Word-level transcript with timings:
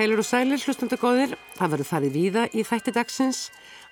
Heilur 0.00 0.22
og 0.22 0.24
sælir 0.24 0.62
hlustundu 0.64 0.96
góðir, 0.96 1.34
það 1.58 1.72
verður 1.74 1.88
farið 1.90 2.14
víða 2.14 2.42
í 2.56 2.62
þætti 2.64 2.92
dagsins, 2.96 3.40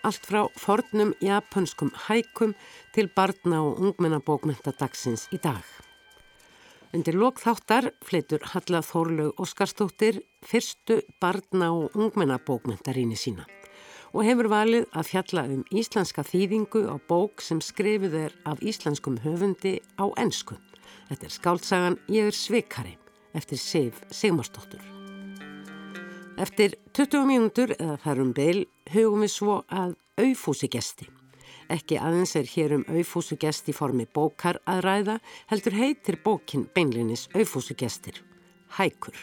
allt 0.09 0.25
frá 0.25 0.39
fornum 0.57 1.11
japanskum 1.21 1.91
hækum 2.07 2.55
til 2.97 3.11
barna 3.13 3.59
og 3.67 3.83
ungmennabókmenta 3.83 4.73
dagsins 4.81 5.27
í 5.37 5.43
dag. 5.45 5.61
Undir 6.97 7.21
lokþáttar 7.21 7.91
fleitur 8.01 8.41
Halla 8.55 8.81
Þórlaug 8.89 9.37
Óskarstóttir 9.37 10.23
fyrstu 10.41 11.03
barna 11.21 11.75
og 11.77 11.93
ungmennabókmentaríni 11.93 13.21
sína 13.21 13.45
og 14.17 14.25
hefur 14.25 14.49
valið 14.49 14.89
að 14.97 15.11
fjalla 15.13 15.45
um 15.53 15.65
íslenska 15.69 16.25
þýðingu 16.25 16.89
á 16.89 16.97
bók 17.05 17.45
sem 17.45 17.61
skrifið 17.61 18.23
er 18.25 18.39
af 18.49 18.65
íslenskum 18.65 19.21
höfundi 19.27 19.83
á 20.01 20.09
ennsku. 20.17 20.57
Þetta 21.13 21.29
er 21.29 21.37
skáltsagan 21.37 22.05
Ég 22.09 22.33
er 22.33 22.45
svikari 22.47 22.97
eftir 23.37 23.61
Sif 23.61 24.01
Sigmarsdóttur. 24.09 24.97
Eftir 26.39 26.77
20 26.95 27.25
mínútur 27.27 27.73
eða 27.75 27.97
þarum 27.99 28.29
beil 28.31 28.61
hugum 28.93 29.25
við 29.25 29.31
svo 29.33 29.55
að 29.75 29.97
auðfúsigesti. 30.23 31.09
Ekki 31.75 31.99
aðeins 31.99 32.37
er 32.39 32.47
hér 32.53 32.77
um 32.77 32.85
auðfúsugesti 32.87 33.75
formi 33.75 34.07
bókar 34.07 34.61
að 34.71 34.85
ræða, 34.87 35.17
heldur 35.51 35.75
heitir 35.75 36.21
bókin 36.23 36.69
beinlinis 36.77 37.27
auðfúsugestir. 37.35 38.23
Hækur. 38.79 39.19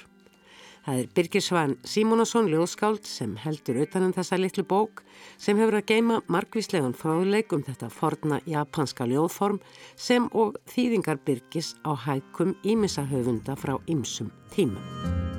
Það 0.86 1.00
er 1.00 1.08
Birgir 1.16 1.42
Svan 1.42 1.78
Simónasson 1.88 2.50
ljóðskáld 2.52 3.08
sem 3.08 3.32
heldur 3.42 3.80
utanum 3.86 4.12
þessa 4.14 4.38
litlu 4.38 4.66
bók 4.68 5.02
sem 5.40 5.58
hefur 5.58 5.80
að 5.80 5.88
geima 5.94 6.20
margvíslegan 6.28 6.94
fráðleik 7.00 7.56
um 7.56 7.64
þetta 7.66 7.90
forna 7.90 8.42
japanska 8.46 9.08
ljóðform 9.10 9.62
sem 9.96 10.28
og 10.36 10.60
þýðingar 10.76 11.24
Birgis 11.26 11.74
á 11.88 11.96
hækum 11.96 12.54
ímissahöfunda 12.68 13.56
frá 13.58 13.80
ymsum 13.88 14.30
tímum. 14.52 15.35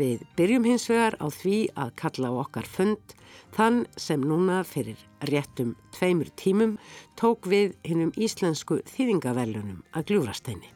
Við 0.00 0.22
byrjum 0.38 0.64
hins 0.64 0.86
vegar 0.88 1.16
á 1.20 1.28
því 1.28 1.56
að 1.76 1.90
kalla 2.00 2.30
á 2.32 2.34
okkar 2.40 2.64
fund 2.64 3.12
þann 3.52 3.82
sem 4.00 4.22
núna 4.24 4.62
fyrir 4.64 4.96
réttum 5.28 5.74
tveimur 5.92 6.30
tímum 6.40 6.78
tók 7.20 7.44
við 7.50 7.74
hinnum 7.84 8.14
íslensku 8.16 8.80
þýðingavellunum 8.94 9.82
að 9.92 10.06
gljúrasteini. 10.12 10.72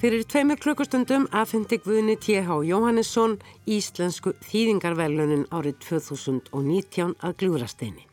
Fyrir 0.00 0.26
tveimur 0.26 0.58
klukkustundum 0.58 1.28
aðfendi 1.30 1.78
Guðni 1.84 2.18
T.H. 2.18 2.62
Jóhannesson 2.64 3.38
íslensku 3.68 4.32
þýðingarvellunin 4.48 5.46
árið 5.52 5.76
2019 5.92 7.18
að 7.20 7.42
gljúrasteini. 7.44 8.09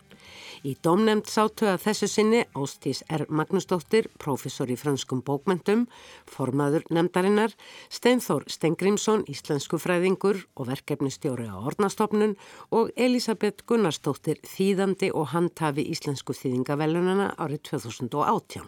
Í 0.65 0.73
domnemnd 0.81 1.27
sátu 1.29 1.67
að 1.69 1.83
þessu 1.83 2.07
sinni 2.09 2.39
Ástís 2.57 3.03
R. 3.13 3.27
Magnúsdóttir, 3.29 4.07
professor 4.17 4.69
í 4.71 4.77
franskum 4.79 5.21
bókmentum, 5.25 5.85
formaður 6.25 6.87
nefndarinnar, 6.89 7.53
Steinþór 7.93 8.47
Stengrimsson, 8.49 9.25
íslensku 9.29 9.77
fræðingur 9.81 10.41
og 10.57 10.71
verkefnistjóri 10.71 11.45
á 11.45 11.57
ornastofnun 11.61 12.33
og 12.73 12.89
Elisabeth 12.95 13.67
Gunnarsdóttir, 13.69 14.41
þýðandi 14.41 15.11
og 15.13 15.29
handhafi 15.35 15.85
íslensku 15.93 16.33
þýðingavellunana 16.37 17.35
árið 17.37 17.63
2018. 17.73 18.65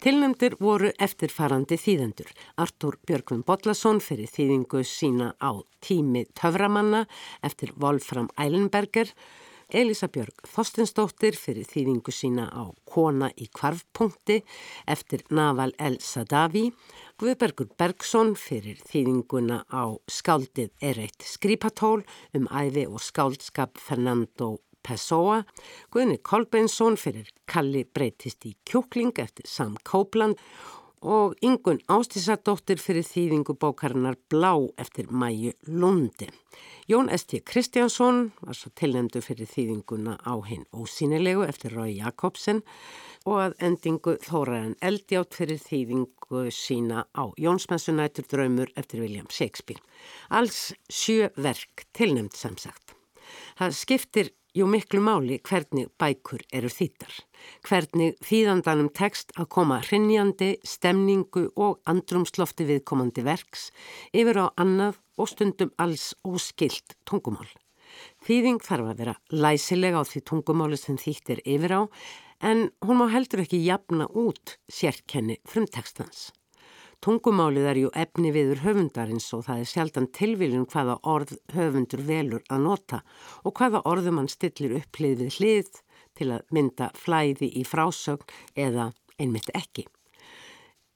Tilnæmdir 0.00 0.54
voru 0.56 0.88
eftirfarandi 0.96 1.76
þýðendur. 1.76 2.30
Artur 2.56 2.96
Björgvin 3.04 3.42
Bodlason 3.44 3.98
fyrir 4.00 4.30
þýðingu 4.32 4.80
sína 4.88 5.34
á 5.36 5.60
tími 5.84 6.22
töframanna 6.38 7.02
eftir 7.44 7.74
Wolfram 7.76 8.30
Eilenberger, 8.40 9.10
Elisa 9.70 10.08
Björg 10.10 10.42
Þorstinsdóttir 10.50 11.36
fyrir 11.38 11.66
þýðingu 11.68 12.12
sína 12.14 12.48
á 12.50 12.74
Kona 12.90 13.28
í 13.38 13.46
kvarfpunkti 13.54 14.40
eftir 14.90 15.22
Naval 15.30 15.70
El 15.78 16.00
Sadavi, 16.02 16.70
Guðbergur 17.20 17.70
Bergson 17.78 18.34
fyrir 18.38 18.80
þýðinguna 18.90 19.62
á 19.70 19.94
Skáldið 20.10 20.72
er 20.82 20.98
eitt 21.06 21.22
skrýpatól 21.22 22.02
um 22.34 22.50
æfi 22.50 22.88
og 22.88 22.98
skáldskap 23.04 23.78
Fernando 23.78 24.56
Pessoa, 24.82 25.44
Guðni 25.92 26.18
Kolbeinsson 26.24 26.98
fyrir 26.98 27.30
Kalli 27.46 27.84
breytist 27.84 28.46
í 28.48 28.56
kjúkling 28.66 29.14
eftir 29.22 29.46
Sam 29.46 29.76
Copeland 29.86 30.40
og 31.00 31.34
Ingun 31.40 31.80
Ástísadóttir 31.88 32.80
fyrir 32.80 33.06
þýðingu 33.06 33.54
bókarinnar 33.56 34.18
Blá 34.28 34.52
eftir 34.78 35.08
Mæju 35.08 35.52
Lundi. 35.66 36.28
Jón 36.90 37.08
Esti 37.08 37.40
Kristjánsson 37.40 38.32
var 38.42 38.56
svo 38.56 38.70
tilnæmdu 38.76 39.22
fyrir 39.24 39.48
þýðinguna 39.48 40.18
á 40.20 40.34
hinn 40.44 40.66
ósýnilegu 40.76 41.46
eftir 41.48 41.72
Rói 41.72 41.96
Jakobsen 41.96 42.60
og 43.24 43.40
að 43.46 43.56
endingu 43.68 44.16
Þóraðan 44.26 44.76
Eldjátt 44.82 45.36
fyrir 45.38 45.60
þýðingu 45.62 46.48
sína 46.52 47.06
á 47.16 47.32
Jónsmessunætur 47.40 48.28
draumur 48.28 48.72
eftir 48.76 49.00
William 49.00 49.28
Shakespeare. 49.30 49.80
Alls 50.28 50.74
sjö 50.90 51.30
verk 51.36 51.86
tilnæmt 51.96 52.36
samsagt. 52.36 52.96
Það 53.56 53.76
skiptir 53.76 54.32
Jú 54.50 54.66
miklu 54.66 54.98
máli 54.98 55.36
hvernig 55.46 55.92
bækur 55.94 56.42
eru 56.50 56.66
þýttar, 56.74 57.12
hvernig 57.68 58.16
þýðandanum 58.26 58.88
tekst 58.90 59.30
að 59.38 59.46
koma 59.54 59.76
hrinnjandi, 59.84 60.56
stemningu 60.66 61.44
og 61.54 61.78
andrumslofti 61.86 62.66
viðkomandi 62.66 63.22
verks 63.22 63.68
yfir 64.10 64.40
á 64.42 64.46
annað 64.58 64.98
og 65.22 65.30
stundum 65.30 65.70
alls 65.78 66.08
óskilt 66.26 66.96
tungumál. 67.06 67.46
Þýðing 68.26 68.58
þarf 68.66 68.90
að 68.90 69.04
vera 69.04 69.16
læsilega 69.30 70.02
á 70.02 70.04
því 70.10 70.24
tungumáli 70.32 70.80
sem 70.82 70.98
þýttir 70.98 71.44
yfir 71.46 71.76
á 71.78 71.82
en 72.50 72.66
hún 72.82 72.98
má 72.98 73.06
heldur 73.14 73.44
ekki 73.44 73.62
jafna 73.62 74.10
út 74.10 74.58
sérkenni 74.66 75.38
frumtekstans. 75.46 76.32
Tungumálið 77.00 77.64
er 77.64 77.78
ju 77.80 77.90
efni 77.96 78.28
viður 78.34 78.58
höfundarins 78.60 79.30
og 79.32 79.46
það 79.46 79.60
er 79.62 79.68
sjaldan 79.70 80.06
tilviljun 80.12 80.66
hvaða 80.68 80.98
orð 81.08 81.30
höfundur 81.54 82.02
velur 82.04 82.42
að 82.52 82.66
nota 82.66 82.98
og 83.40 83.54
hvaða 83.56 83.80
orðum 83.88 84.20
hann 84.20 84.28
stillir 84.28 84.74
upp 84.76 85.00
hlið 85.00 85.22
við 85.22 85.38
hlið 85.38 85.70
til 86.20 86.28
að 86.34 86.52
mynda 86.52 86.90
flæði 87.00 87.48
í 87.56 87.64
frásögn 87.64 88.36
eða 88.66 88.90
einmitt 89.16 89.48
ekki. 89.56 89.86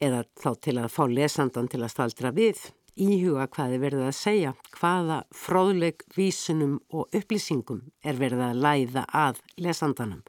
Eða 0.04 0.26
þá 0.36 0.50
til 0.68 0.76
að 0.82 0.92
fá 0.92 1.02
lesandan 1.08 1.72
til 1.72 1.80
að 1.80 1.94
staldra 1.94 2.34
við, 2.36 2.60
íhuga 3.00 3.48
hvaði 3.56 3.80
verið 3.86 4.04
að 4.04 4.14
segja, 4.20 4.54
hvaða 4.76 5.22
fróðleg 5.32 6.04
vísunum 6.18 6.78
og 6.92 7.08
upplýsingum 7.16 7.80
er 8.04 8.20
verið 8.20 8.44
að 8.50 8.62
læða 8.68 9.08
að 9.08 9.40
lesandanum 9.56 10.20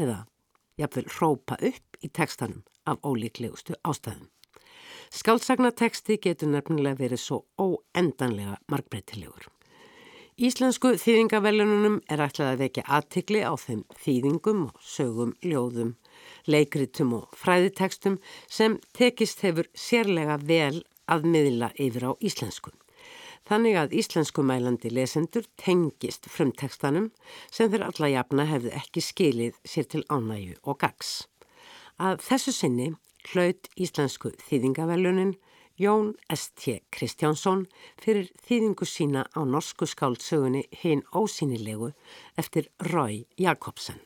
eða 0.00 0.22
jafnvel 0.80 1.08
rópa 1.20 1.60
upp 1.60 2.00
í 2.00 2.08
tekstanum 2.08 2.64
af 2.88 3.04
ólíklegustu 3.04 3.76
ástæðum. 3.84 4.30
Skáldsagnateksti 5.10 6.20
getur 6.22 6.52
nefnilega 6.52 7.00
verið 7.00 7.18
svo 7.18 7.40
óendanlega 7.58 8.60
margbreytilegur. 8.70 9.48
Íslensku 10.40 10.94
þýðingavellununum 10.96 11.96
er 12.08 12.22
ætlað 12.24 12.52
að 12.52 12.60
vekja 12.62 12.84
aðtikli 12.96 13.40
á 13.42 13.52
þeim 13.60 13.82
þýðingum 14.00 14.60
og 14.68 14.78
sögum, 14.80 15.34
ljóðum, 15.42 15.90
leikritum 16.46 17.10
og 17.18 17.34
fræðitekstum 17.36 18.20
sem 18.48 18.78
tekist 18.96 19.42
hefur 19.44 19.68
sérlega 19.74 20.38
vel 20.40 20.80
að 21.10 21.26
miðla 21.34 21.72
yfir 21.74 22.06
á 22.08 22.12
íslensku. 22.22 22.72
Þannig 23.50 23.76
að 23.82 23.98
íslensku 23.98 24.46
mælandi 24.46 24.94
lesendur 24.94 25.44
tengist 25.58 26.30
frumtekstanum 26.30 27.10
sem 27.50 27.68
þeir 27.68 27.88
alla 27.90 28.14
jafna 28.14 28.46
hefðu 28.46 28.72
ekki 28.78 29.02
skilið 29.04 29.60
sér 29.66 29.90
til 29.90 30.06
ánægu 30.06 30.56
og 30.62 30.78
gags. 30.86 31.26
Að 31.98 32.22
þessu 32.30 32.54
sinni 32.54 32.92
hlaut 33.30 33.68
íslensku 33.76 34.32
þýðingavelunin 34.48 35.34
Jón 35.80 36.12
S.T. 36.28 36.82
Kristjánsson 36.92 37.64
fyrir 38.02 38.28
þýðingu 38.44 38.84
sína 38.84 39.24
á 39.32 39.40
norsku 39.48 39.88
skáldsögunni 39.88 40.66
Hinn 40.82 41.06
ósýnilegu 41.16 41.92
eftir 42.40 42.68
Rói 42.90 43.24
Jakobsen. 43.40 44.00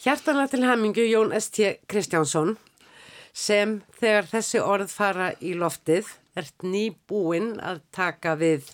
Hjartanlega 0.00 0.54
til 0.54 0.64
hamingu 0.64 1.04
Jón 1.04 1.34
S.T. 1.36 1.82
Kristjánsson 1.88 2.56
sem 3.32 3.80
þegar 4.00 4.30
þessi 4.32 4.64
orð 4.64 4.92
fara 4.92 5.30
í 5.44 5.52
loftið 5.58 6.08
ert 6.40 6.64
nýbúinn 6.64 7.58
að 7.60 7.82
taka 7.92 8.34
við 8.40 8.72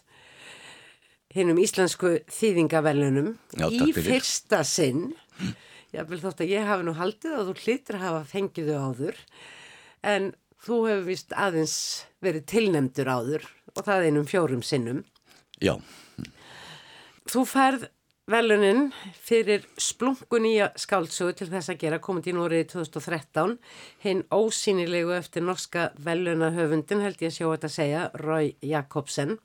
hinnum 1.34 1.58
íslensku 1.60 2.20
þýðingavelunum 2.32 3.34
í 3.66 3.92
fyrsta 3.96 4.62
sinn 4.64 5.10
vil 6.10 6.20
þótt 6.22 6.42
að 6.44 6.52
ég 6.52 6.68
hafi 6.68 6.86
nú 6.86 6.96
haldið 6.96 7.36
og 7.38 7.48
þú 7.48 7.54
hlýttir 7.62 7.98
að 7.98 8.04
hafa 8.04 8.24
fengið 8.32 8.70
þau 8.72 8.80
áður 8.90 9.20
en 10.14 10.30
þú 10.66 10.78
hefur 10.90 11.04
vist 11.06 11.34
aðeins 11.36 11.76
verið 12.24 12.48
tilnemdur 12.52 13.10
áður 13.10 13.46
og 13.76 13.84
það 13.86 14.08
einum 14.08 14.26
fjórum 14.28 14.64
sinnum. 14.66 15.04
Já. 15.62 15.76
Þú 17.26 17.42
færð 17.48 17.86
veluninn 18.26 18.88
fyrir 19.22 19.66
splunkun 19.78 20.46
í 20.48 20.56
skáldsögu 20.82 21.36
til 21.38 21.48
þess 21.52 21.70
að 21.70 21.82
gera 21.84 22.00
komið 22.02 22.32
í 22.32 22.34
núriði 22.34 22.68
2013 22.72 23.54
hinn 24.02 24.24
ósýnilegu 24.34 25.14
eftir 25.14 25.46
norska 25.46 25.90
velunahöfundin 26.02 27.04
held 27.04 27.22
ég 27.22 27.30
að 27.30 27.36
sjá 27.36 27.46
þetta 27.46 27.70
að 27.70 27.76
segja 27.76 28.06
Rói 28.22 28.48
Jakobsen. 28.66 29.36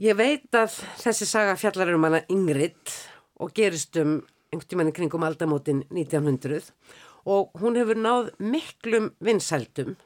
Ég 0.00 0.16
veit 0.16 0.48
að 0.56 0.80
þessi 1.00 1.28
saga 1.28 1.56
fjallar 1.60 1.92
um 1.96 2.08
hana 2.08 2.22
Ingrid 2.32 2.96
og 3.40 3.52
gerist 3.56 3.96
um 4.00 4.18
einhvern 4.52 4.70
tíman 4.70 4.90
í 4.90 4.96
kringum 4.96 5.24
aldamótin 5.26 5.84
1900 5.90 6.72
og 7.26 7.56
hún 7.60 7.78
hefur 7.78 7.98
náð 7.98 8.30
miklum 8.38 9.10
vinsældum 9.24 9.96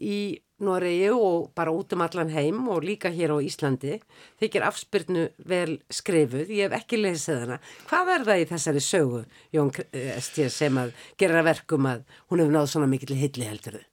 í 0.00 0.40
Noregi 0.60 1.08
og 1.12 1.50
bara 1.56 1.72
út 1.72 1.94
um 1.96 2.02
allan 2.04 2.32
heim 2.34 2.66
og 2.68 2.84
líka 2.84 3.08
hér 3.12 3.32
á 3.32 3.40
Íslandi. 3.40 3.96
Þykir 4.40 4.66
afspyrnu 4.68 5.22
vel 5.48 5.78
skrifuð. 5.88 6.52
Ég 6.52 6.68
hef 6.68 6.82
ekki 6.82 7.00
lesið 7.00 7.38
hana. 7.44 7.60
Hvað 7.88 8.12
er 8.14 8.26
það 8.28 8.42
í 8.42 8.48
þessari 8.50 8.82
sögu 8.84 9.22
Jón 9.56 9.72
Estér 9.92 10.52
sem 10.52 10.76
að 10.80 10.92
gera 11.20 11.44
verkum 11.46 11.88
að 11.88 12.04
hún 12.28 12.44
hefur 12.44 12.56
náð 12.58 12.68
svona 12.74 12.90
mikill 12.92 13.16
hilli 13.16 13.48
heldur 13.48 13.80
þau 13.80 13.86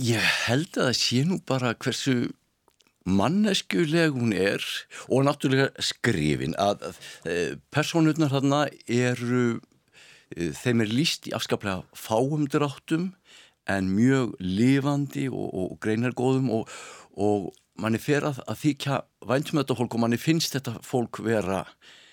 Ég 0.00 0.22
held 0.46 0.76
að 0.78 0.86
það 0.86 0.98
sé 1.00 1.24
nú 1.26 1.40
bara 1.44 1.72
hversu 1.74 2.12
manneskuleg 3.08 4.12
hún 4.16 4.34
er 4.36 4.64
og 5.08 5.24
náttúrulega 5.24 5.70
skrifin 5.82 6.54
að, 6.60 6.92
eh, 7.24 7.56
personurnar 7.72 8.32
þarna 8.32 8.68
eru 8.86 9.60
eh, 10.36 10.52
þeim 10.52 10.84
er 10.84 10.92
líst 10.92 11.30
í 11.30 11.34
afskaplega 11.36 11.84
fáum 11.96 12.46
dráttum 12.46 13.14
en 13.70 13.90
mjög 13.94 14.34
lifandi 14.40 15.28
og, 15.28 15.48
og 15.54 15.78
greinargóðum 15.80 16.50
og, 16.50 16.68
og 17.16 17.50
manni 17.80 17.98
fer 17.98 18.26
að, 18.28 18.42
að 18.46 18.62
þykja 18.64 19.02
væntum 19.26 19.60
þetta 19.60 19.76
fólk 19.78 19.96
og 19.96 20.04
manni 20.04 20.20
finnst 20.20 20.56
þetta 20.56 20.78
fólk 20.84 21.22
vera, 21.24 21.64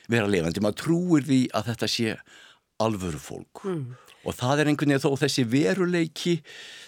vera 0.08 0.30
lifandi. 0.30 0.64
Maður 0.64 0.84
trúir 0.84 1.28
því 1.28 1.42
að 1.58 1.72
þetta 1.72 1.90
sé 1.92 2.18
alvöru 2.84 3.20
fólk 3.20 3.64
mm. 3.66 3.86
Og 4.28 4.36
það 4.36 4.62
er 4.62 4.72
einhvern 4.72 4.92
veginn 4.92 5.04
þó 5.04 5.22
þessi 5.22 5.46
veruleiki, 5.48 6.34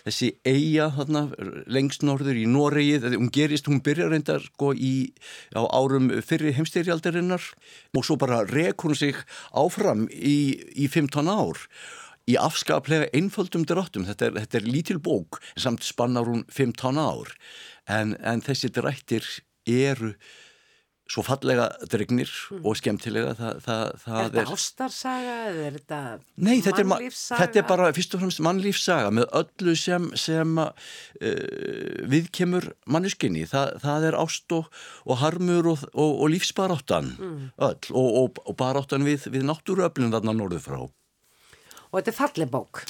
þessi 0.04 0.32
eiga 0.48 0.90
þarna 0.98 1.24
lengst 1.72 2.04
norður 2.04 2.42
í 2.42 2.46
Noregi, 2.50 3.00
hún 3.16 3.32
gerist, 3.34 3.70
hún 3.72 3.80
byrjar 3.86 4.12
reyndar 4.12 4.44
sko 4.44 4.74
í 4.76 5.14
á 5.56 5.64
árum 5.64 6.12
fyrir 6.26 6.58
heimstyrjaldarinnar 6.58 7.48
og 7.96 8.06
svo 8.06 8.20
bara 8.20 8.44
rekur 8.50 8.92
hún 8.92 9.00
sig 9.00 9.18
áfram 9.56 10.08
í, 10.12 10.60
í 10.76 10.92
15 10.92 11.32
ár 11.32 11.64
í 12.30 12.36
afskaplega 12.38 13.10
einföldum 13.16 13.64
drattum. 13.66 14.06
Þetta 14.06 14.28
er, 14.28 14.36
þetta 14.44 14.60
er 14.60 14.68
lítil 14.70 15.00
bók, 15.02 15.40
samt 15.58 15.86
spannar 15.88 16.30
hún 16.30 16.44
15 16.54 17.00
ár, 17.02 17.32
en, 17.90 18.14
en 18.22 18.44
þessi 18.46 18.70
drættir 18.76 19.26
eru 19.70 20.14
svo 21.10 21.24
fallega 21.26 21.68
dregnir 21.90 22.30
mm. 22.30 22.62
og 22.62 22.78
skemmtilega 22.78 23.34
það, 23.38 23.62
það, 23.66 23.84
það 24.04 24.20
er 24.20 24.30
þetta 24.36 24.58
ástarsaga 24.58 25.36
eða 25.48 25.64
er 25.66 25.78
þetta 25.80 26.02
Nei, 26.36 26.60
þetta? 26.66 26.86
Nei, 26.92 27.10
þetta 27.10 27.62
er 27.62 27.68
bara 27.72 27.90
fyrst 27.98 28.14
og 28.16 28.24
fremst 28.24 28.44
mannlífssaga 28.46 29.10
með 29.18 29.28
öllu 29.42 29.76
sem, 29.80 30.06
sem 30.20 30.54
uh, 30.62 30.70
viðkemur 32.14 32.70
manneskinni, 32.86 33.48
það, 33.50 33.74
það 33.84 34.08
er 34.12 34.20
ást 34.22 34.58
og, 34.60 34.70
og 35.10 35.22
harmur 35.24 35.74
og, 35.74 35.90
og, 35.96 36.14
og 36.14 36.34
lífsbaráttan 36.36 37.14
mm. 37.18 37.44
öll 37.70 38.00
og 38.00 38.56
baráttan 38.60 39.08
við, 39.08 39.30
við 39.34 39.50
náttúruöflun 39.50 40.14
þarna 40.14 40.38
norðu 40.38 40.64
frá 40.64 40.80
og 41.90 41.98
þetta 41.98 42.12
er 42.12 42.18
falleg 42.18 42.52
bók. 42.54 42.84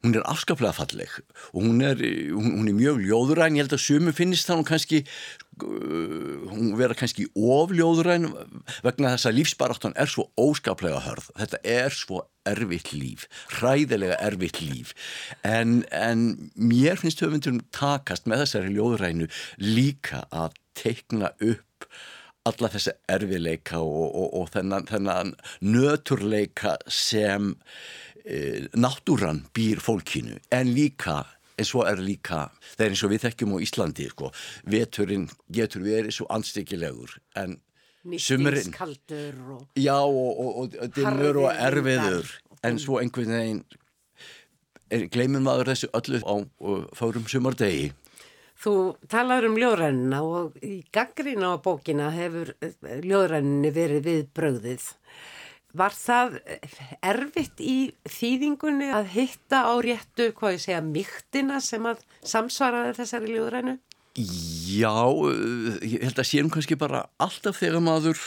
Hún 0.00 0.16
er 0.16 0.24
afskaplega 0.24 0.72
falleg 0.72 1.12
og 1.52 1.60
hún 1.60 1.82
er, 1.84 1.98
hún, 2.32 2.54
hún 2.56 2.70
er 2.70 2.76
mjög 2.76 3.02
ljóðuræn, 3.04 3.58
ég 3.58 3.66
held 3.66 3.76
að 3.76 3.82
sumu 3.84 4.14
finnist 4.16 4.48
það 4.48 4.62
hún 4.62 4.68
kannski, 4.70 5.02
hún 5.64 6.74
vera 6.78 6.96
kannski 6.98 7.26
ofljóðuræn 7.34 8.28
vegna 8.84 9.14
þess 9.14 9.30
að 9.30 9.38
lífsbaráttan 9.38 9.96
er 10.00 10.10
svo 10.10 10.28
óskaplega 10.40 11.02
hörð. 11.04 11.30
Þetta 11.38 11.62
er 11.76 11.96
svo 11.96 12.24
erfitt 12.48 12.92
líf, 12.96 13.26
hræðilega 13.58 14.16
erfitt 14.24 14.60
líf 14.64 14.94
en, 15.44 15.82
en 15.92 16.50
mér 16.56 17.00
finnst 17.00 17.20
höfundurum 17.20 17.60
takast 17.76 18.28
með 18.30 18.46
þessari 18.46 18.72
ljóðurænu 18.76 19.28
líka 19.60 20.24
að 20.32 20.56
teikna 20.78 21.34
upp 21.36 21.88
alla 22.48 22.70
þessi 22.72 22.94
erfileika 23.12 23.82
og, 23.84 24.06
og, 24.08 24.28
og 24.40 24.52
þennan, 24.54 24.86
þennan 24.88 25.34
nöturleika 25.60 26.78
sem 26.88 27.52
e, 28.24 28.70
náttúran 28.72 29.44
býr 29.56 29.82
fólkinu 29.84 30.38
en 30.54 30.72
líka 30.72 31.22
en 31.60 31.68
svo 31.68 31.84
er 31.88 32.00
líka, 32.00 32.46
það 32.76 32.86
er 32.86 32.94
eins 32.94 33.02
og 33.04 33.12
við 33.12 33.24
þekkjum 33.26 33.56
á 33.56 33.58
Íslandi 33.66 34.06
sko, 34.10 34.30
veturinn 34.72 35.26
getur 35.52 35.84
verið 35.84 36.16
svo 36.16 36.28
anstíkilegur 36.32 37.18
en 37.40 37.58
sumurinn 38.16 38.72
og 38.80 39.66
já 39.76 39.98
og, 40.00 40.40
og, 40.40 40.76
og 40.80 40.94
dimmur 40.96 41.42
og 41.44 41.50
erfiður. 41.52 42.30
en 42.64 42.78
svo 42.80 43.00
einhvern 43.00 43.36
veginn 43.36 43.64
gleymum 45.12 45.44
maður 45.46 45.70
þessu 45.74 45.90
öllu 45.94 46.20
á 46.24 46.34
fórum 46.98 47.28
sumardegi. 47.30 47.92
Þú 48.60 48.72
talar 49.08 49.46
um 49.48 49.56
ljóðrænina 49.56 50.20
og 50.20 50.56
í 50.60 50.82
gangrína 50.92 51.54
á 51.56 51.62
bókina 51.64 52.10
hefur 52.12 52.50
ljóðræninni 53.06 53.70
verið 53.72 54.08
við 54.08 54.26
bröðið 54.36 54.88
Var 55.76 55.94
það 55.94 56.40
erfitt 57.06 57.60
í 57.62 57.76
þýðingunni 58.10 58.88
að 58.94 59.12
hitta 59.14 59.62
á 59.70 59.74
réttu, 59.84 60.32
hvað 60.34 60.56
ég 60.56 60.64
segja, 60.64 60.80
mýktina 60.82 61.60
sem 61.62 61.86
að 61.86 62.02
samsvaraði 62.26 62.96
þessari 62.98 63.36
ljóðrænu? 63.36 63.76
Já, 64.18 64.90
ég 65.86 66.02
held 66.02 66.18
að 66.18 66.26
séum 66.26 66.50
kannski 66.50 66.74
bara 66.78 67.04
alltaf 67.22 67.60
þegar 67.60 67.84
maður, 67.86 68.18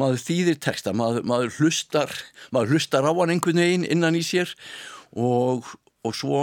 maður 0.00 0.24
þýðir 0.24 0.58
texta, 0.58 0.92
maður, 0.96 1.22
maður, 1.30 1.52
hlustar, 1.60 2.14
maður 2.50 2.74
hlustar 2.74 3.06
á 3.06 3.12
hann 3.14 3.36
einhvern 3.36 3.62
veginn 3.62 3.86
innan 3.86 4.18
í 4.18 4.24
sér 4.26 4.50
og, 5.14 5.70
og 6.02 6.16
svo 6.18 6.42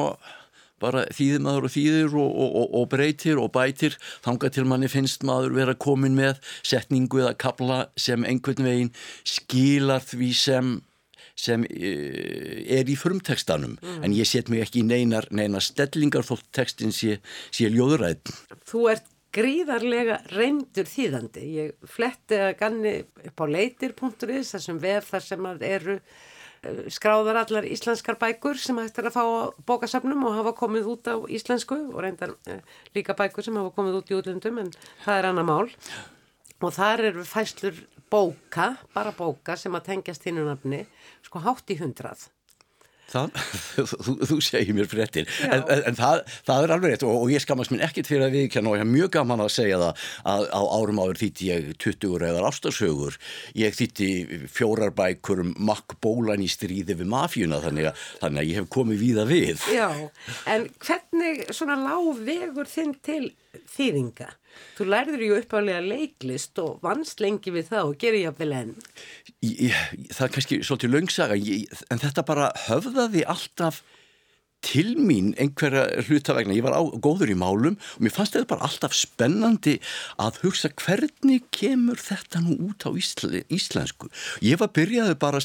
bara 0.83 1.05
þýðir 1.13 1.43
maður 1.45 1.67
og 1.67 1.73
þýðir 1.73 2.17
og, 2.21 2.35
og, 2.45 2.67
og 2.79 2.85
breytir 2.91 3.41
og 3.41 3.51
bætir 3.55 3.97
þanga 4.25 4.51
til 4.53 4.67
manni 4.69 4.91
finnst 4.91 5.25
maður 5.27 5.55
vera 5.57 5.77
komin 5.77 6.17
með 6.17 6.41
setningu 6.65 7.23
eða 7.23 7.33
kabla 7.39 7.79
sem 7.99 8.25
einhvern 8.27 8.67
veginn 8.67 8.93
skilar 9.27 10.05
því 10.05 10.31
sem, 10.37 10.71
sem 11.37 11.65
e, 11.69 11.91
er 12.79 12.89
í 12.89 12.97
frumtekstanum 12.99 13.77
mm. 13.81 13.99
en 14.05 14.15
ég 14.17 14.29
set 14.29 14.51
mig 14.53 14.65
ekki 14.65 14.83
í 14.83 14.87
neinar, 14.87 15.29
neinar 15.31 15.65
stellingar 15.65 16.27
þótt 16.27 16.49
tekstin 16.55 16.95
sé, 16.95 17.19
sé 17.51 17.71
ljóðurætt. 17.73 18.33
Þú 18.67 18.87
ert 18.93 19.13
gríðarlega 19.37 20.21
reyndur 20.33 20.87
þýðandi. 20.89 21.43
Ég 21.57 21.89
fletti 21.89 22.39
að 22.41 22.55
ganni 22.61 22.95
upp 23.27 23.43
á 23.43 23.45
leitir.is 23.49 24.53
þessum 24.55 24.79
vef 24.81 25.11
þar 25.11 25.25
sem 25.25 25.49
eru 25.67 25.99
skráðar 26.93 27.41
allar 27.43 27.67
íslenskar 27.67 28.17
bækur 28.19 28.59
sem 28.59 28.77
hægt 28.81 28.97
er 28.99 29.09
að 29.09 29.17
fá 29.17 29.23
á 29.23 29.53
bókasafnum 29.67 30.25
og 30.27 30.37
hafa 30.39 30.55
komið 30.57 30.89
út 30.93 31.09
á 31.11 31.15
íslensku 31.29 31.77
og 31.93 31.99
reyndar 32.03 32.35
eh, 32.49 32.63
líka 32.95 33.15
bækur 33.17 33.45
sem 33.45 33.57
hafa 33.59 33.73
komið 33.75 33.99
út 34.01 34.13
í 34.13 34.17
útlöndum 34.17 34.63
en 34.63 34.71
það 35.05 35.19
er 35.19 35.29
annað 35.31 35.49
mál. 35.51 35.67
Og 36.57 36.73
þar 36.73 37.05
eru 37.11 37.27
fæslur 37.27 37.83
bóka, 38.09 38.73
bara 38.95 39.13
bóka 39.13 39.57
sem 39.59 39.75
að 39.77 39.91
tengjast 39.91 40.25
þínu 40.25 40.47
nafni 40.47 40.85
sko 41.25 41.43
hátt 41.45 41.69
í 41.73 41.77
hundrað 41.81 42.29
Það, 43.07 43.37
þú, 44.05 44.13
þú 44.27 44.37
segir 44.43 44.75
mér 44.75 44.89
fréttir 44.91 45.29
en, 45.47 45.61
en, 45.63 45.83
en 45.91 45.97
það, 45.97 46.23
það 46.47 46.65
er 46.65 46.73
alveg 46.75 46.93
rétt 46.93 47.05
og, 47.07 47.21
og 47.23 47.31
ég 47.31 47.43
skammast 47.43 47.71
mér 47.71 47.85
ekkit 47.87 48.09
fyrir 48.09 48.25
að 48.27 48.35
viðkjanna 48.35 48.71
og 48.71 48.75
ég 48.75 48.83
er 48.83 48.89
mjög 48.91 49.13
gaman 49.15 49.43
að 49.45 49.53
segja 49.55 49.79
það 49.79 50.03
að 50.33 50.47
á 50.51 50.61
árum 50.75 51.01
áður 51.03 51.21
þýtti 51.21 51.47
ég 51.47 51.69
20 51.83 52.27
eða 52.27 52.43
ástarsögur. 52.49 53.19
Ég 53.57 53.77
þýtti 53.77 54.09
fjórar 54.51 54.91
bækur 54.97 55.43
um 55.45 55.53
makk 55.69 55.97
bólan 56.03 56.43
í 56.43 56.49
stríði 56.51 56.97
við 56.99 57.11
mafjuna 57.13 57.61
þannig 57.63 57.91
að, 57.91 58.03
þannig 58.23 58.43
að 58.43 58.51
ég 58.51 58.61
hef 58.61 58.69
komið 58.75 59.03
víða 59.05 59.27
við. 59.29 59.67
Já, 59.71 59.89
en 60.51 60.67
hvernig 60.83 61.45
svona 61.55 61.79
lág 61.79 62.23
vegur 62.27 62.69
þinn 62.71 62.97
til 63.05 63.23
þýðinga? 63.75 64.33
Þú 64.77 64.87
lærður 64.91 65.23
ju 65.25 65.37
uppálega 65.39 65.81
leiklist 65.83 66.59
og 66.61 66.81
vannst 66.85 67.21
lengi 67.23 67.53
við 67.53 67.71
það 67.71 67.91
og 67.91 67.99
gerir 68.01 68.27
jáfnvel 68.27 68.55
enn. 68.59 68.73
Það 69.41 70.25
er 70.27 70.33
kannski 70.35 70.59
svolítið 70.61 70.93
laungsaga, 70.95 71.39
en 71.89 72.03
þetta 72.03 72.25
bara 72.27 72.51
höfðaði 72.67 73.25
alltaf 73.29 73.81
til 74.65 74.95
mín 74.99 75.33
einhverja 75.37 76.01
hlutavegna 76.07 76.55
ég 76.57 76.65
var 76.65 76.75
á, 76.75 76.81
góður 76.81 77.31
í 77.31 77.37
málum 77.37 77.77
og 77.77 78.01
mér 78.03 78.13
fannst 78.13 78.35
þetta 78.35 78.49
bara 78.49 78.67
alltaf 78.67 78.95
spennandi 78.97 79.77
að 80.21 80.39
hugsa 80.43 80.71
hvernig 80.73 81.45
kemur 81.55 81.99
þetta 82.01 82.41
nú 82.43 82.57
út 82.69 82.87
á 82.87 82.91
ísl, 82.97 83.39
íslensku. 83.53 84.09
Ég 84.41 84.59
var 84.61 84.73
byrjaði 84.75 85.15
bara 85.21 85.41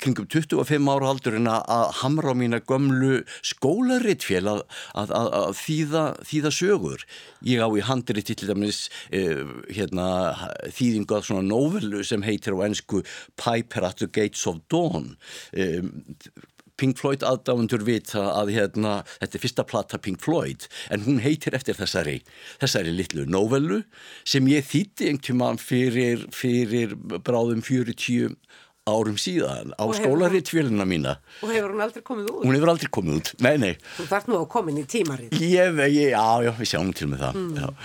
kringum 0.00 0.28
25 0.32 0.90
ára 0.90 1.12
aldur 1.12 1.38
en 1.38 1.50
að 1.52 1.92
hamra 2.00 2.32
á 2.32 2.38
mína 2.38 2.62
gömlu 2.64 3.20
skólarittfél 3.46 4.44
að, 4.54 4.64
að, 4.96 5.14
að, 5.20 5.30
að 5.42 5.60
þýða, 5.60 6.04
þýða 6.32 6.54
sögur. 6.58 7.06
Ég 7.46 7.62
á 7.62 7.68
í 7.68 7.84
handrið 7.84 8.32
til 8.32 8.50
dæmis 8.50 8.86
eh, 9.14 9.44
hérna, 9.70 10.08
þýðingu 10.74 11.18
að 11.18 11.28
svona 11.28 11.46
novelu 11.46 12.02
sem 12.06 12.24
heitir 12.26 12.56
á 12.56 12.64
ennsku 12.66 13.04
Piper 13.38 13.86
at 13.86 14.00
the 14.00 14.10
Gates 14.10 14.46
of 14.50 14.62
Dawn. 14.72 15.14
Eh, 15.52 15.84
Pink 16.76 16.98
Floyd 17.00 17.24
aðdáðundur 17.26 17.84
vita 17.86 18.22
að 18.36 18.52
hérna, 18.56 18.98
þetta 19.20 19.38
er 19.38 19.44
fyrsta 19.44 19.64
platta 19.68 20.00
Pink 20.02 20.20
Floyd 20.24 20.68
en 20.92 21.06
hún 21.06 21.22
heitir 21.24 21.56
eftir 21.56 21.78
þessari 21.78 22.18
þessari 22.60 22.92
litlu 22.94 23.26
novelu 23.28 23.82
sem 24.24 24.46
ég 24.50 24.66
þýtti 24.68 25.10
einhvern 25.10 25.40
mann 25.40 25.60
fyrir, 25.62 26.26
fyrir 26.36 26.94
bráðum 27.24 27.64
40 27.64 28.36
árum 28.86 29.16
síðan 29.18 29.72
á 29.74 29.84
skólaritvélina 29.98 30.86
mína. 30.86 31.16
Og 31.42 31.50
hefur 31.50 31.72
hún 31.74 31.82
aldrei 31.82 32.04
komið 32.06 32.28
út? 32.30 32.44
Hún 32.44 32.54
hefur 32.54 32.70
aldrei 32.70 32.92
komið 32.94 33.16
út, 33.18 33.32
nei, 33.42 33.56
nei. 33.58 33.72
Þú 33.96 34.06
þarf 34.12 34.28
nú 34.30 34.36
að 34.38 34.46
komin 34.52 34.78
í 34.78 34.84
tímarið 34.86 35.34
Já, 35.42 35.66
já, 35.74 36.52
við 36.54 36.70
sjáum 36.70 36.92
til 36.94 37.10
með 37.10 37.24
það 37.26 37.40
mm. 37.42 37.80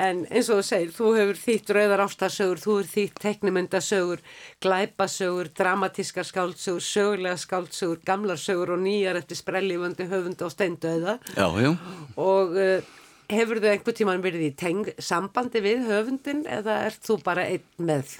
En 0.00 0.22
eins 0.32 0.48
og 0.48 0.62
þú 0.62 0.64
segir, 0.64 0.92
þú 0.96 1.10
hefur 1.18 1.38
þýtt 1.42 1.72
rauðar 1.76 2.02
ástasögur, 2.06 2.60
þú 2.62 2.76
hefur 2.78 2.90
þýtt 2.94 3.20
teknimyndasögur, 3.20 4.22
glæpasögur, 4.64 5.50
dramatískar 5.58 6.24
skáldsögur, 6.24 6.86
sögulega 6.86 7.36
skáldsögur, 7.36 8.00
gamlar 8.08 8.40
sögur 8.40 8.72
og 8.76 8.82
nýjar 8.86 9.20
eftir 9.20 9.40
sprellifandi 9.42 10.08
höfund 10.08 10.42
og 10.42 10.54
steindauða. 10.54 11.18
Já, 11.36 11.46
já. 11.60 11.72
Og 12.16 12.56
uh, 12.56 12.92
hefur 13.32 13.60
þau 13.60 13.72
einhver 13.72 13.96
tíman 13.96 14.24
verið 14.24 14.46
í 14.48 14.52
teng 14.56 14.88
sambandi 14.96 15.60
við 15.64 15.84
höfundin 15.90 16.46
eða 16.48 16.82
ert 16.88 17.04
þú 17.04 17.20
bara 17.24 17.46
einn 17.52 17.68
með 17.76 18.16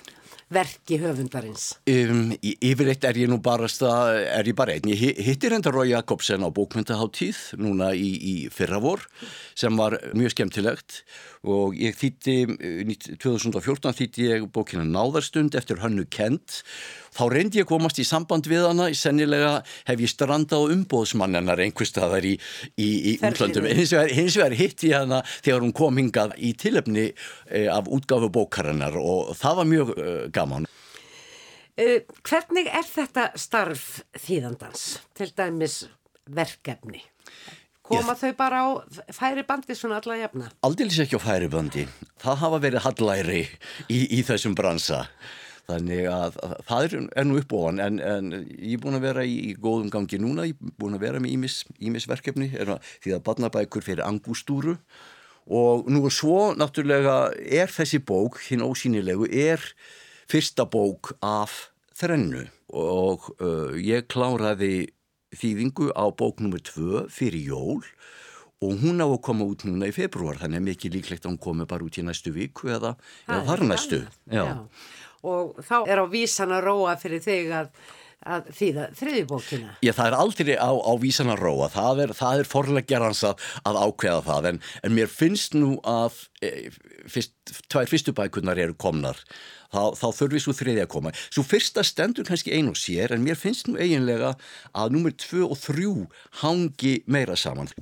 verki 0.52 0.98
höfundarins? 1.02 1.72
Um, 1.88 2.32
yfirleitt 2.40 3.04
er 3.08 3.18
ég 3.22 3.30
nú 3.30 3.38
bara, 3.42 3.68
er 3.68 4.48
ég 4.48 4.56
bara 4.58 4.76
einn. 4.76 4.90
Ég 4.92 5.20
hittir 5.24 5.56
enda 5.56 5.72
Rói 5.72 5.90
Jakobsen 5.92 6.44
á 6.44 6.48
bókmyndaháttíð 6.54 7.40
núna 7.62 7.92
í, 7.96 8.10
í 8.16 8.34
fyrra 8.52 8.80
vor 8.82 9.04
sem 9.58 9.76
var 9.78 9.98
mjög 10.16 10.36
skemmtilegt. 10.36 11.02
Og 11.42 11.74
ég 11.74 11.96
þýtti, 11.98 12.36
2014 13.18 13.96
þýtti 13.98 14.26
ég 14.28 14.44
bókina 14.54 14.84
Náðarstund 14.86 15.56
eftir 15.58 15.80
Hönnu 15.82 16.04
Kent. 16.06 16.60
Þá 17.12 17.24
reyndi 17.28 17.60
ég 17.60 17.68
komast 17.68 17.98
í 18.00 18.06
samband 18.08 18.46
við 18.48 18.62
hana. 18.64 18.86
Sennilega 18.96 19.56
hef 19.88 20.00
ég 20.00 20.10
stranda 20.12 20.56
á 20.56 20.64
umbóðsmannanar 20.64 21.60
einhver 21.60 21.88
staðar 21.88 22.24
í, 22.24 22.36
í, 22.80 22.88
í 23.10 23.12
útlandum 23.18 23.66
hins 23.68 23.92
vegar, 23.92 24.14
hins 24.14 24.38
vegar 24.38 24.56
hitt 24.56 24.86
ég 24.86 25.02
hana 25.02 25.20
þegar 25.34 25.66
hún 25.66 25.74
kom 25.76 25.98
hingað 26.00 26.36
í 26.38 26.54
tilöfni 26.56 27.08
eh, 27.10 27.66
af 27.68 27.90
útgáfu 27.90 28.30
bókarinnar. 28.32 28.96
Og 28.96 29.34
það 29.36 29.58
var 29.60 29.70
mjög 29.74 29.92
uh, 29.96 30.21
gaman 30.34 30.68
uh, 30.68 31.98
Hvernig 32.22 32.70
er 32.70 32.86
þetta 32.86 33.30
starf 33.40 34.02
þýðandans 34.22 34.86
til 35.18 35.32
dæmis 35.36 35.82
verkefni? 36.30 37.02
Koma 37.82 38.14
þau 38.16 38.32
bara 38.38 38.62
á 38.62 38.68
færibandi 39.12 39.74
svona 39.76 39.98
alla 40.00 40.16
jafna? 40.20 40.48
Aldils 40.64 40.98
ekki 41.02 41.18
á 41.18 41.22
færibandi. 41.22 41.86
Það 42.22 42.42
hafa 42.44 42.60
verið 42.62 42.84
hallæri 42.86 43.40
í, 43.90 43.98
í 44.06 44.20
þessum 44.26 44.54
bransa. 44.56 45.02
Þannig 45.68 46.06
að, 46.10 46.36
að 46.42 46.54
það 46.68 46.84
er, 46.84 46.94
er 47.20 47.26
nú 47.28 47.38
uppbóðan 47.38 47.80
en, 47.82 47.98
en 48.02 48.30
ég 48.34 48.76
er 48.76 48.82
búin 48.82 48.98
að 48.98 49.06
vera 49.06 49.24
í, 49.26 49.34
í 49.50 49.52
góðum 49.62 49.92
gangi 49.94 50.18
núna, 50.20 50.46
ég 50.48 50.58
er 50.58 50.74
búin 50.78 50.96
að 50.98 51.04
vera 51.04 51.22
með 51.22 51.36
ímis, 51.36 51.60
ímis 51.78 52.08
verkefni 52.10 52.48
að, 52.58 52.74
því 53.04 53.14
að 53.14 53.22
barnabækur 53.28 53.86
fyrir 53.86 54.02
angústúru 54.06 54.74
og 55.46 55.86
nú 55.90 56.02
og 56.06 56.14
svo 56.14 56.40
náttúrulega 56.58 57.16
er 57.38 57.70
þessi 57.70 58.02
bók, 58.02 58.40
hinn 58.48 58.64
ósýnilegu, 58.66 59.30
er 59.30 59.62
fyrsta 60.30 60.66
bók 60.70 61.14
af 61.24 61.72
þrennu. 61.98 62.46
Og 62.72 63.28
uh, 63.38 63.76
ég 63.76 64.08
kláraði 64.12 64.92
þýðingu 65.36 65.92
á 65.96 66.08
bók 66.12 66.42
nr. 66.44 66.60
2 66.72 67.06
fyrir 67.12 67.52
jól. 67.52 67.84
Og 68.62 68.78
hún 68.78 69.02
á 69.02 69.06
að 69.08 69.20
koma 69.26 69.46
út 69.48 69.64
núna 69.66 69.88
í 69.90 69.94
februar 69.94 70.38
þannig 70.38 70.60
að 70.60 70.68
mikið 70.68 70.98
líklegt 70.98 71.24
að 71.26 71.32
hún 71.32 71.40
komi 71.42 71.66
bara 71.66 71.82
út 71.82 71.98
í 71.98 72.04
næstu 72.06 72.30
viku 72.34 72.70
eða, 72.70 72.94
eða 73.26 73.46
þar 73.48 73.64
næstu. 73.66 74.04
og 75.26 75.58
þá 75.62 75.76
er 75.86 76.02
á 76.02 76.06
vísan 76.10 76.54
að 76.54 76.64
róa 76.66 76.94
fyrir 77.00 77.22
þig 77.22 77.52
að, 77.54 77.68
að 78.22 78.50
þýða 78.56 78.84
þriðjubókina 78.98 79.72
Já 79.82 79.92
það 79.96 80.08
er 80.08 80.16
aldrei 80.18 80.52
á, 80.54 80.70
á 80.72 80.92
vísan 81.02 81.32
að 81.32 81.42
róa. 81.42 81.68
Það 81.72 82.02
er, 82.04 82.12
er 82.28 82.48
forleggerans 82.48 83.22
að, 83.26 83.48
að 83.68 83.80
ákveða 83.86 84.22
það. 84.28 84.48
En, 84.52 84.60
en 84.86 84.94
mér 84.96 85.10
finnst 85.10 85.56
nú 85.58 85.74
að 85.88 86.20
e, 86.44 86.52
fyrst, 87.10 87.34
tvær 87.72 87.90
fyrstu 87.90 88.14
bækunar 88.16 88.60
eru 88.62 88.76
komnar. 88.78 89.20
Þá, 89.72 89.96
þá 89.96 90.06
þurfið 90.18 90.44
svo 90.44 90.56
þriði 90.56 90.84
að 90.84 90.90
koma. 90.92 91.14
Svo 91.32 91.44
fyrsta 91.48 91.84
stendur 91.86 92.28
kannski 92.28 92.54
ein 92.54 92.70
og 92.70 92.78
sér 92.78 93.14
en 93.16 93.24
mér 93.24 93.38
finnst 93.40 93.70
nú 93.70 93.78
eiginlega 93.80 94.34
að 94.76 94.96
nummer 94.96 95.14
tvö 95.16 95.48
og 95.48 95.58
þrjú 95.62 95.94
hangi 96.42 96.98
meira 97.10 97.38
saman. 97.40 97.72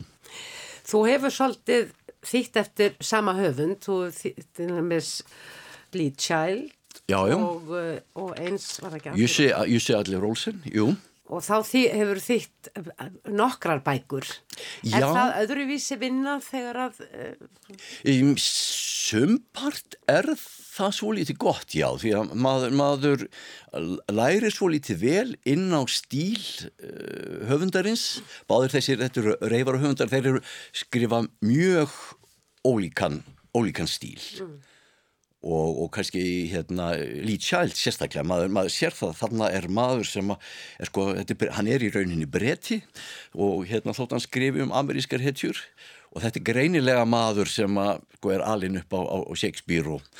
Þú 0.86 1.04
hefur 1.10 1.34
svolítið 1.34 1.90
þýtt 2.26 2.60
eftir 2.60 2.94
sama 3.02 3.34
höfund, 3.38 3.80
þú 3.82 4.02
þýttir 4.14 4.76
með 4.84 5.08
Bleed 5.90 6.20
Child 6.20 6.70
já, 7.10 7.20
já. 7.28 7.36
Og, 7.36 7.70
eh, 7.78 8.00
og 8.14 8.34
eins 8.38 8.66
var 8.82 8.96
ekki 8.98 9.12
allir. 9.12 9.70
Jussi 9.74 9.96
Allir 9.96 10.22
Rólsen, 10.22 10.62
jú. 10.70 10.92
Og 11.30 11.42
þá 11.46 11.60
þý, 11.62 11.80
hefur 11.94 12.20
þýtt 12.24 12.70
nokkrar 13.30 13.82
bækur. 13.86 14.26
Já. 14.82 14.98
Er 14.98 15.04
það 15.06 15.36
öðruvísi 15.44 15.98
vinna 16.00 16.38
þegar 16.42 16.80
að... 16.88 17.04
Um, 18.02 18.32
sumpart 18.40 19.94
er 20.10 20.26
það 20.34 20.96
svo 20.96 21.12
lítið 21.14 21.38
gott, 21.42 21.74
já, 21.74 21.86
því 22.02 22.14
að 22.18 22.32
maður, 22.34 22.74
maður 22.80 23.24
læri 24.10 24.50
svo 24.54 24.70
lítið 24.74 25.02
vel 25.04 25.36
inn 25.50 25.68
á 25.70 25.82
stíl 25.90 26.42
uh, 26.66 27.46
höfundarins. 27.50 28.08
Báður 28.50 28.74
þessir, 28.78 28.98
þetta 29.04 29.22
eru 29.22 29.36
reyfar 29.54 29.78
og 29.78 29.86
höfundar, 29.86 30.10
þeir 30.10 30.32
eru 30.32 30.42
skrifa 30.82 31.22
mjög 31.46 31.94
ólíkan, 32.66 33.22
ólíkan 33.54 33.90
stíl. 33.90 34.18
Mm 34.42 34.58
og, 35.40 35.68
og 35.84 35.88
kannski 35.94 36.22
hérna 36.52 36.90
Lee 36.98 37.40
Child 37.40 37.76
sérstaklega, 37.78 38.26
maður, 38.28 38.52
maður 38.52 38.74
sér 38.74 38.96
það 38.96 39.16
þarna 39.22 39.48
er 39.56 39.68
maður 39.72 40.08
sem 40.10 40.32
að, 40.34 40.50
er 40.78 40.90
sko, 40.90 41.06
er, 41.16 41.46
hann 41.56 41.70
er 41.70 41.84
í 41.84 41.92
rauninni 41.94 42.28
bretti 42.28 42.82
og 43.32 43.64
hérna 43.70 43.96
þótt 43.96 44.16
hann 44.16 44.24
skrifi 44.24 44.64
um 44.66 44.74
amerískar 44.76 45.24
hetjur 45.24 45.58
og 46.10 46.24
þetta 46.24 46.40
er 46.40 46.48
greinilega 46.50 47.04
maður 47.08 47.50
sem 47.50 47.80
að, 47.80 48.02
sko, 48.18 48.34
er 48.34 48.44
alin 48.44 48.80
upp 48.82 48.96
á, 48.96 49.00
á 49.00 49.18
Shakespeare 49.38 49.96
og, 49.96 50.10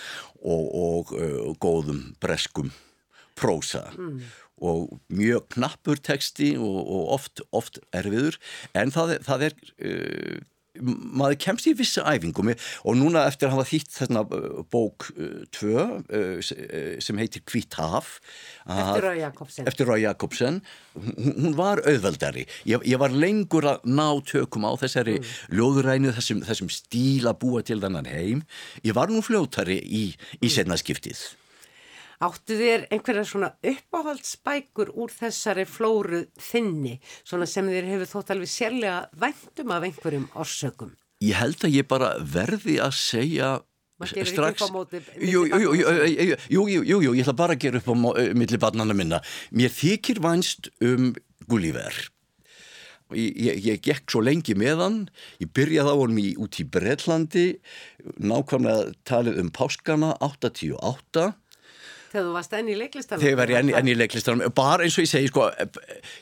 og, 0.41 0.65
og 0.71 1.13
uh, 1.19 1.51
góðum 1.61 2.07
breskum 2.23 2.73
prósa. 3.41 3.89
Mm. 3.97 4.23
og 4.61 4.91
mjög 5.09 5.47
knappur 5.55 5.97
teksti 6.05 6.51
og 6.61 7.07
oft, 7.15 7.41
oft 7.57 7.79
erfiður. 7.97 8.37
En 8.77 8.93
það, 8.93 9.15
það 9.25 9.45
er 9.47 9.55
uh, 9.57 10.43
maður 10.79 11.39
kemst 11.43 11.67
í 11.67 11.75
vissi 11.75 12.03
æfingum 12.07 12.53
og 12.53 12.95
núna 12.99 13.25
eftir 13.27 13.49
að 13.49 13.57
hafa 13.57 13.69
þýtt 13.71 13.97
þarna 13.97 14.23
uh, 14.23 14.61
bók 14.71 15.09
2 15.57 15.71
uh, 15.75 15.97
uh, 16.07 16.53
sem 17.03 17.21
heitir 17.21 17.43
Kvitt 17.43 17.75
haf 17.81 18.19
eftir 18.71 19.07
Rói 19.07 19.17
Jakobsen, 19.19 19.67
eftir 19.67 19.91
Jakobsen 19.99 20.61
hún, 20.95 21.35
hún 21.41 21.59
var 21.59 21.83
auðveldari 21.83 22.47
ég, 22.71 22.87
ég 22.87 23.03
var 23.03 23.11
lengur 23.11 23.67
að 23.73 23.91
ná 23.91 24.07
tökum 24.31 24.69
á 24.71 24.73
þessari 24.79 25.19
mm. 25.19 25.35
ljóðurænu 25.59 26.15
þessum, 26.21 26.45
þessum 26.47 26.71
stíl 26.71 27.27
að 27.27 27.41
búa 27.43 27.67
til 27.67 27.81
þannan 27.83 28.11
heim 28.11 28.47
ég 28.87 28.95
var 28.95 29.11
nú 29.11 29.25
fljóttari 29.27 29.81
í, 29.83 30.07
í 30.39 30.47
mm. 30.47 30.55
senna 30.55 30.79
skiptið 30.79 31.27
Áttu 32.21 32.53
þér 32.53 32.83
einhverja 32.93 33.23
svona 33.25 33.49
uppáhaldsbækur 33.65 34.91
úr 34.93 35.13
þessari 35.15 35.65
flóru 35.65 36.27
þinni, 36.37 36.99
svona 37.25 37.47
sem 37.49 37.65
þér 37.73 37.89
hefur 37.95 38.11
þótt 38.11 38.33
alveg 38.35 38.51
sérlega 38.53 38.99
væntum 39.23 39.73
af 39.73 39.87
einhverjum 39.89 40.27
orsökum? 40.37 40.93
Ég 41.25 41.41
held 41.41 41.65
að 41.65 41.79
ég 41.79 41.89
bara 41.89 42.13
verði 42.21 42.77
að 42.85 42.93
segja 42.99 43.49
strax... 44.05 44.69
Jú, 45.17 45.47
jú, 45.49 46.69
jú, 46.77 47.01
ég 47.09 47.25
ætla 47.25 47.37
bara 47.41 47.57
að 47.57 47.65
gera 47.65 47.81
upp 47.81 47.89
á 47.89 47.95
milli 48.37 48.61
barnana 48.61 48.97
minna. 48.97 49.25
Mér 49.57 49.73
þykir 49.73 50.21
vænst 50.21 50.69
um 50.85 51.15
Gulliver. 51.49 51.97
Ég, 53.17 53.33
ég, 53.33 53.65
ég 53.65 53.81
gekk 53.83 54.13
svo 54.13 54.21
lengi 54.21 54.53
með 54.61 54.85
hann, 54.85 55.05
ég 55.41 55.49
byrjaði 55.57 55.89
á 55.89 55.97
hann 55.97 56.19
út 56.45 56.61
í 56.61 56.69
Breitlandi, 56.69 57.47
nákvæmlega 58.21 58.93
talið 59.09 59.41
um 59.41 59.49
páskana 59.57 60.13
88 60.21 61.33
Þegar 62.11 62.27
þú 62.27 62.33
varst 62.35 62.55
enn 62.59 62.69
í 62.71 62.75
leiklistanum? 62.75 63.23
Þegar 63.23 63.31
ég 63.31 63.39
var 63.39 63.53
enn, 63.61 63.73
enn 63.79 63.91
í 63.91 63.95
leiklistanum, 63.95 64.55
bara 64.57 64.87
eins 64.87 64.97
og 64.99 65.05
ég 65.05 65.11
segi 65.13 65.31
sko, 65.31 65.47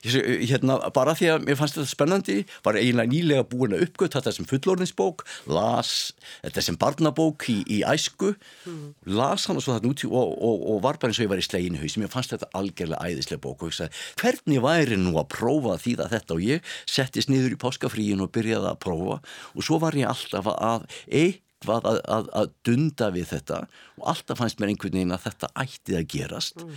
hérna, 0.04 0.76
bara 0.92 1.14
því 1.16 1.30
að 1.32 1.46
mér 1.46 1.58
fannst 1.60 1.78
þetta 1.78 1.92
spennandi, 1.94 2.36
var 2.66 2.76
eiginlega 2.76 3.12
nýlega 3.14 3.46
búin 3.48 3.76
að 3.76 3.86
uppgötta 3.86 4.20
þetta 4.20 4.34
sem 4.36 4.48
fullorðinsbók, 4.50 5.24
las 5.48 5.94
þetta 6.42 6.66
sem 6.66 6.78
barnabók 6.80 7.48
í, 7.48 7.56
í 7.78 7.80
æsku, 7.88 8.34
mm. 8.68 8.84
las 9.16 9.48
hann 9.48 9.60
og 9.60 9.64
svo 9.64 9.78
þetta 9.78 9.92
út 9.94 10.04
og, 10.10 10.36
og, 10.36 10.68
og 10.74 10.84
var 10.84 11.00
bara 11.00 11.14
eins 11.14 11.22
og 11.22 11.24
ég 11.24 11.32
var 11.32 11.40
í 11.40 11.48
sleginu 11.48 11.80
haus, 11.80 11.96
mér 11.96 12.12
fannst 12.12 12.36
þetta 12.36 12.52
algjörlega 12.60 13.08
æðislega 13.08 13.44
bók 13.48 13.64
og 13.64 13.72
ég 13.72 13.80
sagði, 13.80 14.06
hvernig 14.20 14.64
væri 14.68 15.00
nú 15.00 15.16
að 15.16 15.30
prófa 15.38 15.80
því 15.80 15.98
að 16.04 16.16
þetta 16.18 16.36
og 16.36 16.46
ég 16.50 16.72
settist 16.84 17.32
niður 17.32 17.56
í 17.56 17.60
páskafríin 17.64 18.24
og 18.24 18.32
byrjaði 18.36 18.74
að 18.74 18.80
prófa 18.84 19.20
og 19.54 19.64
svo 19.64 19.80
var 19.80 19.96
ég 19.96 20.10
alltaf 20.10 20.52
að, 20.52 20.84
ei, 21.08 21.38
eitthvað 21.58 21.86
að, 21.90 22.00
að, 22.06 22.30
að 22.38 22.50
dunda 22.64 23.10
við 23.14 23.28
þetta 23.32 23.60
og 23.98 24.08
alltaf 24.12 24.38
fannst 24.38 24.60
mér 24.60 24.72
einhvern 24.72 24.94
veginn 24.94 25.14
að 25.14 25.24
þetta 25.26 25.50
ætti 25.58 25.96
að 25.98 26.08
gerast 26.14 26.62
mm. 26.62 26.74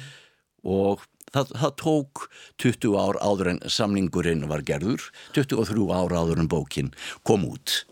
og 0.63 1.05
það, 1.31 1.53
það 1.61 1.75
tók 1.81 2.25
20 2.57 2.97
ár 2.97 3.19
áður 3.21 3.51
en 3.53 3.61
samningurinn 3.69 4.47
var 4.49 4.63
gerður 4.65 5.11
23 5.37 5.87
ár 5.93 6.15
áður 6.17 6.41
en 6.41 6.49
bókin 6.49 6.93
kom 7.23 7.45
út 7.45 7.85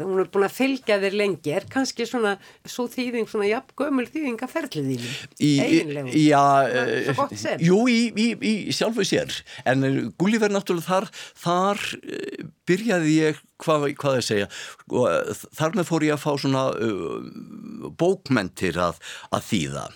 hún 0.00 0.22
er 0.22 0.30
búin 0.32 0.46
að 0.46 0.56
fylgja 0.56 0.98
þér 1.02 1.16
lengi 1.20 1.52
er 1.52 1.66
kannski 1.70 2.06
svona 2.08 2.34
svo 2.64 2.86
þýðing 2.90 3.28
svona 3.30 3.50
jafn 3.50 3.76
gömul 3.78 4.06
þýðing 4.08 4.44
að 4.44 4.54
ferlið 4.54 4.90
þínu? 4.92 5.12
Eiginlegu 5.42 6.16
já, 6.22 6.44
uh, 6.64 7.56
jú, 7.60 7.78
í, 7.92 8.00
í, 8.08 8.28
í 8.40 8.54
sjálfu 8.74 9.06
sér. 9.08 9.32
En 9.68 9.86
uh, 9.86 10.02
Gulliver 10.20 10.52
náttúrulega 10.52 10.88
þar 10.88 11.10
þar 11.44 11.82
uh, 12.00 12.44
byrjaði 12.68 13.16
ég 13.18 13.40
hvað, 13.62 13.88
hvað 14.00 14.20
ég 14.20 14.28
segja 14.28 14.50
og, 14.92 15.34
þar 15.58 15.76
með 15.78 15.90
fór 15.90 16.06
ég 16.08 16.16
að 16.16 16.24
fá 16.24 16.30
svona 16.40 16.68
uh, 16.72 17.90
bókmentir 17.98 18.80
að, 18.80 19.02
að 19.32 19.50
þýða 19.50 19.88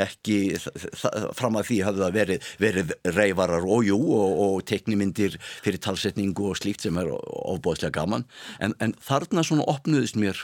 ekki 0.00 0.38
fram 1.36 1.58
að 1.58 1.68
því 1.68 1.78
hafði 1.86 2.02
það 2.02 2.16
verið, 2.18 2.48
verið 2.62 2.94
reyvarar 3.14 3.66
og 3.66 3.84
jú 3.86 3.98
og, 4.16 4.40
og 4.46 4.56
teknimindir 4.68 5.36
fyrir 5.64 5.82
talsetningu 5.82 6.50
og 6.50 6.58
slíkt 6.58 6.86
sem 6.86 6.98
er 7.00 7.12
ofbóðslega 7.14 7.94
gaman. 8.00 8.26
En, 8.58 8.74
en 8.82 8.96
þarna 9.04 9.44
svona 9.46 9.66
opnuðist 9.70 10.18
mér 10.20 10.40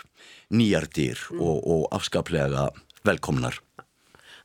nýjar 0.54 0.86
dýr 0.94 1.18
mm. 1.30 1.40
og, 1.42 1.64
og 1.66 1.88
afskaplega 1.96 2.68
velkomnar. 3.06 3.58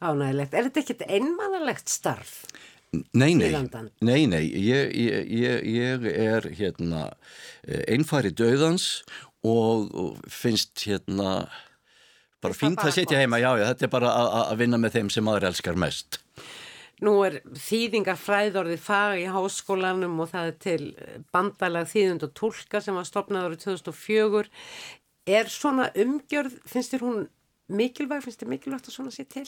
Ánægilegt, 0.03 0.53
er 0.53 0.67
þetta 0.67 0.81
ekkert 0.83 1.05
einmannalegt 1.07 1.91
starf? 1.91 2.39
Nei, 3.15 3.33
nei, 3.35 3.49
nei, 4.05 4.21
nei, 4.29 4.43
ég, 4.47 4.91
ég, 4.95 5.25
ég, 5.27 5.65
ég 5.67 6.05
er 6.15 6.45
hérna 6.55 7.09
einfari 7.91 8.31
döðans 8.31 9.03
og 9.45 10.21
finnst 10.31 10.85
hérna 10.87 11.45
bara 12.43 12.57
fínt 12.57 12.83
að 12.83 12.93
sitja 12.97 13.21
heima, 13.21 13.39
já, 13.41 13.51
já, 13.59 13.65
þetta 13.71 13.87
er 13.87 13.93
bara 13.95 14.13
að 14.43 14.61
vinna 14.63 14.79
með 14.81 14.99
þeim 14.99 15.11
sem 15.13 15.31
aðra 15.31 15.51
elskar 15.51 15.79
mest. 15.79 16.19
Nú 17.03 17.15
er 17.27 17.41
þýðingar 17.59 18.19
fræðorði 18.19 18.77
fag 18.79 19.17
í 19.19 19.25
háskólanum 19.27 20.19
og 20.23 20.29
það 20.31 20.51
er 20.51 20.59
til 20.63 20.83
bandalag 21.35 21.89
þýðund 21.91 22.27
og 22.29 22.35
tólka 22.39 22.79
sem 22.83 22.95
var 22.95 23.07
stopnað 23.07 23.49
árið 23.49 23.65
2004. 23.65 24.45
Er 25.35 25.51
svona 25.51 25.89
umgjörð, 26.05 26.55
finnst 26.69 26.95
þér 26.95 27.03
hún 27.03 27.25
mikilvæg, 27.71 28.21
finnst 28.25 28.41
þið 28.41 28.49
mikilvægt 28.51 28.89
að 28.89 28.93
svona 28.93 29.11
sé 29.13 29.23
til? 29.29 29.45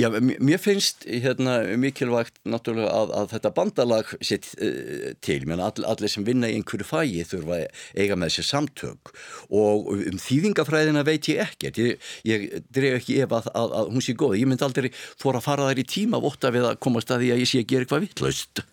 Já, 0.00 0.08
mér 0.18 0.58
finnst 0.62 1.04
hérna, 1.06 1.60
mikilvægt 1.78 2.40
náttúrulega 2.48 2.90
að, 2.90 3.12
að 3.20 3.28
þetta 3.34 3.52
bandalag 3.54 4.10
sé 4.26 4.40
uh, 4.40 5.12
til, 5.22 5.38
menn 5.50 5.62
all, 5.62 5.84
allir 5.86 6.10
sem 6.10 6.26
vinna 6.26 6.50
í 6.50 6.56
einhverju 6.58 6.88
fægi 6.88 7.26
þurfa 7.30 7.60
eiga 7.94 8.18
með 8.18 8.32
þessi 8.32 8.46
samtök. 8.48 9.14
Og 9.54 9.92
um 9.94 10.20
þýðingafræðina 10.26 11.06
veit 11.06 11.30
ég 11.30 11.44
ekkert, 11.46 11.78
ég, 11.78 12.10
ég 12.26 12.48
dref 12.74 12.98
ekki 13.00 13.20
ef 13.24 13.38
að, 13.38 13.50
að, 13.54 13.78
að 13.82 13.94
hún 13.94 14.06
sé 14.06 14.16
góð, 14.18 14.36
ég 14.40 14.50
myndi 14.50 14.66
aldrei 14.66 14.90
fóra 14.96 15.38
að 15.38 15.46
fara 15.46 15.70
þær 15.70 15.84
í 15.84 15.88
tíma 15.94 16.22
votta 16.22 16.52
við 16.54 16.70
að 16.72 16.80
komast 16.82 17.14
að 17.14 17.24
því 17.24 17.32
að 17.36 17.42
ég 17.44 17.52
sé 17.52 17.62
að 17.62 17.70
gera 17.70 17.86
eitthvað 17.86 18.06
vittlaust. 18.08 18.64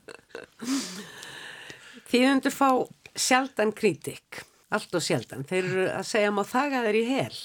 Þýðundur 2.07 2.55
fá 2.55 2.69
sjaldan 3.17 3.73
kritik 3.77 4.46
allt 4.73 4.97
og 4.97 5.03
sjaldan. 5.03 5.45
Þeir 5.47 5.63
eru 5.63 5.85
að 5.93 6.09
segja 6.09 6.33
maður 6.33 6.51
þaga 6.55 6.83
þeir 6.87 6.99
í 6.99 7.05
hel 7.11 7.37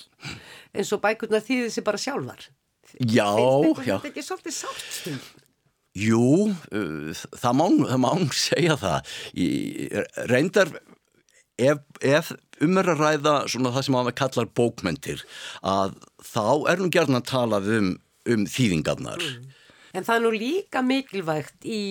eins 0.73 0.93
og 0.95 1.03
bækurna 1.05 1.43
þýðir 1.45 1.73
sér 1.75 1.87
bara 1.87 2.01
sjálfar. 2.01 2.49
Já, 3.01 3.29
Finnst 3.37 3.87
já. 3.87 3.97
Þetta 3.97 4.11
ekki 4.11 4.25
svolítið 4.27 4.57
sátt? 4.59 5.31
Jú, 5.93 6.25
uh, 6.49 7.23
það 7.37 7.57
má, 7.59 7.67
það 7.93 8.01
má 8.01 8.11
segja 8.37 8.79
það. 8.81 9.15
Í, 9.37 9.47
reyndar 10.31 10.73
ef, 11.61 11.83
ef 12.01 12.33
um 12.63 12.79
er 12.81 12.93
að 12.93 13.03
ræða 13.03 13.35
svona 13.51 13.73
það 13.75 13.87
sem 13.87 13.97
að 13.97 14.07
maður 14.07 14.19
kallar 14.21 14.53
bókmentir 14.61 15.25
að 15.67 15.97
þá 16.25 16.47
er 16.73 16.83
nú 16.83 16.93
gerðin 16.95 17.21
að 17.21 17.29
tala 17.33 17.61
um, 17.79 17.91
um 18.29 18.47
þýðingarnar. 18.49 19.25
Mm. 19.25 19.51
En 19.93 20.07
það 20.07 20.15
er 20.15 20.23
nú 20.25 20.31
líka 20.33 20.81
mikilvægt 20.81 21.67
í 21.69 21.83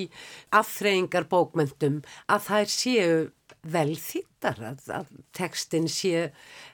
aðþreyingar 0.57 1.27
bókmentum 1.29 1.99
að 2.31 2.47
þær 2.47 2.71
séu 2.73 3.19
vel 3.61 3.93
þýttar 3.99 4.61
að, 4.71 4.85
að 4.89 5.09
tekstin 5.37 5.87
sé 5.91 6.31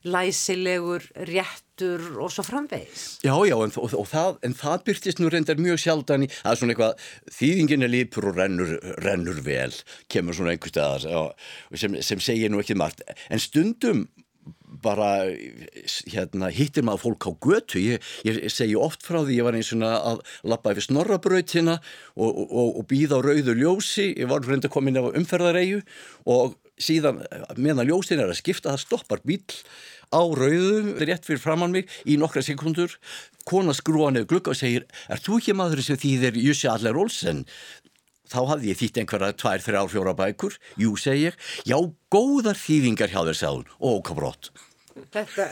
læsilegur, 0.08 1.03
réttur 1.27 2.03
og 2.24 2.32
svo 2.32 2.46
framvegis. 2.48 3.08
Já, 3.25 3.34
já, 3.48 3.56
en, 3.60 3.74
og, 3.75 3.96
og 4.00 4.08
það, 4.08 4.38
en 4.48 4.56
það 4.58 4.86
byrtist 4.88 5.20
nú 5.22 5.32
reyndar 5.34 5.60
mjög 5.60 5.82
sjaldan 5.84 6.27
í 6.27 6.29
að 6.48 6.62
svona 6.62 6.75
eitthvað 6.75 7.10
þýðingin 7.39 7.88
er 7.88 7.91
lípur 7.91 8.29
og 8.32 8.39
rennur, 8.39 8.77
rennur 9.03 9.41
vel, 9.44 9.74
kemur 10.12 10.38
svona 10.38 10.56
einhver 10.56 10.72
staðar 10.72 11.36
sem, 11.75 12.00
sem 12.00 12.24
segir 12.24 12.53
nú 12.53 12.63
ekki 12.63 12.79
margt, 12.79 13.03
en 13.27 13.44
stundum 13.44 14.08
bara 14.84 15.25
hérna, 16.12 16.50
hittir 16.53 16.86
maður 16.86 17.03
fólk 17.06 17.27
á 17.27 17.32
götu. 17.44 17.82
Ég, 17.82 18.03
ég 18.27 18.52
segi 18.54 18.76
oft 18.80 19.04
frá 19.06 19.21
því 19.23 19.39
ég 19.39 19.47
var 19.47 19.58
eins 19.58 19.71
og 19.76 19.84
að 19.88 20.21
lappa 20.47 20.73
yfir 20.76 20.88
snorrabrautina 20.88 21.78
og, 22.15 22.30
og, 22.45 22.78
og 22.80 22.88
býða 22.89 23.19
á 23.19 23.26
rauðu 23.26 23.58
ljósi. 23.58 24.12
Ég 24.13 24.30
var 24.32 24.45
reynda 24.45 24.71
komin 24.71 25.00
á 25.00 25.08
umferðareigu 25.08 25.82
og 26.30 26.58
síðan 26.82 27.24
meðan 27.58 27.88
ljósin 27.90 28.22
er 28.22 28.32
að 28.32 28.40
skipta 28.42 28.74
það 28.74 28.84
stoppar 28.84 29.24
bíl 29.26 29.42
á 30.13 30.22
rauðu 30.24 30.96
rétt 31.04 31.26
fyrir 31.28 31.42
framann 31.44 31.74
mig 31.74 31.90
í 32.08 32.16
nokkra 32.20 32.44
sekundur 32.46 32.94
kona 33.48 33.76
skrúa 33.76 34.12
nefn 34.13 34.30
glugga 34.30 34.54
og 34.54 34.60
segir 34.60 34.88
er 35.12 35.22
þú 35.24 35.42
ekki 35.42 35.58
maður 35.58 35.84
sem 35.86 36.00
þýðir 36.00 36.40
Jussi 36.44 36.70
Allar 36.72 37.00
Olsen? 37.00 37.44
Þá 38.28 38.40
hafði 38.52 38.74
ég 38.74 38.80
þýtt 38.82 38.98
einhverja 39.02 39.36
tvær, 39.40 39.62
þrjár, 39.63 39.92
fjóra 39.92 40.13
bækur. 40.18 40.58
Jú, 40.76 40.98
segi 41.00 41.30
ég, 41.30 41.38
já, 41.63 41.78
góðar 42.12 42.60
þýðingar 42.60 43.13
hjá 43.13 43.22
þér 43.24 43.38
sáðun, 43.40 43.70
og 43.80 44.02
okkur 44.02 44.36
Þetta 45.13 45.46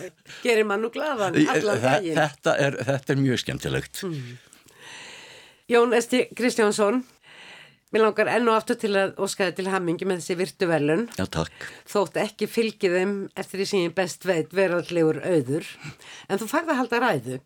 gerir 0.43 0.65
mann 0.67 0.81
nú 0.83 0.89
glaðan 0.93 1.37
allan 1.37 1.81
daginn. 1.83 2.17
þetta, 2.17 2.55
þetta 2.87 3.13
er 3.13 3.19
mjög 3.21 3.41
skemmtilegt. 3.43 4.01
Mm. 4.03 4.37
Jón 5.69 5.93
Esti 5.97 6.25
Kristjánsson 6.37 7.03
Mér 7.93 8.01
langar 8.01 8.29
enn 8.33 8.47
og 8.49 8.57
aftur 8.57 8.77
til 8.81 8.93
að 8.97 9.19
óskaði 9.21 9.53
til 9.59 9.67
hammingi 9.69 10.07
með 10.09 10.23
þessi 10.23 10.37
virtu 10.39 10.69
velun. 10.69 11.03
Já, 11.19 11.25
takk. 11.31 11.67
Þótt 11.91 12.17
ekki 12.23 12.47
fylgið 12.49 12.95
þeim 12.97 13.11
eftir 13.37 13.61
því 13.61 13.67
sem 13.69 13.83
ég 13.85 13.93
best 13.97 14.25
veit 14.25 14.55
verðallegur 14.57 15.21
auður. 15.21 15.69
En 16.25 16.41
þú 16.41 16.49
færði 16.49 16.73
að 16.73 16.79
halda 16.81 17.01
ræðu. 17.03 17.37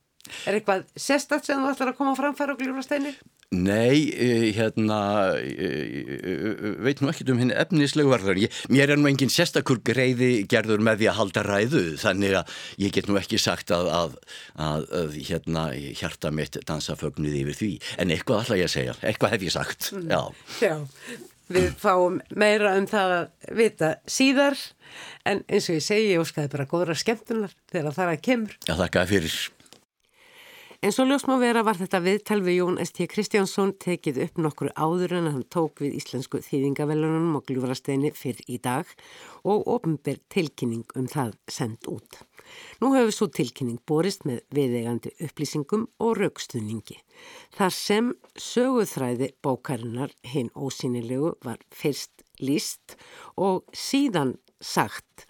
Er 0.47 0.58
eitthvað 0.58 0.88
sérstatt 0.99 1.47
sem 1.47 1.60
þú 1.60 1.73
ætlar 1.73 1.93
að 1.93 1.99
koma 1.99 2.15
framfæra 2.17 2.53
og 2.53 2.60
gljóra 2.62 2.84
steini? 2.86 3.13
Nei, 3.49 4.13
eh, 4.13 4.51
hérna, 4.53 5.34
eh, 5.41 6.13
eh, 6.21 6.75
veit 6.86 6.99
nú 7.01 7.10
ekkert 7.10 7.32
um 7.34 7.39
henni 7.41 7.55
efnislegu 7.58 8.12
varður. 8.12 8.38
Ég, 8.43 8.51
mér 8.69 8.91
er 8.93 8.99
nú 9.01 9.10
engin 9.10 9.32
sérstakur 9.34 9.82
greiði 9.82 10.45
gerður 10.45 10.84
með 10.86 10.99
því 10.99 11.10
að 11.10 11.17
halda 11.17 11.43
ræðu, 11.47 11.84
þannig 11.97 12.36
að 12.38 12.53
ég 12.77 12.93
get 12.93 13.10
nú 13.10 13.17
ekki 13.17 13.41
sagt 13.41 13.73
að, 13.73 13.89
að, 13.89 14.15
að, 14.53 14.86
að 15.01 15.17
hérna, 15.17 15.65
hjarta 15.97 16.29
mitt 16.29 16.62
dansa 16.69 16.93
fögnuð 16.93 17.41
yfir 17.41 17.58
því. 17.58 17.73
En 17.97 18.13
eitthvað 18.13 18.45
ætla 18.45 18.62
ég 18.62 18.69
að 18.69 18.75
segja, 18.77 18.97
eitthvað 19.01 19.34
hef 19.34 19.49
ég 19.49 19.58
sagt, 19.58 19.91
mm. 19.97 20.10
já. 20.13 20.21
Já, 20.62 20.75
við 21.49 21.69
fáum 21.82 22.21
meira 22.29 22.77
um 22.77 22.86
það 22.86 23.15
að 23.17 23.53
vita 23.58 23.95
síðar, 24.05 24.62
en 25.25 25.41
eins 25.49 25.71
og 25.71 25.79
ég 25.79 25.88
segi, 25.89 26.12
ég 26.13 26.21
óskaði 26.21 26.53
bara 26.53 26.69
góðra 26.69 26.93
skemmtunar 26.93 27.58
þegar 27.71 27.95
það 27.97 28.05
er 28.05 28.13
að 28.13 28.27
kemur. 28.29 28.60
Já, 28.69 28.77
þakka 28.77 29.10
fyrir. 29.10 29.47
En 30.80 30.94
svo 30.96 31.04
ljósmá 31.04 31.36
vera 31.42 31.60
var 31.68 31.76
þetta 31.76 32.00
viðtal 32.00 32.38
við 32.39 32.56
Jón 32.62 32.78
S.T. 32.80 33.04
Kristjánsson 33.12 33.74
tekið 33.84 34.22
upp 34.24 34.38
nokkru 34.39 34.70
áður 34.80 35.18
en 35.18 35.26
hann 35.28 35.42
tók 35.52 35.82
við 35.84 35.98
íslensku 35.98 36.39
þýðingavelunum 36.46 37.34
og 37.36 37.44
gljúfrasteini 37.50 38.13
fyrr 38.15 38.39
í 38.48 38.62
dag 38.63 38.88
og 39.44 39.68
ofnbyr 39.68 40.22
tilkynning 40.32 40.88
um 40.96 41.10
það 41.12 41.36
sendt 41.52 41.89
út. 41.92 42.22
Nú 42.80 42.94
hefur 42.96 43.12
svo 43.12 43.28
tilkynning 43.28 43.84
borist 43.92 44.24
með 44.24 44.39
viðegandi 44.56 45.12
upplýsingum 45.28 45.84
og 46.00 46.15
raukstuðningi. 46.22 46.96
Þar 47.60 47.76
sem 47.76 48.13
söguþræði 48.39 49.34
bókarinnar 49.44 50.15
hinn 50.32 50.48
ósýnilegu 50.56 51.36
var 51.44 51.60
fyrst 51.76 52.24
líst 52.39 52.96
og 53.36 53.68
síðan 53.76 54.38
sagt 54.63 55.28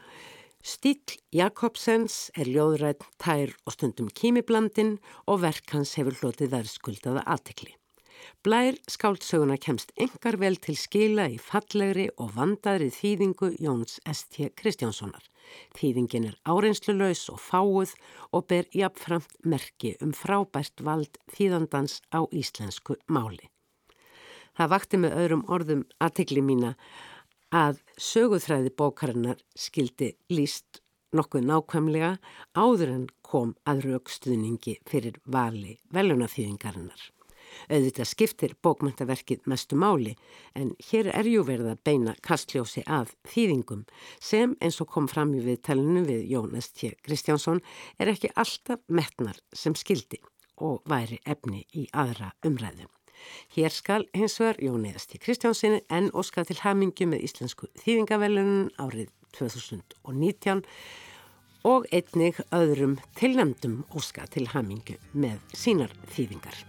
Stíl 0.60 1.00
Jakobsens 1.32 2.30
er 2.36 2.50
ljóðrætt, 2.52 3.06
tær 3.16 3.54
og 3.64 3.78
stundum 3.78 4.10
kímiblandin 4.12 4.98
og 5.24 5.40
verk 5.46 5.72
hans 5.72 5.94
hefur 5.96 6.18
hlotið 6.20 6.52
verðskuldaða 6.52 7.24
aðtikli. 7.32 7.72
Blær 8.44 8.76
skáldsöguna 8.92 9.56
kemst 9.56 9.94
engar 9.96 10.36
vel 10.42 10.58
til 10.60 10.76
skila 10.76 11.30
í 11.32 11.38
fallegri 11.40 12.10
og 12.20 12.34
vandaðri 12.36 12.90
þýðingu 12.92 13.54
Jóns 13.64 14.02
S.T. 14.04 14.50
Kristjánssonar. 14.60 15.24
Þýðingin 15.80 16.28
er 16.28 16.36
áreinslu 16.44 16.98
laus 16.98 17.24
og 17.32 17.40
fáuð 17.40 17.94
og 18.36 18.50
ber 18.52 18.68
jafnframt 18.76 19.40
merki 19.48 19.94
um 20.04 20.12
frábært 20.12 20.84
vald 20.84 21.22
þýðandans 21.32 22.02
á 22.12 22.28
íslensku 22.36 23.00
máli. 23.08 23.48
Það 24.60 24.74
vakti 24.76 25.00
með 25.00 25.16
öðrum 25.22 25.46
orðum 25.48 25.86
aðtikli 26.04 26.44
mína 26.44 26.74
að 26.74 27.09
söguþræði 27.98 28.70
bókarinnar 28.78 29.40
skildi 29.58 30.14
líst 30.30 30.84
nokkuð 31.18 31.48
nákvæmlega 31.50 32.12
áður 32.54 32.92
en 32.94 33.06
kom 33.26 33.56
að 33.66 33.88
raukstuðningi 33.88 34.76
fyrir 34.86 35.18
vali 35.26 35.80
velunaþýðingarinnar. 35.94 37.02
Auðvitað 37.66 38.10
skiptir 38.12 38.54
bókmæntaverkið 38.62 39.48
mestu 39.50 39.76
máli 39.76 40.14
en 40.54 40.76
hér 40.92 41.10
er 41.10 41.26
jú 41.26 41.42
verið 41.48 41.72
að 41.72 41.82
beina 41.90 42.14
kastljósi 42.22 42.84
að 42.86 43.16
þýðingum 43.32 43.88
sem 44.22 44.54
eins 44.62 44.78
og 44.84 44.92
kom 44.94 45.10
fram 45.10 45.34
í 45.34 45.42
viðtælinu 45.42 46.06
við 46.06 46.30
Jónas 46.30 46.70
T. 46.70 46.94
Kristjánsson 47.02 47.64
er 47.98 48.14
ekki 48.14 48.30
alltaf 48.36 48.86
metnar 48.88 49.42
sem 49.54 49.74
skildi 49.74 50.22
og 50.62 50.84
væri 50.86 51.18
efni 51.26 51.66
í 51.74 51.90
aðra 51.90 52.36
umræðum. 52.46 52.99
Hér 53.56 53.74
skal 53.74 54.08
hins 54.16 54.40
vegar 54.42 54.60
Jóniðast 54.64 55.16
í 55.16 55.22
Kristjánsinni 55.22 55.84
en 55.90 56.10
óska 56.14 56.46
til 56.48 56.60
hamingju 56.64 57.10
með 57.12 57.28
Íslensku 57.28 57.70
þýðingavelunum 57.84 58.72
árið 58.82 59.12
2019 59.38 60.66
og 61.68 61.88
einnig 61.92 62.40
öðrum 62.56 62.98
tilnæmdum 63.20 63.84
óska 63.96 64.28
til 64.32 64.48
hamingju 64.54 65.00
með 65.14 65.40
sínar 65.54 65.96
þýðingar. 66.16 66.66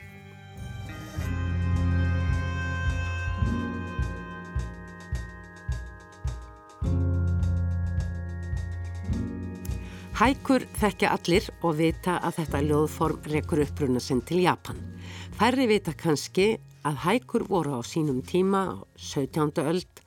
Hækur 10.20 10.66
þekkja 10.76 11.14
allir 11.16 11.46
og 11.64 11.78
vita 11.78 12.18
að 12.20 12.42
þetta 12.42 12.58
ljóðform 12.66 13.28
rekur 13.32 13.62
uppbrunna 13.64 14.02
sinn 14.04 14.20
til 14.28 14.42
Japan. 14.42 14.76
Færri 15.38 15.66
vita 15.70 15.92
kannski 15.96 16.58
að 16.84 17.02
hækur 17.04 17.46
voru 17.48 17.78
á 17.78 17.82
sínum 17.84 18.20
tíma 18.24 18.60
á 18.72 18.76
17. 18.96 19.60
öld 19.62 20.02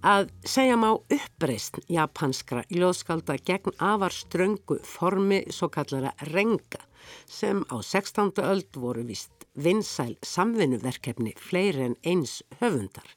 að 0.00 0.30
segja 0.48 0.76
má 0.80 0.90
uppreist 0.96 1.80
japanskra 1.92 2.62
ljóðskalda 2.72 3.36
gegn 3.44 3.76
afar 3.76 4.14
ströngu 4.14 4.78
formi 4.86 5.42
svo 5.52 5.68
kallara 5.68 6.14
renga 6.32 6.80
sem 7.26 7.64
á 7.68 7.76
16. 7.82 8.32
öld 8.40 8.76
voru 8.76 9.04
vist 9.04 9.46
vinsæl 9.54 10.16
samvinnuverkefni 10.22 11.34
fleiri 11.36 11.84
en 11.90 11.96
eins 12.04 12.42
höfundar. 12.60 13.08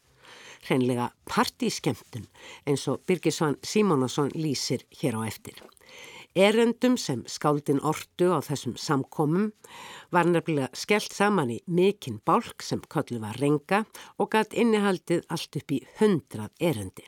Hreinlega 0.64 1.12
partískemtun 1.28 2.28
eins 2.68 2.88
og 2.88 3.04
Birgisvann 3.08 3.60
Simónasson 3.64 4.32
lýsir 4.36 4.84
hér 5.00 5.20
á 5.20 5.28
eftir. 5.28 5.60
Erendum 6.34 6.96
sem 6.98 7.20
skáldin 7.30 7.78
ordu 7.86 8.32
á 8.34 8.42
þessum 8.42 8.74
samkomum 8.74 9.52
var 10.10 10.26
nefnilega 10.26 10.74
skellt 10.74 11.14
saman 11.14 11.52
í 11.54 11.60
mikinn 11.70 12.18
bálk 12.26 12.66
sem 12.66 12.82
kollu 12.90 13.20
var 13.22 13.38
renga 13.38 13.84
og 14.18 14.32
gætt 14.34 14.56
innihaldið 14.58 15.28
allt 15.30 15.60
upp 15.62 15.76
í 15.78 15.84
hundrað 16.00 16.50
erendi. 16.58 17.06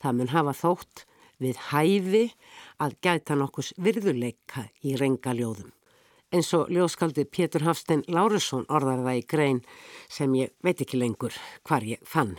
Það 0.00 0.16
mun 0.16 0.32
hafa 0.32 0.56
þótt 0.56 1.04
við 1.44 1.60
hæfi 1.68 2.24
að 2.80 2.96
gæta 3.04 3.36
nokkus 3.36 3.74
virðuleika 3.76 4.64
í 4.80 4.96
rengaljóðum. 4.96 5.68
En 6.32 6.40
svo 6.40 6.64
ljóskaldi 6.72 7.26
Pétur 7.28 7.66
Hafstein 7.66 8.06
Lárusson 8.08 8.64
orðar 8.72 9.04
það 9.04 9.20
í 9.20 9.26
grein 9.28 9.60
sem 10.08 10.32
ég 10.40 10.56
veit 10.64 10.80
ekki 10.80 10.96
lengur 10.96 11.36
hvar 11.68 11.84
ég 11.84 12.00
fann. 12.08 12.38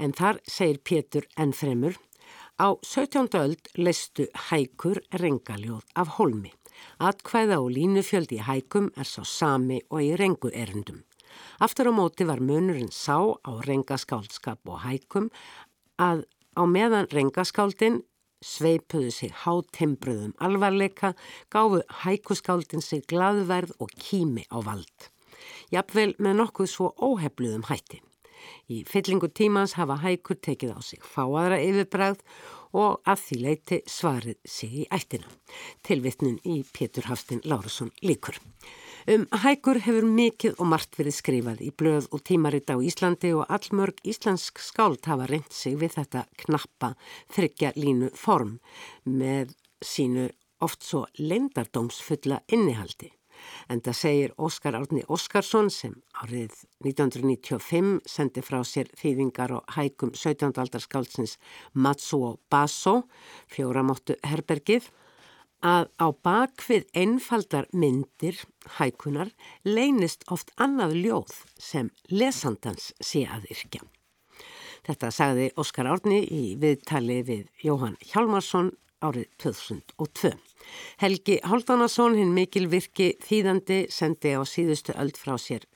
En 0.00 0.16
þar 0.16 0.40
segir 0.48 0.80
Pétur 0.80 1.28
ennfremur 1.36 2.00
Á 2.56 2.72
17. 2.82 3.28
öld 3.36 3.68
leistu 3.76 4.24
hækur 4.48 5.02
rengaljóð 5.12 5.84
af 5.94 6.08
holmi. 6.16 6.52
Atkvæða 6.98 7.58
og 7.60 7.68
línufjöldi 7.76 8.38
í 8.38 8.46
hækum 8.48 8.86
er 8.96 9.04
sá 9.04 9.20
sami 9.28 9.82
og 9.90 10.00
í 10.00 10.14
rengu 10.16 10.48
erundum. 10.48 11.02
Aftur 11.60 11.90
á 11.90 11.92
móti 11.92 12.24
var 12.24 12.40
munurinn 12.40 12.88
sá 12.88 13.18
á 13.44 13.52
rengaskáldskap 13.68 14.64
og 14.72 14.80
hækum 14.88 15.28
að 16.00 16.24
á 16.56 16.62
meðan 16.64 17.12
rengaskáldin 17.12 18.00
sveipuðu 18.40 19.12
sig 19.12 19.36
hátimbruðum 19.44 20.32
alvarleika, 20.40 21.12
gáfu 21.52 21.84
hækuskáldin 22.06 22.80
sig 22.80 23.04
gladverð 23.04 23.76
og 23.78 23.92
kými 24.00 24.48
á 24.48 24.64
vald. 24.64 25.12
Jafnvel 25.68 26.16
með 26.16 26.40
nokkuð 26.40 26.72
svo 26.72 26.94
óhefluðum 26.96 27.68
hætti. 27.68 28.00
Í 28.70 28.82
fyllingu 28.88 29.28
tímans 29.30 29.76
hafa 29.78 29.98
hækur 30.02 30.38
tekið 30.42 30.76
á 30.76 30.80
sig 30.82 31.02
fáaðra 31.02 31.60
yfirbræð 31.62 32.22
og 32.76 33.00
að 33.08 33.22
því 33.24 33.38
leiti 33.42 33.78
svarið 33.88 34.38
sig 34.44 34.74
í 34.82 34.86
ættina. 34.92 35.28
Tilvittnun 35.86 36.40
í 36.44 36.62
Pétur 36.76 37.08
Hafstinn 37.10 37.44
Lárusson 37.44 37.92
líkur. 38.02 38.38
Um 39.06 39.26
hækur 39.30 39.78
hefur 39.84 40.08
mikið 40.10 40.56
og 40.58 40.66
margt 40.72 40.98
verið 40.98 41.14
skrifað 41.14 41.60
í 41.62 41.70
blöð 41.70 42.08
og 42.10 42.24
tímaritt 42.26 42.72
á 42.74 42.76
Íslandi 42.76 43.30
og 43.38 43.46
allmörg 43.46 44.00
íslensk 44.02 44.58
skáld 44.58 45.06
hafa 45.06 45.28
reynd 45.30 45.52
sig 45.54 45.76
við 45.78 45.94
þetta 46.00 46.24
knappa 46.42 46.96
þryggja 47.36 47.70
línu 47.78 48.10
form 48.18 48.56
með 49.04 49.54
sínu 49.78 50.26
oft 50.64 50.82
svo 50.82 51.04
leindardómsfulla 51.20 52.40
innihaldi. 52.50 53.12
En 53.68 53.80
það 53.84 53.98
segir 54.00 54.34
Óskar 54.38 54.76
Árni 54.78 55.02
Óskarsson 55.08 55.70
sem 55.72 55.94
árið 56.22 56.54
1995 56.84 57.98
sendi 58.06 58.44
frá 58.44 58.60
sér 58.64 58.90
þýðingar 58.98 59.56
og 59.58 59.74
hækum 59.76 60.12
17. 60.14 60.52
aldarskáldsins 60.62 61.36
Matsuo 61.74 62.36
Baso, 62.50 63.02
fjóramóttu 63.50 64.18
herbergið, 64.26 64.90
að 65.64 65.88
á 65.98 66.06
bakvið 66.12 66.86
einfaldar 66.94 67.66
myndir 67.72 68.38
hækunar 68.78 69.32
leynist 69.64 70.24
oft 70.30 70.52
annað 70.56 70.96
ljóð 71.02 71.36
sem 71.58 71.90
lesandans 72.10 72.92
sé 73.00 73.24
að 73.26 73.48
yrkja. 73.50 73.82
Þetta 74.86 75.10
sagði 75.10 75.46
Óskar 75.58 75.88
Árni 75.90 76.20
í 76.22 76.42
viðtali 76.62 77.22
við 77.26 77.48
Jóhann 77.64 77.96
Hjalmarsson 78.06 78.70
árið 79.02 79.26
2002. 79.42 80.36
Helgi 81.02 81.40
Hálfdánasson, 81.44 82.18
hinn 82.18 82.34
mikil 82.36 82.68
virki 82.72 83.14
þýðandi, 83.24 83.86
sendi 83.92 84.36
á 84.36 84.42
síðustu 84.46 84.96
öld 84.96 85.18
frá 85.20 85.36
sér 85.40 85.66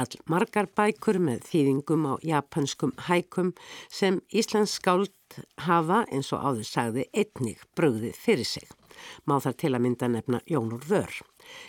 all 0.00 0.20
margar 0.30 0.68
bækur 0.76 1.18
með 1.22 1.44
þýðingum 1.50 2.06
á 2.08 2.14
japanskum 2.24 2.92
hækum 3.08 3.52
sem 3.92 4.20
Íslands 4.32 4.76
skáld 4.78 5.12
hafa, 5.66 6.04
eins 6.10 6.32
og 6.34 6.42
áður 6.42 6.66
sagði, 6.66 7.06
einnig 7.14 7.60
bröðið 7.78 8.16
fyrir 8.18 8.48
sig. 8.48 8.68
Má 9.24 9.38
þar 9.40 9.54
til 9.60 9.70
að 9.72 9.84
mynda 9.84 10.08
nefna 10.10 10.40
Jónur 10.50 10.82
Vör. 10.88 11.12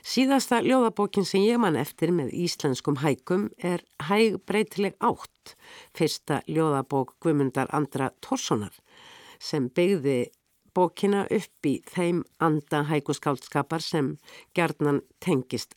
Síðasta 0.04 0.60
ljóðabókin 0.66 1.28
sem 1.28 1.46
ég 1.46 1.62
man 1.62 1.78
eftir 1.80 2.12
með 2.16 2.34
íslenskum 2.36 3.00
hækum 3.04 3.50
er 3.58 3.86
Hæg 4.10 4.42
breytileg 4.50 4.98
átt, 5.00 5.56
fyrsta 5.96 6.42
ljóðabók 6.50 7.16
Guðmundar 7.22 7.72
Andra 7.76 8.12
Torssonar 8.24 8.74
sem 9.42 9.70
byggði 9.74 10.32
bókina 10.76 11.26
upp 11.30 11.68
í 11.68 11.78
þeim 11.90 12.24
anda 12.40 12.84
hækuskáldskapar 12.90 13.84
sem 13.84 14.16
gerðnan 14.58 15.02
tengist 15.24 15.76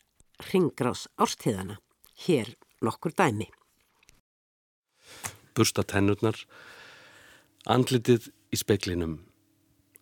ringgrás 0.51 1.07
árstíðana. 1.17 1.79
Hér 2.25 2.55
nokkur 2.81 3.15
dæmi. 3.15 3.49
Bursta 5.55 5.83
tennurnar, 5.87 6.37
andlitið 7.67 8.29
í 8.51 8.59
speklinum, 8.59 9.19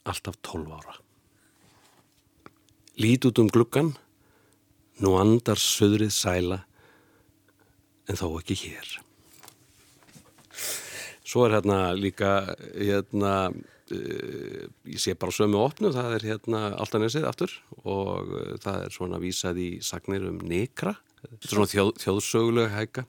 alltaf 0.05 0.37
12 0.41 0.73
ára. 0.73 0.97
Lít 2.97 3.25
út 3.25 3.41
um 3.41 3.49
gluggan, 3.49 3.93
nú 5.01 5.15
andar 5.17 5.61
söðrið 5.61 6.13
sæla, 6.13 6.59
en 8.09 8.19
þó 8.19 8.27
ekki 8.39 8.57
hér. 8.65 8.89
Svo 11.23 11.47
er 11.47 11.55
hérna 11.57 11.77
líka, 11.97 12.55
hérna, 12.75 13.53
uh, 13.91 14.67
ég 14.87 15.01
sé 15.01 15.15
bara 15.19 15.35
sömu 15.35 15.59
opnu, 15.63 15.91
það 15.95 16.17
er 16.17 16.27
hérna 16.31 16.61
Altanesið 16.81 17.27
aftur 17.29 17.55
og 17.83 18.29
uh, 18.29 18.53
það 18.63 18.85
er 18.85 18.95
svona 18.95 19.19
vísað 19.23 19.59
í 19.63 19.69
sagnir 19.83 20.29
um 20.29 20.39
nekra, 20.47 20.95
þetta 21.23 21.49
er 21.49 21.55
svona 21.55 21.71
þjóð, 21.73 21.91
þjóðsögulega 22.05 22.73
hækka. 22.77 23.05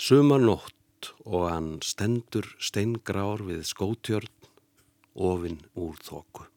Sumar 0.00 0.42
nótt 0.42 1.12
og 1.24 1.48
hann 1.50 1.70
stendur 1.84 2.48
steingrár 2.62 3.44
við 3.44 3.62
skótjörn 3.68 4.30
ofinn 5.14 5.60
úr 5.78 5.98
þóku. 6.02 6.48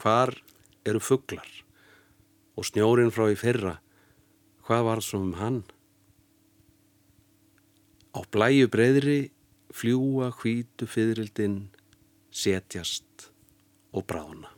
Hvar 0.00 0.34
eru 0.84 1.00
fugglar 1.00 1.48
og 2.54 2.66
snjórin 2.68 3.12
frá 3.14 3.30
í 3.32 3.38
fyrra, 3.38 3.78
hvað 4.66 4.84
var 4.88 5.02
það 5.04 5.22
um 5.22 5.32
hann? 5.38 5.62
Á 8.14 8.20
blæju 8.30 8.68
breyðri 8.70 9.33
fljúa 9.74 10.30
hvítu 10.38 10.86
fyririldin, 10.86 11.68
setjast 12.30 13.30
og 13.94 14.06
brána. 14.06 14.50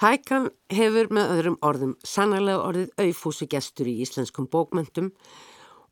Hækan 0.00 0.48
hefur 0.72 1.10
með 1.12 1.32
öðrum 1.34 1.56
orðum 1.66 1.96
sannarlega 2.06 2.62
orðið 2.64 2.92
auðfúsi 3.02 3.48
gestur 3.50 3.90
í 3.90 3.98
íslenskum 4.04 4.46
bókmöntum 4.48 5.10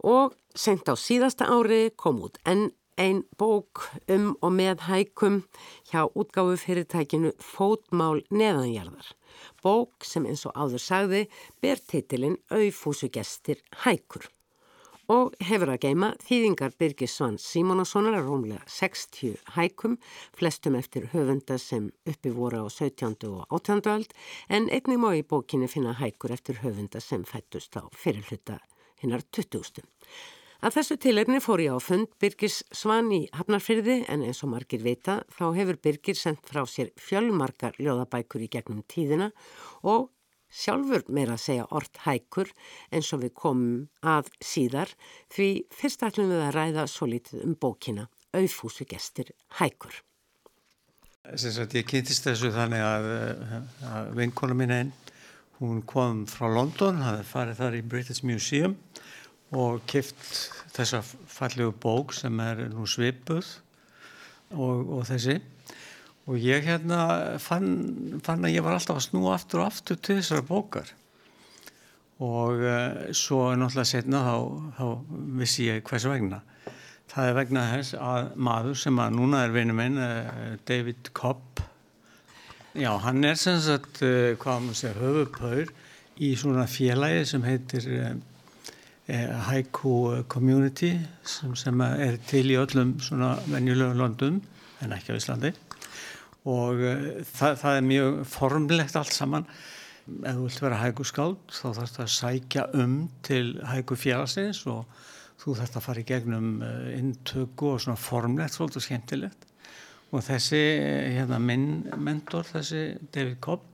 og 0.06 0.36
sent 0.56 0.88
á 0.88 0.94
síðasta 0.96 1.50
ári 1.52 1.90
kom 1.96 2.22
út 2.24 2.38
enn 2.48 2.70
einn 2.98 3.20
bók 3.38 3.84
um 4.10 4.32
og 4.42 4.54
með 4.56 4.86
hækum 4.88 5.42
hjá 5.90 6.06
útgáfu 6.08 6.56
fyrirtækinu 6.64 7.34
Fótmál 7.42 8.24
neðanjarðar. 8.32 9.12
Bók 9.62 10.08
sem 10.08 10.26
eins 10.26 10.46
og 10.48 10.56
áður 10.56 10.82
sagði 10.82 11.22
ber 11.62 11.78
titilinn 11.78 12.40
Auðfúsu 12.50 13.12
gestir 13.12 13.62
hækur 13.84 14.26
og 15.08 15.34
hefur 15.48 15.72
að 15.72 15.82
geima 15.86 16.10
þýðingar 16.20 16.74
Birgis 16.80 17.14
Svans 17.16 17.44
Simónassonar 17.48 18.18
að 18.18 18.28
rómlega 18.28 18.64
60 18.68 19.38
hækum, 19.56 19.96
flestum 20.36 20.76
eftir 20.76 21.08
höfunda 21.14 21.56
sem 21.58 21.90
uppi 22.08 22.32
voru 22.36 22.64
á 22.64 22.66
17. 22.68 23.16
og 23.28 23.46
18. 23.48 23.80
öld 23.88 24.12
en 24.48 24.68
einnig 24.68 25.00
má 25.00 25.10
í 25.16 25.24
bókinni 25.24 25.68
finna 25.68 25.96
hækur 25.96 26.36
eftir 26.36 26.60
höfunda 26.60 27.00
sem 27.00 27.24
fættust 27.24 27.80
á 27.80 27.88
fyrirluta 27.96 28.60
hinnar 29.00 29.24
20. 29.32 29.80
Að 30.58 30.74
þessu 30.74 30.96
tilirni 30.98 31.38
fór 31.38 31.60
ég 31.62 31.70
á 31.70 31.78
fund 31.78 32.10
Birgis 32.18 32.64
Svan 32.74 33.12
í 33.14 33.20
Hafnarfyrði 33.30 34.00
en 34.10 34.24
eins 34.26 34.42
og 34.42 34.50
margir 34.56 34.82
vita 34.82 35.20
þá 35.30 35.44
hefur 35.54 35.78
Birgir 35.78 36.18
sendt 36.18 36.42
frá 36.50 36.64
sér 36.66 36.90
fjölmarkar 36.98 37.78
ljóðabækur 37.78 38.42
í 38.42 38.50
gegnum 38.50 38.82
tíðina 38.90 39.30
og 39.86 40.10
sjálfur 40.48 41.04
meira 41.12 41.36
að 41.36 41.44
segja 41.44 41.66
orrt 41.76 42.00
hækur 42.04 42.52
eins 42.94 43.10
og 43.12 43.24
við 43.24 43.34
komum 43.36 43.88
að 44.02 44.30
síðar 44.44 44.94
því 45.34 45.48
fyrst 45.74 46.04
ætlum 46.06 46.32
við 46.32 46.44
að 46.46 46.54
ræða 46.56 46.86
svo 46.90 47.10
litið 47.10 47.44
um 47.44 47.56
bókina 47.58 48.08
Auðfúsu 48.36 48.84
gestir 48.88 49.32
hækur. 49.56 49.94
Sagt, 51.36 51.74
ég 51.76 51.86
kynntist 51.88 52.24
þessu 52.24 52.50
þannig 52.52 52.84
að, 52.84 53.06
að 53.88 54.10
vinkona 54.16 54.56
mín 54.56 54.72
einn, 54.72 54.92
hún 55.58 55.80
kom 55.88 56.22
frá 56.28 56.46
London, 56.52 57.02
hafði 57.04 57.24
farið 57.28 57.60
þar 57.62 57.76
í 57.76 57.84
British 57.94 58.24
Museum 58.24 58.76
og 59.56 59.80
kipt 59.88 60.52
þessa 60.76 61.00
fallegu 61.02 61.72
bók 61.80 62.12
sem 62.16 62.40
er 62.44 62.66
nú 62.72 62.84
svipuð 62.88 63.48
og, 64.52 64.84
og 64.98 65.06
þessi 65.08 65.38
og 66.28 66.36
ég 66.44 66.66
hérna 66.68 67.00
fann, 67.40 68.20
fann 68.24 68.44
að 68.44 68.58
ég 68.58 68.64
var 68.64 68.76
alltaf 68.76 68.98
að 69.00 69.06
snúa 69.06 69.32
aftur 69.38 69.62
og 69.62 69.70
aftur 69.70 69.96
til 69.96 70.18
þessara 70.18 70.44
bókar. 70.44 70.90
Og 72.20 72.60
uh, 72.60 73.08
svo 73.16 73.46
náttúrulega 73.56 73.88
setna 73.88 74.20
þá, 74.26 74.36
þá 74.76 74.86
vissi 75.40 75.68
ég 75.70 75.84
hvers 75.88 76.08
vegna. 76.10 76.42
Það 77.08 77.30
er 77.30 77.36
vegna 77.38 77.66
þess 77.70 77.96
að 77.96 78.32
maður 78.48 78.80
sem 78.82 79.00
að 79.00 79.14
núna 79.16 79.44
er 79.46 79.54
vinnu 79.54 79.76
minn 79.78 79.96
uh, 80.02 80.56
David 80.68 81.12
Cobb 81.16 81.62
já, 82.76 82.90
hann 83.06 83.24
er 83.24 83.38
sem 83.40 83.56
sagt 83.64 84.02
uh, 84.04 84.34
hvað 84.42 84.66
maður 84.66 84.80
segja, 84.82 84.98
höfupaur 84.98 85.72
í 86.18 86.34
svona 86.36 86.66
félagi 86.68 87.22
sem 87.30 87.46
heitir 87.46 87.86
Haiku 89.08 90.24
Community 90.28 90.90
sem, 91.24 91.54
sem 91.56 91.80
er 91.86 92.18
til 92.28 92.42
í 92.50 92.58
öllum 92.60 92.96
svona 93.00 93.36
venjulegu 93.46 93.96
landum 93.96 94.42
en 94.84 94.92
ekki 94.98 95.14
á 95.14 95.16
Íslandi 95.16 95.54
og 96.48 96.80
það, 97.32 97.58
það 97.62 97.74
er 97.74 97.88
mjög 97.88 98.22
formlegt 98.30 98.96
allt 98.98 99.16
saman 99.16 99.48
ef 100.08 100.36
þú 100.36 100.44
vilt 100.46 100.62
vera 100.64 100.80
hæguskáld 100.82 101.52
þá 101.52 101.66
þarfst 101.66 101.98
það 101.98 102.06
að 102.06 102.14
sækja 102.14 102.66
um 102.78 102.94
til 103.26 103.44
hægufélagsins 103.68 104.62
og 104.70 104.86
þú 105.38 105.56
þarfst 105.58 105.78
að 105.78 105.86
fara 105.88 106.02
í 106.02 106.08
gegnum 106.08 106.48
intöku 106.94 107.74
og 107.74 107.82
svona 107.82 108.00
formlegt, 108.00 108.56
svolítið 108.56 108.86
skemmtilegt 108.86 109.44
og 110.08 110.24
þessi 110.24 110.62
hérna, 111.18 111.36
minn 111.42 111.84
mentor, 112.00 112.46
þessi 112.48 112.94
David 113.12 113.36
Cobb 113.44 113.66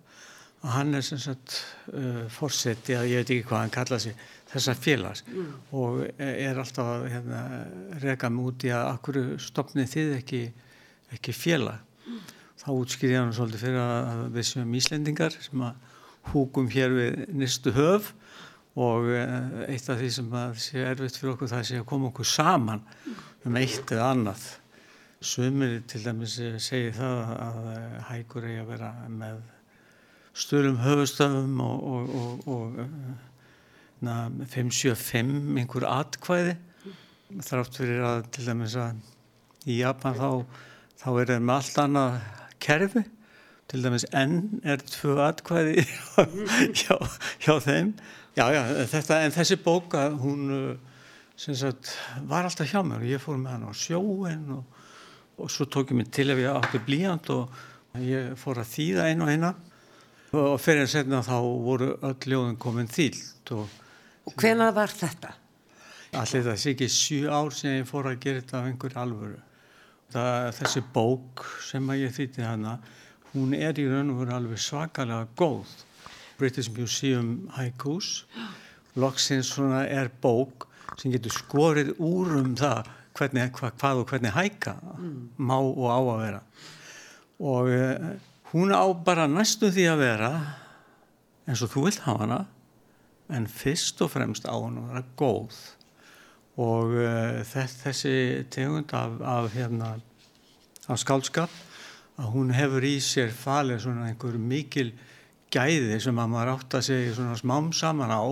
hann 0.64 0.96
er 0.96 1.04
sem 1.04 1.20
sagt 1.20 1.58
uh, 1.92 2.24
fórseti 2.32 2.96
að 2.96 3.10
ég 3.12 3.22
veit 3.22 3.32
ekki 3.34 3.48
hvað 3.50 3.60
hann 3.60 3.74
kalla 3.74 3.98
sig 4.00 4.16
þessa 4.48 4.74
félags 4.78 5.24
mm. 5.26 5.48
og 5.76 6.04
er 6.22 6.60
alltaf 6.60 6.88
að 6.88 7.08
hérna, 7.12 7.40
rega 8.02 8.30
mig 8.32 8.50
út 8.50 8.66
í 8.66 8.70
að 8.72 8.90
akkur 8.92 9.18
stopnið 9.42 9.90
þið 9.92 10.14
ekki, 10.20 10.42
ekki 11.16 11.34
félag. 11.36 11.82
Þá 12.60 12.68
útskýði 12.74 13.18
hann 13.18 13.34
svolítið 13.34 13.64
fyrir 13.66 13.82
að 13.82 14.24
við 14.34 14.48
séum 14.50 14.74
íslendingar 14.78 15.38
sem 15.42 15.64
að 15.66 15.94
húkum 16.32 16.68
hér 16.72 16.94
við 16.94 17.22
nýstu 17.36 17.72
höf 17.76 18.12
og 18.80 19.08
eh, 19.14 19.64
eitt 19.74 19.88
af 19.90 20.00
því 20.00 20.10
sem 20.16 20.36
sé 20.58 20.82
erfitt 20.82 21.18
fyrir 21.18 21.34
okkur 21.34 21.50
það 21.50 21.66
sé 21.68 21.80
að 21.80 21.88
koma 21.90 22.10
okkur 22.10 22.28
saman 22.28 22.82
um 23.44 23.58
eitt 23.60 23.92
eða 23.94 24.10
annað. 24.14 24.46
Sumir 25.24 25.78
til 25.88 26.02
dæmis 26.04 26.36
segir 26.60 26.94
það 26.96 27.20
að 27.40 27.60
hægur 28.10 28.48
eigi 28.48 28.60
að 28.60 28.72
vera 28.74 28.90
með 29.08 29.38
stöðlum 30.34 30.80
höfustöfum 30.82 31.62
og, 31.64 31.84
og, 31.94 32.48
og, 32.50 32.50
og 32.54 32.78
575 34.04 35.58
einhver 35.62 35.86
atkvæði. 35.88 36.56
Þrátt 37.44 37.78
fyrir 37.78 38.04
að 38.04 38.26
til 38.34 38.46
dæmis 38.50 38.76
að 38.78 38.98
í 39.70 39.78
Japan 39.80 40.18
þá, 40.18 40.28
þá 41.00 41.08
er 41.12 41.30
það 41.30 41.46
með 41.46 41.54
allt 41.54 41.80
annað 41.84 42.18
kerfi. 42.64 43.04
Til 43.70 43.84
dæmis 43.84 44.04
enn 44.12 44.60
er 44.64 44.82
tvö 44.84 45.16
atkvæði 45.24 45.84
hjá, 46.80 46.96
hjá 47.40 47.54
þeim. 47.64 47.94
Já, 48.36 48.48
já, 48.52 48.62
þetta, 48.90 49.20
en 49.24 49.34
þessi 49.34 49.56
bóka 49.62 50.08
hún 50.20 50.48
sagt, 51.36 51.94
var 52.28 52.44
alltaf 52.44 52.68
hjá 52.68 52.82
mér. 52.84 53.04
Og 53.04 53.14
ég 53.14 53.22
fór 53.22 53.38
með 53.40 53.54
hann 53.54 53.68
á 53.68 53.72
sjóin 53.78 54.50
og, 54.58 54.82
og 55.38 55.52
svo 55.52 55.68
tók 55.70 55.94
ég 55.94 56.00
mig 56.00 56.10
til 56.12 56.28
ef 56.34 56.42
ég 56.42 56.50
átti 56.50 56.82
blíjand 56.84 57.30
og 57.32 58.02
ég 58.02 58.34
fór 58.40 58.60
að 58.60 58.72
þýða 58.74 59.08
einu 59.08 59.28
og 59.28 59.32
eina. 59.32 59.54
Og 60.34 60.58
fyrir 60.58 60.84
en 60.84 60.90
setna 60.90 61.22
þá 61.24 61.38
voru 61.40 61.94
öll 62.02 62.28
ljóðin 62.32 62.60
komin 62.60 62.90
þýlt 62.90 63.54
og, 63.54 63.80
og 64.26 64.36
hvena 64.40 64.72
var 64.74 64.92
þetta? 64.92 65.30
Allir 66.14 66.44
það 66.46 66.60
sé 66.60 66.74
ekki 66.74 66.88
sjú 66.90 67.30
ár 67.30 67.54
sem 67.54 67.80
ég 67.80 67.88
fór 67.88 68.10
að 68.10 68.20
gera 68.22 68.42
þetta 68.42 68.60
af 68.60 68.68
einhverju 68.68 69.00
alvöru 69.02 69.42
það, 70.12 70.50
þessi 70.58 70.84
bók 70.94 71.46
sem 71.64 71.88
að 71.90 72.04
ég 72.04 72.14
þýtti 72.18 72.44
hana 72.44 72.78
hún 73.32 73.54
er 73.56 73.78
í 73.80 73.88
raun 73.90 74.12
og 74.14 74.20
veru 74.22 74.36
alveg 74.36 74.60
svakalega 74.62 75.26
góð. 75.38 75.70
British 76.38 76.70
Museum 76.74 77.48
Haikus 77.54 78.24
loksins 78.98 79.50
svona 79.54 79.84
er 79.90 80.10
bók 80.22 80.68
sem 80.98 81.12
getur 81.14 81.34
skorið 81.34 81.94
úr 81.98 82.36
um 82.38 82.54
það 82.58 82.90
hvernig, 83.14 83.50
hva, 83.58 83.70
hvað 83.78 84.02
og 84.02 84.10
hvernig 84.10 84.34
hæka 84.34 84.74
mm. 84.98 85.14
má 85.38 85.56
og 85.58 85.86
á 85.90 85.98
að 85.98 86.20
vera 86.22 86.42
og 87.44 87.70
uh, 87.74 88.10
hún 88.52 88.74
á 88.74 88.84
bara 89.06 89.26
næstu 89.30 89.70
því 89.74 89.86
að 89.90 90.02
vera 90.02 90.32
eins 91.48 91.62
og 91.64 91.72
þú 91.74 91.86
vilt 91.88 92.04
hafa 92.06 92.24
hana 92.24 92.40
en 93.34 93.48
fyrst 93.50 94.02
og 94.04 94.12
fremst 94.14 94.46
á 94.46 94.54
hann 94.54 94.78
að 94.82 94.90
vera 94.92 95.04
góð 95.18 95.58
og 96.60 96.94
uh, 96.94 97.40
þess, 97.48 97.78
þessi 97.82 98.16
tegund 98.54 98.92
af, 98.94 99.16
af, 99.20 99.48
hérna, 99.54 99.94
af 100.86 101.00
skálskap 101.02 101.50
að 102.20 102.30
hún 102.30 102.52
hefur 102.54 102.84
í 102.86 102.94
sér 103.02 103.32
falið 103.34 103.82
svona 103.82 104.06
einhver 104.10 104.38
mikil 104.38 104.92
gæði 105.54 105.98
sem 106.02 106.18
að 106.18 106.30
maður 106.30 106.52
átt 106.54 106.78
að 106.78 106.86
segja 106.88 107.16
svona 107.16 107.38
smám 107.38 107.72
saman 107.74 108.14
á. 108.14 108.22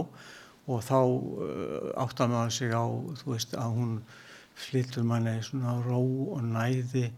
Og 0.70 0.78
þá 0.87 0.98
uh, 1.02 1.90
átt 2.04 2.22
að 2.22 2.35
maður 2.37 2.54
segja 2.54 2.78
á 2.78 2.87
þú 3.18 3.32
veist 3.35 3.56
að 3.58 3.78
hún 3.80 3.96
flyttur 4.62 5.06
manni 5.06 5.35
svona 5.42 5.74
ró 5.82 5.98
og 6.37 6.42
næði 6.46 7.08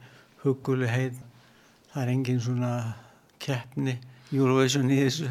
huguli 0.44 0.88
heit 0.88 1.18
það 1.92 2.02
er 2.02 2.12
engin 2.14 2.40
svona 2.40 2.72
keppni 3.42 3.98
Eurovision 4.32 4.88
í 4.90 5.02
þessu. 5.04 5.28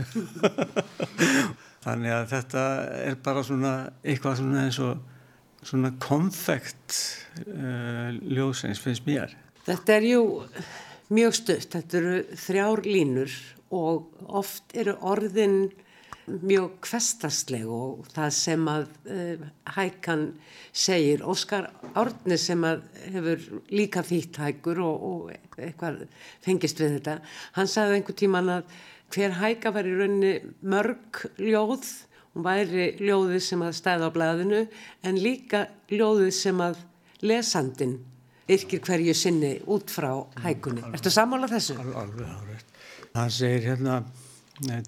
Þannig 1.83 2.13
að 2.15 2.27
þetta 2.31 2.61
er 3.03 3.17
bara 3.25 3.41
svona 3.43 3.73
eitthvað 4.05 4.37
svona 4.39 4.67
eins 4.67 4.79
og 4.83 5.01
svona 5.67 5.93
konfekt 6.03 6.97
uh, 7.47 8.11
ljósins 8.21 8.81
finnst 8.83 9.07
mér. 9.07 9.33
Þetta 9.63 9.95
er 9.95 10.07
jú 10.07 10.23
mjög 11.13 11.37
stutt, 11.39 11.69
þetta 11.71 11.99
eru 11.99 12.17
þrjár 12.45 12.83
línur 12.87 13.37
og 13.73 14.27
oft 14.27 14.75
eru 14.77 14.95
orðin 15.01 15.71
mjög 16.23 16.77
kvestarsleg 16.85 17.67
og 17.67 18.05
það 18.13 18.29
sem 18.37 18.69
að 18.71 18.85
uh, 19.11 19.43
hækan 19.75 20.29
segir, 20.71 21.23
Óskar 21.27 21.67
Árni 21.99 22.37
sem 22.39 22.63
að 22.67 22.85
hefur 23.11 23.43
líka 23.73 24.03
þýtt 24.07 24.39
hækur 24.45 24.79
og, 24.85 25.03
og 25.09 25.59
eitthvað 25.59 26.05
fengist 26.45 26.79
við 26.79 26.97
þetta, 26.97 27.19
hann 27.57 27.71
sagði 27.71 27.99
einhver 27.99 28.19
tíman 28.19 28.53
að 28.59 28.81
hver 29.13 29.35
hæka 29.37 29.73
var 29.75 29.87
í 29.87 29.93
rauninni 29.93 30.33
mörg 30.65 31.25
ljóð, 31.37 31.85
hún 32.33 32.45
væri 32.45 32.87
ljóðið 33.01 33.43
sem 33.45 33.61
að 33.61 33.75
stæða 33.77 34.09
á 34.09 34.15
blæðinu 34.15 34.63
en 35.05 35.21
líka 35.21 35.67
ljóðið 35.93 36.33
sem 36.35 36.61
að 36.65 36.79
lesandin 37.23 37.99
yrkir 38.51 38.81
hverju 38.83 39.13
sinni 39.15 39.53
út 39.71 39.93
frá 39.93 40.09
hækunni. 40.43 40.83
Ertu 40.91 41.13
sammála 41.13 41.47
þessu? 41.51 41.77
Al, 41.79 41.93
alveg 42.03 42.27
árið. 42.27 42.65
Hann 43.13 43.31
segir 43.31 43.67
hérna, 43.69 43.99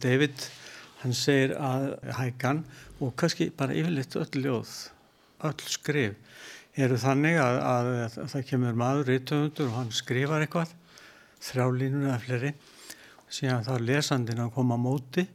David, 0.02 0.48
hann 1.04 1.14
segir 1.16 1.54
að 1.62 1.92
hækan 2.18 2.64
og 3.00 3.14
kannski 3.20 3.52
bara 3.54 3.76
yfirleitt 3.78 4.18
öll 4.18 4.42
ljóð, 4.42 4.74
öll 5.46 5.70
skrif, 5.70 6.18
eru 6.76 6.98
þannig 7.00 7.38
að, 7.40 7.60
að, 7.62 7.92
að, 7.94 8.20
að 8.24 8.34
það 8.34 8.48
kemur 8.50 8.80
maður 8.82 9.12
rítöfundur 9.12 9.70
og 9.70 9.78
hann 9.78 9.94
skrifar 9.96 10.44
eitthvað, 10.44 10.74
þrjálínur 11.46 12.10
eða 12.10 12.20
fleiri, 12.26 12.54
síðan 13.30 13.68
þá 13.68 13.74
lesandin 13.86 14.42
að 14.42 14.54
koma 14.58 14.80
á 14.80 14.82
móti 14.82 15.28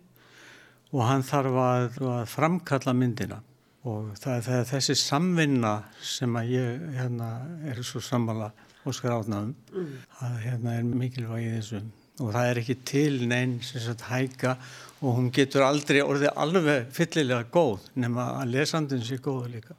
og 0.90 1.06
hann 1.06 1.24
þarf 1.26 1.60
að 1.60 2.26
framkalla 2.30 2.94
myndina. 2.96 3.40
Og 3.88 4.10
það 4.20 4.50
er 4.58 4.66
þessi 4.68 4.96
samvinna 4.98 5.76
sem 6.04 6.34
að 6.36 6.52
ég 6.52 6.82
hérna, 6.98 7.30
er 7.70 7.80
svo 7.86 8.02
sammála 8.04 8.50
Óskar 8.88 9.14
Átnáðum 9.14 9.54
mm. 9.72 9.96
að 10.24 10.36
hérna 10.44 10.76
er 10.76 10.86
mikilvægið 10.88 11.56
þessu. 11.56 11.80
Og 12.20 12.32
það 12.34 12.50
er 12.50 12.60
ekki 12.60 12.76
til 12.90 13.26
neinn 13.28 13.58
sem 13.64 13.80
sagt 13.84 14.04
hæka. 14.10 14.56
Og 15.00 15.16
hún 15.16 15.30
getur 15.32 15.64
aldrei 15.64 16.02
orðið 16.04 16.34
alveg 16.36 16.90
fyllilega 16.92 17.48
góð 17.52 17.88
nema 18.00 18.34
að 18.42 18.56
lesandin 18.56 19.04
sé 19.04 19.20
góða 19.22 19.52
líka. 19.54 19.76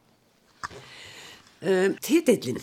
Um, 1.62 1.98
Titillin 2.02 2.58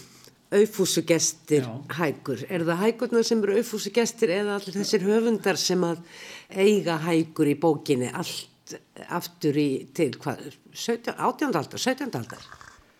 auðfúsugestir 0.48 1.66
hækur. 1.98 2.42
Er 2.48 2.64
það 2.64 2.82
hækurnar 2.82 3.26
sem 3.26 3.42
eru 3.44 3.58
auðfúsugestir 3.58 4.32
eða 4.32 4.56
allir 4.56 4.78
þessir 4.78 5.04
höfundar 5.04 5.60
sem 5.60 5.82
að 5.84 6.00
eiga 6.48 6.98
hækur 7.04 7.50
í 7.50 7.56
bókinni 7.60 8.08
allt 8.12 8.76
aftur 9.14 9.56
í 9.56 9.68
til 9.96 10.10
hvað, 10.20 10.42
17, 10.72 11.14
18. 11.16 11.54
aldar, 11.56 11.80
17. 11.80 12.18
aldar? 12.18 12.48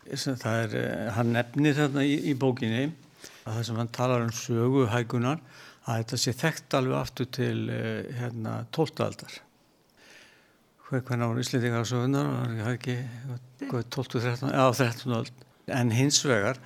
Það 0.09 0.63
er, 0.63 0.77
eh, 0.79 1.11
hann 1.13 1.35
nefnir 1.35 1.77
þarna 1.77 2.05
í, 2.05 2.15
í 2.31 2.35
bókinni 2.39 2.87
að 3.45 3.59
það 3.59 3.67
sem 3.69 3.81
hann 3.81 3.91
talar 3.93 4.25
um 4.25 4.33
sögu 4.33 4.87
hægunar 4.89 5.43
að 5.89 6.01
þetta 6.01 6.21
sé 6.23 6.35
þekkt 6.37 6.79
alveg 6.79 7.01
aftur 7.01 7.29
til 7.33 7.59
eh, 7.73 8.09
hérna 8.21 8.63
12. 8.77 9.05
aldar. 9.05 9.37
Hvernig 10.89 11.27
ára 11.27 11.43
íslendingar 11.43 11.85
á 11.85 11.91
sögunar, 11.91 12.31
það 12.33 12.65
er 12.65 12.79
ekki 12.79 12.97
12. 13.69 14.09
13. 14.25 14.55
Já, 14.55 14.65
13. 14.73 15.13
aldar. 15.19 15.45
En 15.69 15.91
hins 15.93 16.23
vegar, 16.25 16.57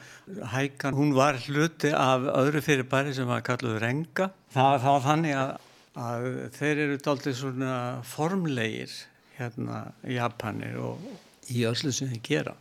hægan, 0.53 0.95
hún 0.95 1.11
var 1.16 1.35
hluti 1.42 1.90
af 1.90 2.23
öðru 2.31 2.62
fyrirbæri 2.62 3.14
sem 3.16 3.27
var 3.27 3.42
kalluð 3.42 3.81
renga. 3.83 4.29
Það 4.55 4.77
var 4.87 5.03
þannig 5.09 5.35
að 5.40 5.57
að 5.98 6.28
þeir 6.57 6.83
eru 6.87 6.98
dálítið 7.05 7.37
svona 7.37 7.74
formlegir 8.07 8.92
hérna 9.37 9.85
Japanir 10.09 10.78
og 10.81 11.52
í 11.52 11.64
öllu 11.68 11.92
sem 11.92 12.11
þeir 12.12 12.22
gera. 12.26 12.55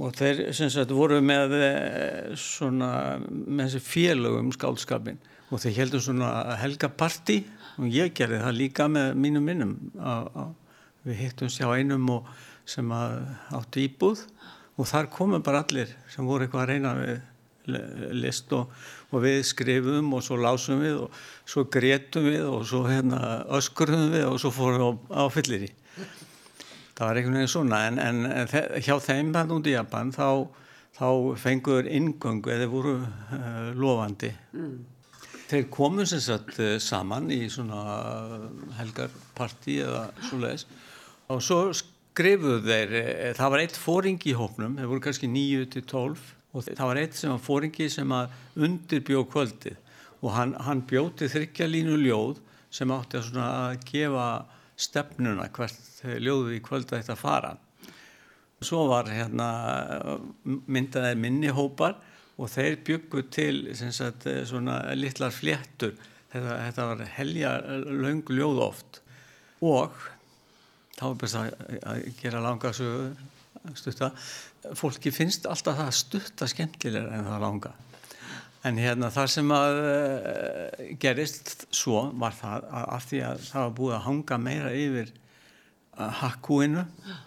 Og 0.00 0.14
þeir 0.16 0.50
sem 0.56 0.70
sagt 0.72 0.92
voru 0.94 1.18
með 1.24 1.56
eh, 1.58 2.36
svona 2.38 3.18
með 3.20 3.66
þessi 3.66 3.82
félögum 3.84 4.52
skáldskapin 4.54 5.18
og 5.50 5.60
þeir 5.60 5.80
heldum 5.80 6.04
svona 6.04 6.30
helgaparti 6.60 7.40
og 7.80 7.90
ég 7.90 8.14
gerði 8.16 8.38
það 8.44 8.58
líka 8.58 8.86
með 8.92 9.12
mínum 9.18 9.48
minnum. 9.48 9.74
Við 11.04 11.20
hittum 11.24 11.50
sér 11.50 11.72
á 11.72 11.76
einum 11.80 12.06
sem 12.68 12.92
að 12.92 13.16
áttu 13.56 13.84
íbúð. 13.86 14.24
Og 14.80 14.88
þar 14.88 15.10
komum 15.12 15.42
bara 15.44 15.64
allir 15.64 15.90
sem 16.08 16.24
voru 16.24 16.46
eitthvað 16.46 16.62
að 16.62 16.70
reyna 16.70 16.92
við 16.96 17.16
list 18.16 18.52
og, 18.56 18.72
og 19.10 19.24
við 19.24 19.42
skrifum 19.48 20.14
og 20.16 20.24
svo 20.26 20.38
lásum 20.40 20.82
við 20.84 21.04
og 21.04 21.20
svo 21.48 21.66
gretum 21.72 22.30
við 22.30 22.46
og 22.48 22.64
svo 22.68 22.84
hérna 22.88 23.44
öskurum 23.58 24.10
við 24.14 24.26
og 24.30 24.40
svo 24.42 24.52
fórum 24.54 24.80
við 24.80 24.88
á, 24.88 24.90
á 25.20 25.24
fyllir 25.34 25.68
í 25.68 25.72
það 27.00 27.08
var 27.08 27.18
einhvern 27.18 27.38
veginn 27.38 27.48
svona 27.54 27.84
en, 27.88 27.98
en 28.28 28.80
hjá 28.84 28.96
þeim 29.00 29.32
hann 29.32 29.52
út 29.56 29.68
í 29.70 29.72
Japan 29.72 30.10
þá, 30.12 30.44
þá 30.98 31.06
fengur 31.40 31.88
ingöngu 31.88 32.52
eða 32.52 32.66
voru 32.68 32.96
uh, 33.00 33.70
lofandi. 33.72 34.34
Mm. 34.52 34.74
þeir 35.48 35.64
komu 35.72 36.04
sem 36.06 36.20
sagt 36.20 36.60
uh, 36.60 36.74
saman 36.76 37.30
í 37.32 37.46
svona 37.52 37.80
helgarparti 38.76 39.78
eða 39.86 40.10
svo 40.28 40.42
leiðis 40.42 40.66
og 41.32 41.40
svo 41.46 41.62
skrifuðu 41.78 42.60
þeir 42.66 42.94
það 43.38 43.54
var 43.54 43.64
eitt 43.64 43.80
fóring 43.80 44.20
í 44.28 44.36
hópnum 44.36 44.76
þeir 44.76 44.92
voru 44.92 45.06
kannski 45.06 45.30
9-12 45.32 46.28
og 46.50 46.66
það 46.66 46.86
var 46.90 47.00
eitt 47.00 47.18
sem 47.18 47.32
var 47.32 47.42
fóringi 47.44 47.88
sem 47.92 48.12
að 48.14 48.64
undirbjó 48.66 49.24
kvöldið 49.30 49.76
og 50.20 50.32
hann, 50.34 50.54
hann 50.60 50.82
bjóti 50.88 51.28
þryggja 51.30 51.68
línu 51.70 51.96
ljóð 52.02 52.40
sem 52.74 52.90
átti 52.94 53.20
að, 53.20 53.38
að 53.40 53.76
gefa 53.88 54.26
stefnuna 54.80 55.48
hvert 55.54 56.04
ljóðu 56.20 56.54
í 56.56 56.62
kvölda 56.64 57.00
þetta 57.00 57.16
fara. 57.18 57.54
Svo 58.60 58.86
var 58.90 59.08
hérna 59.08 59.48
myndaðið 60.44 61.20
minnihópar 61.20 61.96
og 62.40 62.48
þeir 62.52 62.78
byggu 62.84 63.24
til 63.32 63.58
sagt, 63.76 64.26
svona 64.48 64.82
litlar 64.96 65.32
fléttur. 65.32 65.96
Þetta, 66.30 66.56
þetta 66.66 66.86
var 66.92 67.04
helja 67.16 67.52
laung 67.88 68.24
ljóð 68.30 68.62
oft 68.68 69.00
og 69.60 69.96
þá 70.96 71.04
er 71.08 71.18
best 71.20 71.38
að 71.40 72.04
gera 72.20 72.44
langa 72.44 72.72
stutta. 72.72 74.12
Fólki 74.76 75.12
finnst 75.14 75.46
alltaf 75.48 75.78
það 75.78 75.94
stutta 75.96 76.48
skemmtilega 76.50 77.16
en 77.16 77.28
það 77.28 77.44
langa. 77.46 77.72
En 78.68 78.76
hérna 78.76 79.08
þar 79.12 79.30
sem 79.32 79.52
að 79.56 79.78
uh, 79.80 80.86
gerist 81.00 81.66
svo 81.72 82.10
var 82.20 82.36
það 82.36 82.66
að 82.68 82.88
af 82.96 83.06
því 83.08 83.20
að 83.30 83.44
það 83.46 83.66
var 83.66 83.76
búið 83.78 83.94
að 83.96 84.06
hanga 84.08 84.40
meira 84.44 84.72
yfir 84.76 85.12
uh, 85.14 86.10
hakkúinu, 86.20 86.84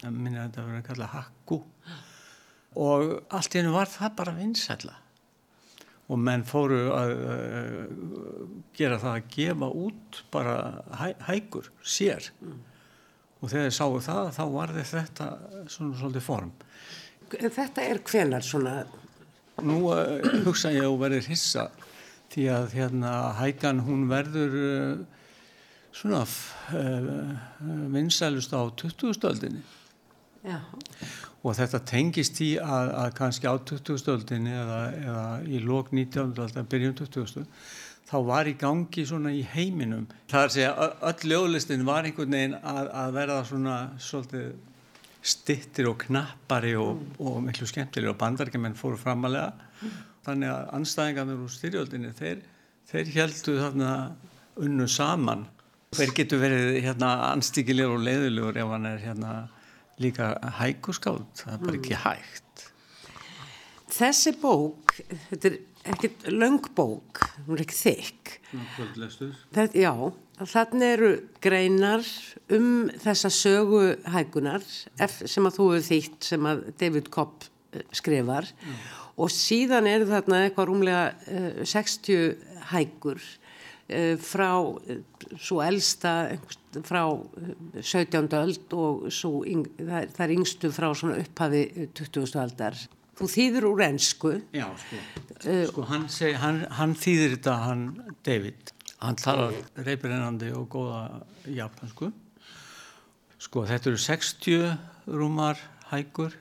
minna 0.09 0.43
að 0.43 0.51
þetta 0.51 0.67
verið 0.67 0.81
að 0.81 0.89
kalla 0.91 1.13
hakkú 1.15 1.63
og 2.73 3.33
allt 3.33 3.53
í 3.53 3.59
hennu 3.59 3.73
var 3.73 3.89
það 3.89 4.13
bara 4.17 4.35
vinsætla 4.37 4.95
og 6.11 6.19
menn 6.19 6.43
fóru 6.45 6.79
að 6.93 7.11
uh, 7.15 8.45
gera 8.75 8.99
það 9.01 9.17
að 9.17 9.27
gefa 9.33 9.69
út 9.85 10.21
bara 10.33 10.55
hæ, 10.99 11.07
hækur, 11.29 11.69
sér 11.81 12.29
mm. 12.43 12.57
og 13.39 13.49
þegar 13.49 13.69
þið 13.69 13.75
sáu 13.77 13.99
það 14.07 14.31
þá 14.37 14.43
var 14.57 14.75
þetta 14.81 15.29
svona 15.71 15.97
svolítið 16.01 16.25
form. 16.27 16.51
Þetta 17.33 17.87
er 17.87 18.01
hvenar 18.03 18.45
svona 18.45 18.83
Nú 19.63 19.83
uh, 19.93 20.17
hugsa 20.47 20.71
ég 20.73 20.87
að 20.87 20.99
verður 21.01 21.27
hissa 21.29 21.67
því 22.33 22.47
að 22.49 22.71
hérna 22.73 23.11
hækan 23.37 23.83
hún 23.85 24.07
verður 24.09 24.55
uh, 24.57 25.03
svona 25.93 26.23
uh, 26.25 27.35
vinsælust 27.93 28.55
á 28.57 28.61
20. 28.65 29.13
stöldinni 29.13 29.61
og 31.43 31.55
þetta 31.55 31.79
tengist 31.87 32.41
í 32.43 32.53
að, 32.59 32.89
að 33.03 33.13
kannski 33.19 33.47
á 33.47 33.55
20. 33.55 33.99
stöldinni 34.01 34.51
eða, 34.57 34.81
eða 34.97 35.25
í 35.45 35.61
lók 35.63 35.93
19. 35.93 36.33
stöldinni, 36.33 36.69
byrjum 36.73 36.97
20. 36.99 37.45
þá 38.09 38.17
var 38.27 38.49
í 38.49 38.57
gangi 38.59 39.05
svona 39.07 39.31
í 39.31 39.43
heiminum. 39.53 40.07
Það 40.31 40.41
er 40.41 40.49
að 40.49 40.55
segja 40.57 40.89
öll 41.11 41.31
ljóðlistin 41.31 41.85
var 41.87 42.07
einhvern 42.07 42.35
veginn 42.35 42.57
að, 42.59 42.89
að 43.03 43.17
verða 43.19 43.39
svona 43.47 43.77
svolítið 44.01 44.51
stittir 45.23 45.87
og 45.87 46.01
knappari 46.03 46.73
og, 46.79 46.97
mm. 46.99 47.15
og 47.23 47.39
miklu 47.45 47.67
skemmtilega 47.69 48.11
og 48.11 48.19
bandargemenn 48.19 48.75
fóru 48.77 48.99
framalega 48.99 49.53
mm. 49.55 49.97
þannig 50.27 50.51
að 50.51 50.71
anstæðingarnir 50.79 51.43
úr 51.45 51.53
styrjöldinni 51.53 52.13
þeir, 52.17 52.43
þeir 52.91 53.11
heldu 53.15 53.57
þarna 53.61 53.91
unnu 54.63 54.87
saman 54.91 55.47
hver 55.93 56.13
getur 56.17 56.41
verið 56.41 56.79
hérna 56.83 57.13
anstíkilegur 57.31 57.99
og 57.99 58.07
leiðilegur 58.07 58.59
ef 58.59 58.73
hann 58.73 58.89
er 58.89 59.03
hérna 59.03 59.33
líka 60.01 60.33
hæguskáld 60.59 61.27
það 61.39 61.53
er 61.55 61.63
bara 61.67 61.79
ekki 61.79 61.97
mm. 61.97 62.03
hægt 62.07 62.39
Þessi 63.93 64.31
bók 64.41 64.95
þetta 65.29 65.51
er 65.51 65.57
ekkert 65.83 66.27
löngbók 66.31 67.23
hún 67.47 67.57
er 67.57 67.65
ekki 67.65 67.79
þykk 67.79 68.35
þetta, 69.53 69.71
Já 69.75 69.93
Þannig 70.33 70.95
eru 70.95 71.09
greinar 71.43 72.05
um 72.53 72.89
þessa 73.03 73.29
sögu 73.31 73.83
hægunar 74.15 74.63
sem 74.65 75.45
að 75.45 75.59
þú 75.59 75.67
hefur 75.75 75.85
þýtt 75.85 76.27
sem 76.31 76.47
að 76.49 76.63
David 76.81 77.09
Kopp 77.13 77.45
eh, 77.75 77.83
skrifar 77.93 78.47
mm. 78.49 78.79
og 79.21 79.29
síðan 79.33 79.89
eru 79.91 80.09
þarna 80.09 80.41
eitthvað 80.47 80.69
rúmlega 80.71 81.03
uh, 81.13 81.61
60 81.69 82.33
hægur 82.71 83.21
uh, 83.21 84.15
frá 84.25 84.49
uh, 84.57 84.97
svo 85.37 85.61
elsta 85.61 86.15
frá 86.81 87.03
17. 87.77 88.33
öld 88.41 88.73
og 88.73 89.05
svo, 89.13 89.43
það, 89.45 90.19
er 90.25 90.33
yngstu 90.33 90.73
frá 90.73 90.89
svona 90.97 91.21
upphafi 91.21 91.67
20. 91.93 92.33
aldar. 92.41 92.81
Þú 93.13 93.27
þýður 93.29 93.67
úr 93.69 93.83
ennsku. 93.85 94.31
Já, 94.55 94.65
sko. 94.81 95.01
sko 95.69 95.85
hann, 95.89 96.07
seg, 96.09 96.37
hann, 96.41 96.63
hann 96.79 96.95
þýðir 96.97 97.35
þetta, 97.37 97.55
hann 97.67 97.83
David. 98.25 98.73
Hann 99.03 99.19
talar 99.19 99.55
reypirinnandi 99.83 100.53
og 100.55 100.69
góða 100.71 101.01
japansku 101.51 102.13
sko 103.43 103.65
þetta 103.67 103.89
eru 103.91 103.99
60 103.99 104.61
rúmar 105.11 105.59
hækur 105.89 106.35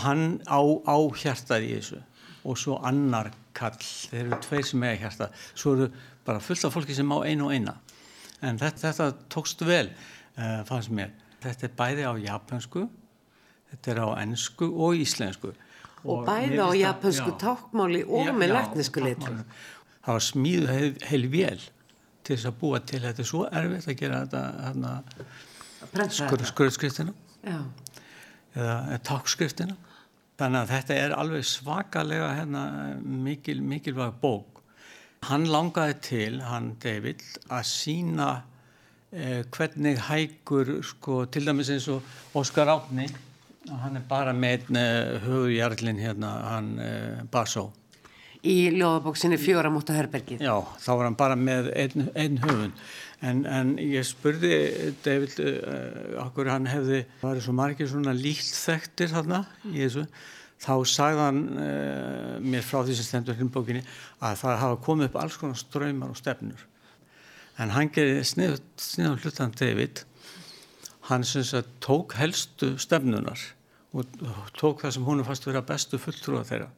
hann 0.00 0.40
á, 0.48 0.60
á 0.64 0.96
hjartað 1.20 1.66
í 1.66 1.74
þessu. 1.76 2.00
Og 2.48 2.56
svo 2.56 2.78
annar 2.88 3.28
kall 3.56 3.76
þeir 3.76 4.22
eru 4.22 4.38
tveir 4.46 4.64
sem 4.64 4.86
eiga 4.86 5.02
hjartað 5.04 5.42
svo 5.52 5.74
eru 5.76 5.90
bara 6.24 6.40
fullt 6.40 6.64
af 6.64 6.72
fólki 6.74 6.96
sem 6.96 7.12
á 7.12 7.18
einu 7.20 7.50
og 7.50 7.54
eina. 7.54 7.76
En 8.40 8.56
þetta, 8.58 8.88
þetta 8.88 9.10
tókst 9.30 9.60
vel 9.68 9.90
uh, 9.92 10.62
fannst 10.68 10.92
mér. 10.96 11.12
Þetta 11.44 11.68
er 11.68 11.76
bæði 11.76 12.08
á 12.08 12.12
japansku 12.24 12.86
þetta 13.70 13.92
er 13.92 14.00
á 14.02 14.08
ennsku 14.24 14.70
og 14.72 14.98
íslensku 14.98 15.52
og, 16.04 16.24
bæði 16.28 16.62
á 16.62 16.70
japansku 16.78 17.34
tákmáli 17.40 18.04
og 18.08 18.32
með 18.36 18.56
letnisku 18.56 19.04
litur 19.04 19.42
það 20.00 20.16
var 20.16 20.24
smíðu 20.24 20.70
heil, 20.70 20.90
heil 21.10 21.28
vel 21.32 21.60
til 22.24 22.36
þess 22.36 22.48
að 22.48 22.58
búa 22.60 22.80
til. 22.84 23.02
Þetta 23.04 23.22
er 23.22 23.28
svo 23.28 23.44
erfitt 23.60 23.90
að 23.90 24.00
gera 24.00 24.20
þetta 24.24 26.02
skur, 26.16 26.44
skurðskriftina. 26.50 27.14
Eða 28.50 29.00
tákskriftina 29.06 29.76
þannig 30.40 30.62
að 30.62 30.70
þetta 30.72 30.94
er 30.96 31.14
alveg 31.14 31.44
svakalega 31.46 32.30
hérna, 32.38 32.62
mikil, 33.04 33.60
mikilvæg 33.60 34.16
bók. 34.22 34.62
Hann 35.28 35.44
langaði 35.52 35.98
til 36.06 36.38
hann 36.40 36.72
David 36.80 37.20
að 37.52 37.66
sína 37.68 38.28
eh, 39.12 39.42
hvernig 39.52 40.00
hægur 40.06 40.78
sko, 40.86 41.26
til 41.28 41.44
dæmis 41.44 41.68
eins 41.74 41.90
og 41.92 42.00
Óskar 42.40 42.72
Átni 42.72 43.10
hann 43.68 43.98
er 44.00 44.06
bara 44.08 44.32
með 44.32 44.70
eh, 44.72 45.18
höfujarlinn 45.26 46.00
hérna 46.00 46.32
hann 46.48 46.72
eh, 46.80 47.20
Barsó 47.30 47.68
í 48.46 48.70
ljóðabóksinni 48.72 49.36
Fjóramóta 49.40 49.94
Hörbergið. 49.96 50.42
Já, 50.44 50.54
þá 50.80 50.90
var 50.94 51.06
hann 51.08 51.18
bara 51.18 51.36
með 51.36 51.70
einn 51.76 52.10
ein 52.16 52.40
höfund. 52.40 52.82
En, 53.20 53.42
en 53.44 53.74
ég 53.84 54.06
spurði 54.08 54.54
David 55.04 55.36
uh, 55.44 56.20
okkur 56.24 56.48
hann 56.48 56.68
hefði, 56.70 57.02
það 57.20 57.26
var 57.28 57.40
svo 57.44 57.56
margir 57.56 57.90
svona 57.90 58.14
líkt 58.16 58.54
þekktir 58.56 59.12
þarna 59.12 59.42
í 59.68 59.82
þessu, 59.82 60.06
þá 60.60 60.72
sagði 60.88 61.24
hann 61.26 61.42
uh, 61.52 62.38
mér 62.40 62.64
frá 62.64 62.80
því 62.80 62.96
sem 62.96 63.08
stendur 63.10 63.36
hérna 63.36 63.52
bókinni 63.52 63.84
að 64.24 64.40
það 64.40 64.60
hafa 64.64 64.80
komið 64.88 65.10
upp 65.10 65.20
alls 65.20 65.36
konar 65.40 65.60
ströymar 65.60 66.14
og 66.14 66.20
stefnur. 66.20 66.64
En 67.60 67.74
hann 67.76 67.92
gerði 67.92 68.24
sniðan 68.24 69.20
hlutan 69.20 69.52
David, 69.52 70.06
hann 71.12 71.26
syns 71.28 71.52
að 71.58 71.68
tók 71.84 72.16
helstu 72.16 72.72
stefnunar 72.80 73.50
og 73.92 74.52
tók 74.58 74.84
það 74.84 74.94
sem 74.96 75.06
hún 75.06 75.22
er 75.22 75.26
fast 75.26 75.46
að 75.46 75.52
vera 75.52 75.66
bestu 75.66 75.98
fulltrúa 75.98 76.44
þeirra. 76.46 76.68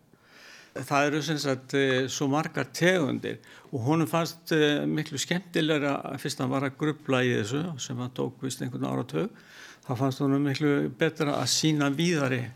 Það 0.72 1.06
eru 1.06 1.18
sem 1.20 1.38
sagt 1.40 1.74
eh, 1.76 2.06
svo 2.08 2.30
margar 2.32 2.70
tegundir 2.72 3.42
og 3.68 3.82
honum 3.90 4.08
fannst 4.08 4.54
eh, 4.56 4.86
miklu 4.88 5.20
skemmtilegra 5.20 5.98
fyrst 6.20 6.40
að 6.40 6.46
hann 6.46 6.54
var 6.54 6.66
að 6.68 6.78
grubla 6.80 7.20
í 7.26 7.34
þessu 7.34 7.60
sem 7.84 8.00
hann 8.00 8.14
tók 8.16 8.40
vist 8.40 8.62
einhvern 8.64 8.88
áratög 8.88 9.28
þá 9.84 9.92
fannst 9.98 10.22
honum 10.24 10.48
miklu 10.48 10.88
betra 10.96 11.36
að 11.42 11.50
sína 11.52 11.90
víðari 11.92 12.46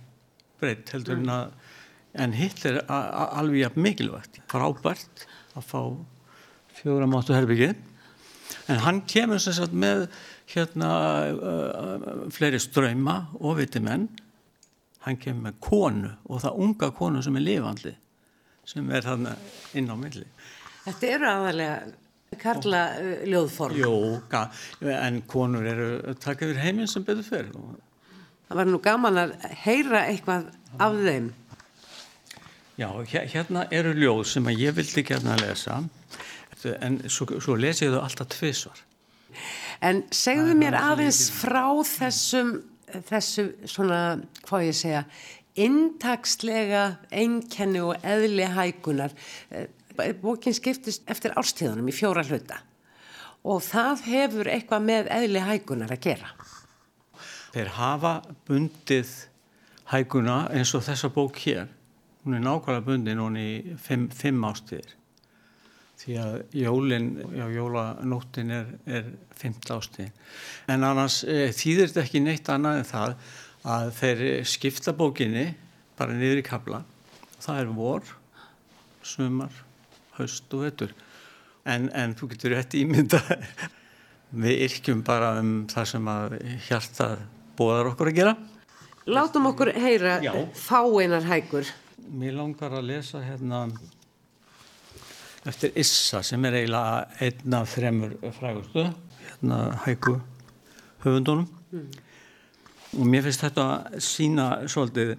breytt 0.56 0.94
heldur 0.96 1.20
mm. 1.20 1.26
en 1.26 1.34
að 1.34 1.74
en 2.16 2.32
hitt 2.32 2.62
er 2.64 2.78
alveg 2.88 3.76
mikilvægt. 3.76 4.40
Frábært 4.48 5.26
að 5.52 5.66
fá 5.68 5.80
fjóra 6.78 7.08
mátu 7.10 7.36
herbyggið 7.36 7.76
en 8.72 8.80
hann 8.84 9.02
kemur 9.08 9.40
sem 9.42 9.56
sagt 9.56 9.74
með 9.76 10.06
hérna 10.48 10.90
uh, 11.34 12.24
fleiri 12.32 12.60
ströyma 12.62 13.26
og 13.40 13.58
vitimenn 13.60 14.08
hann 15.06 15.20
kemur 15.22 15.48
með 15.48 15.60
konu 15.62 16.10
og 16.26 16.42
það 16.42 16.60
unga 16.66 16.90
konu 16.96 17.22
sem 17.22 17.38
er 17.38 17.46
lifandi 17.46 17.94
sem 18.66 18.90
er 18.90 19.06
hann 19.06 19.28
inn 19.78 19.90
á 19.90 19.96
milli. 19.98 20.26
Þetta 20.86 21.10
eru 21.14 21.28
aðalega 21.30 21.76
karla 22.42 22.82
uh, 22.98 23.10
ljóðform. 23.30 23.78
Jó, 23.78 23.92
en 24.90 25.20
konur 25.30 25.66
eru 25.66 26.14
takk 26.20 26.42
yfir 26.46 26.58
heiminn 26.60 26.90
sem 26.90 27.04
betur 27.06 27.26
fyrir. 27.26 27.52
Það 28.46 28.60
var 28.60 28.70
nú 28.70 28.80
gaman 28.82 29.20
að 29.22 29.36
heyra 29.64 30.04
eitthvað 30.10 30.50
af 30.82 30.98
þeim. 31.06 31.30
Já, 32.76 32.90
hérna 33.08 33.64
eru 33.72 33.94
ljóð 33.96 34.26
sem 34.34 34.50
að 34.50 34.60
ég 34.66 34.76
vildi 34.76 35.06
hérna 35.08 35.36
að 35.36 35.46
lesa 35.46 35.78
en 36.82 36.98
svo, 37.08 37.28
svo 37.40 37.54
les 37.58 37.80
ég 37.84 37.92
þau 37.94 38.02
alltaf 38.02 38.28
tvísvar. 38.34 38.82
En 39.84 40.02
segðu 40.14 40.56
mér 40.58 40.76
aðeins 40.78 41.26
frá 41.32 41.68
þessum, 41.86 42.56
þessu 43.08 43.46
svona, 43.68 44.00
hvað 44.46 44.68
ég 44.68 44.78
segja, 44.78 45.02
intakslega 45.56 46.84
einkenni 47.10 47.82
og 47.84 48.04
eðli 48.04 48.48
hækunar. 48.56 49.14
Eh, 49.50 49.68
bókin 50.20 50.54
skiptist 50.56 51.06
eftir 51.08 51.32
árstíðunum 51.36 51.88
í 51.88 51.94
fjóra 51.96 52.24
hluta 52.26 52.60
og 53.46 53.62
það 53.62 54.02
hefur 54.10 54.50
eitthvað 54.50 54.84
með 54.84 55.08
eðli 55.14 55.42
hækunar 55.46 55.94
að 55.94 56.02
gera. 56.08 56.32
Þeir 57.54 57.72
hafa 57.78 58.12
bundið 58.48 59.12
hækuna 59.92 60.40
eins 60.52 60.74
og 60.74 60.84
þessa 60.84 61.12
bók 61.14 61.38
hér. 61.44 61.68
Hún 62.26 62.36
er 62.36 62.42
nákvæmlega 62.42 62.86
bundið 62.88 63.18
núni 63.20 63.44
í 63.46 63.76
fimm, 63.80 64.08
fimm 64.10 64.42
ástíðir 64.48 64.96
því 66.06 66.16
að 66.22 66.34
jólinn, 66.54 67.08
já 67.34 67.46
jólanóttin 67.50 68.52
er, 68.54 68.68
er 68.86 69.08
fymta 69.34 69.80
ástíðin. 69.80 70.12
En 70.70 70.86
annars 70.86 71.22
e, 71.26 71.48
þýðir 71.50 71.90
þetta 71.90 72.04
ekki 72.04 72.22
neitt 72.22 72.50
annað 72.52 72.78
en 72.78 72.86
það 72.86 73.14
að 73.66 73.88
þeir 73.96 74.22
skipta 74.46 74.94
bókinni 74.94 75.48
bara 75.98 76.14
niður 76.14 76.42
í 76.44 76.46
kabla. 76.46 76.84
Það 77.42 77.58
er 77.62 77.72
vor, 77.74 78.12
sumar, 79.02 79.58
haust 80.20 80.54
og 80.54 80.62
vettur. 80.68 80.94
En, 81.66 81.88
en 81.90 82.14
þú 82.14 82.30
getur 82.36 82.54
rétt 82.54 82.78
ímynda, 82.78 83.18
við 84.46 84.62
yrkjum 84.68 85.02
bara 85.06 85.34
um 85.40 85.56
það 85.70 85.90
sem 85.90 86.12
að 86.12 86.36
hjartað 86.68 87.26
bóðar 87.58 87.90
okkur 87.90 88.12
að 88.12 88.20
gera. 88.20 88.36
Látum 89.10 89.50
okkur 89.50 89.72
heyra 89.74 90.20
fáeinar 90.54 91.26
hækur. 91.26 91.66
Mér 92.14 92.38
langar 92.38 92.78
að 92.78 92.92
lesa 92.92 93.18
hérna 93.26 93.64
eftir 95.46 95.72
Issa 95.78 96.22
sem 96.26 96.44
er 96.48 96.58
eiginlega 96.60 97.06
einn 97.22 97.54
af 97.58 97.70
þremur 97.74 98.16
frægustu 98.38 98.86
hérna 98.86 99.60
hæku 99.84 100.18
höfundunum. 101.04 101.48
Mm. 101.70 101.88
og 102.96 103.06
mér 103.10 103.26
finnst 103.26 103.42
þetta 103.44 103.64
að 103.66 103.96
sína 104.00 104.46
svolítið 104.70 105.16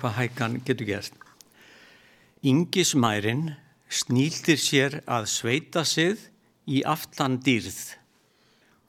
hvað 0.00 0.16
hækan 0.16 0.60
getur 0.64 0.88
gert. 0.88 1.14
Ingismærin 2.42 3.50
snýldir 3.90 4.60
sér 4.60 5.00
að 5.04 5.28
sveita 5.28 5.84
sig 5.84 6.16
í 6.70 6.82
aftan 6.86 7.40
dýrð 7.44 7.80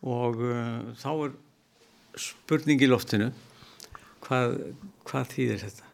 og 0.08 0.40
uh, 0.40 0.94
þá 0.98 1.10
er 1.28 1.34
spurning 2.22 2.82
í 2.82 2.90
loftinu 2.90 3.32
hvað, 4.24 4.58
hvað 5.10 5.34
þýðir 5.36 5.64
þetta 5.66 5.91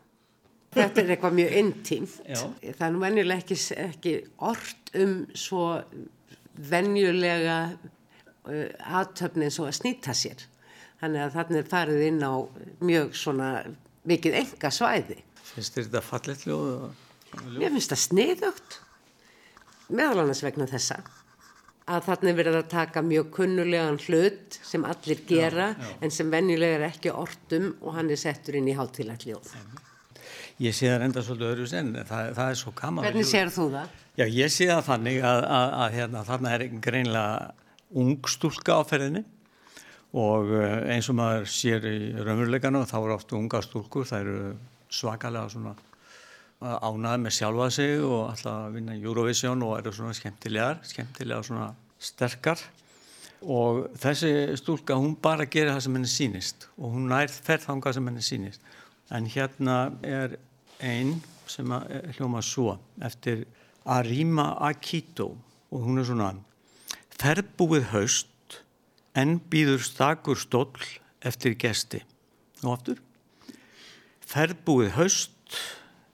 Þetta 0.77 1.03
er 1.03 1.13
eitthvað 1.15 1.37
mjög 1.39 1.55
intím. 1.61 2.05
Það 2.07 2.85
er 2.87 2.93
nú 2.93 3.01
venjulega 3.03 3.43
ekki, 3.43 3.57
ekki 3.83 4.13
orrt 4.47 4.93
um 4.97 5.15
svo 5.37 5.63
venjulega 6.57 7.57
uh, 7.71 8.93
aðtöfni 9.01 9.47
eins 9.47 9.59
og 9.61 9.69
að 9.69 9.77
snýta 9.81 10.15
sér. 10.17 10.47
Þannig 11.01 11.23
að 11.27 11.35
þarna 11.35 11.59
er 11.61 11.69
farið 11.69 12.07
inn 12.07 12.23
á 12.25 12.33
mjög 12.89 13.13
svona 13.17 13.51
mikið 14.07 14.39
enga 14.41 14.71
svæði. 14.73 15.19
Finnst 15.51 15.77
þér 15.77 15.87
þetta 15.87 16.03
fallet 16.05 16.45
ljóð? 16.47 16.71
Mér 17.53 17.75
finnst 17.75 17.93
það 17.93 18.03
sniðugt. 18.03 18.81
Meðal 19.93 20.23
annars 20.23 20.43
vegna 20.43 20.67
þessa. 20.69 20.99
Að 21.87 22.07
þarna 22.09 22.31
er 22.31 22.39
verið 22.41 22.57
að 22.59 22.71
taka 22.73 23.03
mjög 23.05 23.29
kunnulegan 23.37 23.99
hlut 24.03 24.57
sem 24.59 24.83
allir 24.83 25.21
gera 25.29 25.69
já, 25.71 25.85
já. 25.85 25.93
en 26.03 26.11
sem 26.11 26.31
venjulega 26.33 26.81
er 26.81 26.87
ekki 26.89 27.13
ortum 27.15 27.69
og 27.79 27.95
hann 27.95 28.11
er 28.11 28.19
settur 28.19 28.57
inn 28.59 28.67
í 28.67 28.75
hátilagt 28.75 29.23
ljóð. 29.29 29.53
Ég 30.57 30.73
sé 30.73 30.89
það 30.89 31.03
enda 31.05 31.21
svolítið 31.21 31.51
öðru 31.51 31.65
sen, 31.69 31.89
það, 32.09 32.29
það 32.37 32.51
er 32.51 32.59
svo 32.61 32.71
gaman. 32.77 33.05
Hvernig 33.05 33.27
sér 33.29 33.51
þú 33.53 33.65
það? 33.75 33.97
Já, 34.17 34.25
ég 34.33 34.53
sé 34.53 34.67
það 34.71 34.85
þannig 34.87 35.17
að, 35.21 35.41
að, 35.57 35.73
að 35.77 35.97
hérna, 35.97 36.23
þarna 36.25 36.53
er 36.55 36.63
greinlega 36.87 37.51
ung 38.01 38.29
stúlka 38.31 38.79
á 38.79 38.81
ferðinni 38.89 39.21
og 40.17 40.53
eh, 40.57 40.95
eins 40.95 41.09
og 41.11 41.19
maður 41.19 41.45
sér 41.51 41.85
í 41.85 41.97
raunveruleikanu 42.17 42.81
þá 42.89 42.95
eru 43.03 43.15
oft 43.17 43.35
unga 43.37 43.61
stúlkur, 43.61 44.07
það 44.09 44.23
eru 44.25 44.55
svakalega 44.89 45.51
svona 45.53 45.75
ánað 46.57 47.19
með 47.21 47.35
sjálfa 47.37 47.67
sig 47.73 48.01
og 48.01 48.31
alltaf 48.31 48.63
að 48.65 48.79
vinna 48.79 48.95
Eurovision 48.97 49.61
og 49.67 49.75
eru 49.77 49.93
svona 49.93 50.15
skemmtilegar, 50.17 50.81
skemmtilega 50.89 51.45
svona 51.45 51.67
sterkar 52.01 52.63
og 53.45 53.83
þessi 54.01 54.31
stúlka 54.57 54.97
hún 54.97 55.13
bara 55.21 55.45
gerir 55.45 55.75
það 55.75 55.83
sem 55.85 55.99
henni 55.99 56.09
sínist 56.09 56.67
og 56.79 56.95
hún 56.95 57.05
nær 57.11 57.29
ferðhanga 57.29 57.93
sem 57.93 58.09
henni 58.09 58.25
sínist 58.25 58.65
en 59.13 59.29
hérna 59.29 59.77
er 60.01 60.39
einn 60.83 61.17
sem 61.47 61.71
hljóma 62.17 62.41
svo 62.43 62.77
eftir 63.01 63.45
Arima 63.85 64.53
Akito 64.67 65.37
og 65.71 65.83
hún 65.83 66.01
er 66.01 66.07
svona 66.07 66.33
Ferbúið 67.17 67.87
haust 67.95 68.59
en 69.17 69.39
býður 69.49 69.81
stakur 69.81 70.37
stóll 70.37 70.85
eftir 71.25 71.55
gesti. 71.57 72.03
Og 72.61 72.75
aftur. 72.75 72.99
Ferbúið 74.21 74.91
haust 74.99 75.57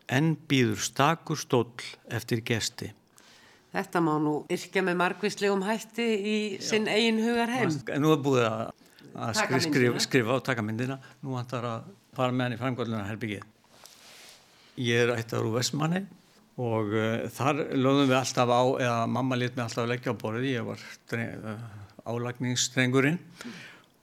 en 0.07 0.37
býður 0.47 0.79
stakur 0.85 1.39
stóll 1.39 1.83
eftir 2.07 2.43
gesti. 2.47 2.93
Þetta 3.73 4.03
má 4.05 4.13
nú 4.21 4.35
yrkja 4.53 4.83
með 4.85 4.99
margvíslegum 5.01 5.65
hætti 5.67 6.05
í 6.05 6.37
sinn 6.63 6.87
eigin 6.87 7.19
hugar 7.25 7.49
heim 7.49 7.73
Nú 7.99 8.13
er 8.13 8.19
búið 8.21 8.45
að, 8.47 8.67
skrifa, 9.65 10.03
skrifa 10.05 10.37
á 10.37 10.45
takamindina 10.45 10.99
nú 11.25 11.33
vantar 11.33 11.65
að 11.65 11.89
fara 12.13 12.35
með 12.35 12.45
hann 12.45 12.55
í 12.55 12.59
framgóðlunar 12.61 13.09
herbyggið 13.09 13.47
Ég 14.81 15.03
er 15.03 15.11
ættar 15.13 15.45
úr 15.45 15.59
Vestmanni 15.59 16.01
og 16.57 16.93
uh, 16.93 17.25
þar 17.33 17.59
lögðum 17.73 18.09
við 18.09 18.17
alltaf 18.17 18.49
á, 18.49 18.61
eða 18.81 18.99
mamma 19.09 19.37
lit 19.37 19.55
mig 19.55 19.65
alltaf 19.65 19.83
að 19.83 19.91
leggja 19.91 20.13
á 20.13 20.21
borði, 20.21 20.53
ég 20.53 20.65
var 20.65 20.81
uh, 21.17 21.65
álagningsstrengurinn 22.09 23.19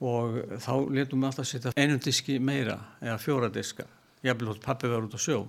og 0.01 0.37
þá 0.63 0.75
letum 0.95 1.23
við 1.23 1.31
alltaf 1.31 1.45
að 1.45 1.51
setja 1.51 1.73
einum 1.75 1.99
diski 2.03 2.39
meira 2.39 2.79
eða 3.03 3.19
fjóra 3.23 3.51
diska, 3.55 3.87
ég 4.23 4.31
hef 4.31 4.39
blótt 4.41 4.63
pappi 4.63 4.91
verið 4.91 5.11
út 5.11 5.19
á 5.19 5.21
sjó 5.23 5.41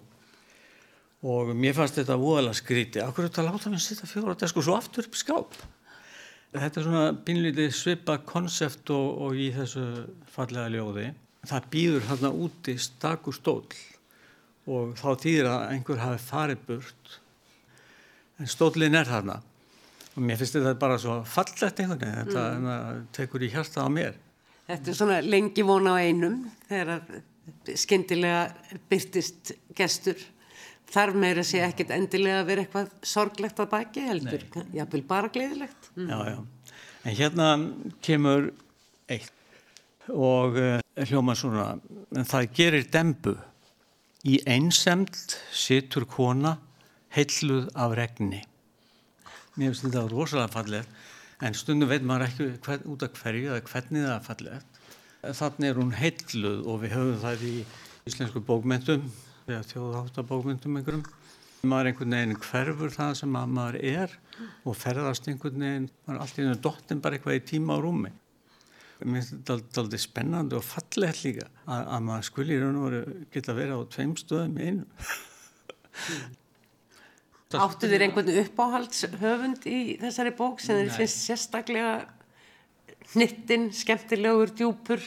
og 1.22 1.54
mér 1.54 1.78
fannst 1.78 2.00
þetta 2.00 2.18
voðalega 2.18 2.58
skríti, 2.58 3.04
okkur 3.06 3.28
er 3.28 3.30
þetta 3.30 3.46
láta 3.46 3.72
mér 3.74 3.86
setja 3.86 4.10
fjóra 4.10 4.34
diska 4.42 4.62
og 4.62 4.66
svo 4.66 4.78
aftur 4.78 5.06
upp 5.06 5.18
skáp. 5.20 5.58
Þetta 6.52 6.82
er 6.82 6.86
svona 6.88 7.04
bínlítið 7.28 7.70
svipa 7.78 8.18
konsept 8.28 8.90
og, 8.92 9.22
og 9.28 9.38
í 9.38 9.52
þessu 9.56 9.86
fallega 10.34 10.74
ljóði. 10.74 11.06
Það 11.48 11.70
býður 11.72 12.08
hérna 12.10 12.34
úti 12.34 12.76
stakur 12.82 13.38
stól 13.38 13.62
og 14.70 14.94
þá 15.00 15.08
týðir 15.22 15.50
að 15.50 15.64
einhver 15.76 16.02
hafi 16.02 16.22
farið 16.26 16.66
burt. 16.68 17.16
En 18.42 18.50
stólinn 18.50 18.98
er 18.98 19.10
þarna. 19.10 19.40
Og 20.12 20.26
mér 20.26 20.40
finnst 20.42 20.58
þetta 20.58 20.76
bara 20.80 21.00
svo 21.00 21.22
fallett 21.28 21.80
einhvern 21.80 22.02
veginn. 22.02 22.20
Þetta 22.28 22.46
mm. 22.58 23.02
tekur 23.16 23.46
í 23.46 23.50
hjarta 23.54 23.86
á 23.86 23.90
mér. 23.92 24.18
Þetta 24.68 24.92
er 24.92 24.98
svona 24.98 25.20
lengi 25.24 25.66
vona 25.66 25.96
á 25.96 26.04
einum 26.04 26.38
þegar 26.70 27.02
skindilega 27.80 28.78
byrtist 28.92 29.54
gestur. 29.78 30.20
Þarf 30.92 31.16
meira 31.16 31.44
sé 31.48 31.62
ekkit 31.64 31.94
endilega 31.96 32.42
að 32.42 32.50
vera 32.50 32.64
eitthvað 32.66 32.90
sorglegt 33.08 33.60
að 33.64 33.70
baki 33.72 34.02
heldur, 34.10 34.42
jáfnvel 34.76 35.04
bara 35.08 35.30
gleðilegt. 35.32 35.88
Mm. 35.96 36.10
Já, 36.12 36.18
já, 36.34 36.74
en 37.06 37.16
hérna 37.16 37.48
kemur 38.04 38.50
eitt. 39.12 39.32
Og 40.12 40.58
uh, 40.60 40.82
hljóma 41.08 41.38
svona 41.38 41.70
en 42.18 42.28
það 42.28 42.50
gerir 42.58 42.88
dembu 42.92 43.38
Í 44.22 44.36
einsemd 44.46 45.16
situr 45.50 46.04
kona 46.06 46.52
heilluð 47.16 47.72
af 47.74 47.96
regni. 47.98 48.44
Mér 49.58 49.72
finnst 49.72 49.88
þetta 49.88 50.04
rosalega 50.12 50.52
fallið 50.54 50.92
en 51.42 51.58
stundum 51.58 51.90
veit 51.90 52.06
maður 52.06 52.28
ekki 52.28 52.48
hvern, 52.68 52.86
út 52.94 53.06
af 53.08 53.18
hverju 53.18 53.50
eða 53.50 53.64
hvernig 53.72 54.06
það 54.06 54.14
er 54.14 54.28
fallið. 54.28 54.68
Þannig 55.40 55.72
er 55.72 55.82
hún 55.82 55.96
heilluð 55.98 56.62
og 56.70 56.80
við 56.84 56.96
höfum 57.00 57.20
það 57.24 57.48
í 57.50 57.56
íslensku 58.12 58.46
bókmyndum 58.46 59.10
eða 59.50 59.66
þjóðháttabókmyndum 59.72 60.78
einhverjum. 60.78 61.06
Maður 61.66 61.82
er 61.82 61.92
einhvern 61.92 62.18
veginn 62.20 62.42
hverfur 62.46 62.94
það 62.94 63.18
sem 63.24 63.38
maður 63.42 63.80
er 63.82 64.18
og 64.62 64.78
ferðast 64.78 65.34
einhvern 65.34 65.66
veginn, 65.66 65.90
maður 66.06 66.20
er 66.20 66.26
alltaf 66.28 66.46
í 66.46 66.66
dottin 66.70 67.02
bara 67.02 67.18
eitthvað 67.18 67.42
í 67.42 67.48
tíma 67.56 67.74
á 67.74 67.82
rúmi 67.82 68.14
mér 69.06 69.22
finnst 69.22 69.50
þetta 69.50 69.82
aldrei 69.84 70.02
spennandi 70.02 70.58
og 70.58 70.66
fallegt 70.66 71.24
líka 71.26 71.48
að, 71.66 71.82
að 71.82 72.06
maður 72.08 72.28
skuli 72.30 72.56
í 72.56 72.62
raun 72.62 72.80
og 72.82 72.86
veru 72.90 73.02
geta 73.34 73.58
verið 73.58 73.76
á 73.78 73.82
tveim 73.96 74.14
stöðum 74.20 74.62
einu 74.62 74.86
Áttu 77.52 77.90
þér 77.92 78.06
einhvern 78.06 78.30
uppáhaldshöfund 78.46 79.66
í 79.68 79.80
þessari 80.00 80.32
bók 80.38 80.62
sem 80.64 80.78
þér 80.78 80.94
finnst 80.96 81.26
sérstaklega 81.26 81.96
hnittin, 83.12 83.66
skemmtilegur, 83.76 84.54
djúpur? 84.56 85.04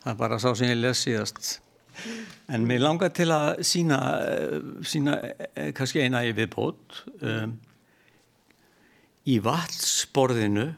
Það 0.00 0.10
er 0.10 0.18
bara 0.18 0.40
sá 0.42 0.48
sem 0.58 0.72
ég 0.72 0.80
les 0.80 1.04
síðast 1.06 1.60
En 2.52 2.66
mér 2.68 2.82
langar 2.84 3.12
til 3.16 3.30
að 3.34 3.62
sína, 3.66 3.98
sína 4.86 5.16
kannski 5.76 6.02
eina 6.04 6.22
í 6.26 6.34
viðbót. 6.36 7.00
Um, 7.24 7.56
í 9.26 9.38
vatsborðinu 9.42 10.68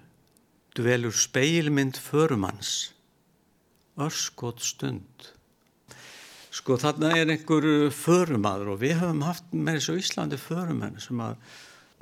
dvelur 0.79 1.15
speilmynd 1.15 1.99
förumanns, 2.01 2.93
örskot 3.99 4.63
stund. 4.63 5.31
Sko 6.55 6.79
þarna 6.81 7.13
er 7.19 7.29
einhver 7.29 7.91
förumadur 7.95 8.75
og 8.75 8.83
við 8.83 9.01
höfum 9.03 9.25
haft 9.27 9.51
með 9.53 9.79
þessu 9.79 9.99
Íslandi 10.01 10.39
förumenn 10.41 10.99
sem 11.03 11.21
að 11.23 11.37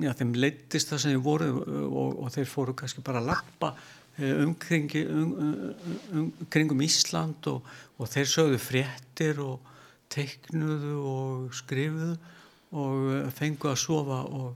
já, 0.01 0.11
þeim 0.17 0.33
leittist 0.37 0.91
það 0.91 1.01
sem 1.03 1.15
þeir 1.15 1.23
voru 1.25 1.49
og, 1.87 2.19
og 2.23 2.33
þeir 2.33 2.49
fóru 2.49 2.75
kannski 2.77 3.03
bara 3.05 3.21
að 3.21 3.31
lappa 3.33 3.73
umkring, 4.17 4.89
um, 5.05 5.33
um, 5.37 5.89
um, 6.13 6.29
kringum 6.49 6.81
Ísland 6.81 7.49
og, 7.51 7.65
og 7.97 8.09
þeir 8.09 8.31
sögðu 8.31 8.61
fréttir 8.61 9.41
og 9.43 9.73
teiknuðu 10.13 10.93
og 11.05 11.57
skrifuðu 11.57 12.15
og 12.77 13.33
fengu 13.37 13.69
að 13.71 13.81
sofa 13.83 14.23
og, 14.25 14.55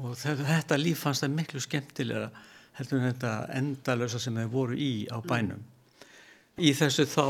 og 0.00 0.16
þetta 0.18 0.78
líf 0.80 1.04
fannst 1.04 1.24
það 1.24 1.36
miklu 1.36 1.62
skemmtilega 1.62 2.30
heldur 2.78 3.00
en 3.00 3.10
þetta 3.10 3.32
endalösa 3.56 4.20
sem 4.22 4.38
þeir 4.38 4.52
voru 4.52 4.78
í 4.78 4.92
á 5.10 5.18
bænum. 5.24 5.62
Í 6.60 6.72
þessu 6.76 7.06
þá 7.08 7.24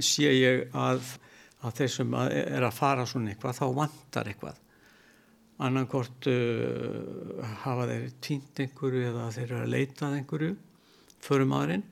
sé 0.00 0.30
ég 0.32 0.76
að, 0.76 1.02
að 1.64 1.80
þeir 1.80 1.92
sem 1.96 2.14
er 2.26 2.66
að 2.66 2.76
fara 2.76 3.06
svona 3.08 3.32
eitthvað 3.32 3.58
þá 3.60 3.66
vantar 3.80 4.30
eitthvað. 4.30 4.62
Annarkort 5.66 6.28
uh, 6.28 7.44
hafa 7.62 7.86
þeir 7.88 8.08
týnt 8.24 8.60
einhverju 8.60 9.06
eða 9.10 9.28
þeir 9.32 9.46
eru 9.46 9.60
að 9.62 9.72
leitað 9.72 10.16
einhverju 10.18 10.56
förum 11.24 11.54
aðurinn 11.56 11.86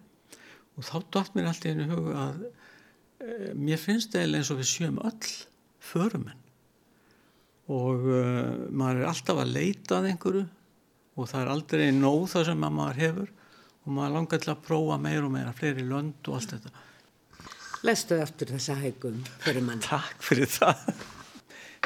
og 0.74 0.84
þá 0.84 0.96
dætt 1.16 1.36
mér 1.36 1.48
alltaf 1.48 1.70
einu 1.72 1.86
hug 1.88 2.10
að 2.12 2.42
uh, 2.44 3.52
mér 3.56 3.80
finnst 3.80 4.12
það 4.12 4.36
eins 4.36 4.52
og 4.52 4.60
við 4.60 4.68
sjöum 4.68 5.00
öll 5.08 5.30
förumenn. 5.84 6.42
Og 7.72 8.04
uh, 8.04 8.68
maður 8.68 9.00
er 9.00 9.08
alltaf 9.14 9.40
að 9.40 9.54
leitað 9.56 10.10
einhverju 10.10 10.44
og 11.14 11.30
það 11.30 11.40
er 11.40 11.52
aldrei 11.54 11.86
nóð 11.94 12.26
það 12.34 12.46
sem 12.50 12.64
maður 12.64 13.00
hefur. 13.02 13.32
Og 13.84 13.92
maður 13.92 14.14
langar 14.16 14.40
til 14.40 14.52
að 14.54 14.62
prófa 14.64 14.96
meir 15.00 15.26
og 15.26 15.32
meira 15.34 15.52
fleiri 15.56 15.84
lönd 15.84 16.30
og 16.30 16.38
allt 16.38 16.54
þetta. 16.54 16.70
Lestu 17.84 18.16
eftir 18.16 18.48
þessa 18.54 18.78
hægum 18.80 19.18
förumann 19.44 19.82
Takk 19.84 20.22
fyrir 20.24 20.48
það. 20.48 20.80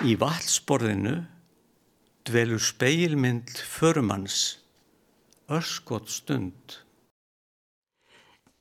Í 0.06 0.14
valsborðinu 0.20 1.16
dvelur 2.28 2.62
speilmynd 2.62 3.50
förumanns, 3.66 4.58
örskot 5.50 6.12
stund. 6.12 6.78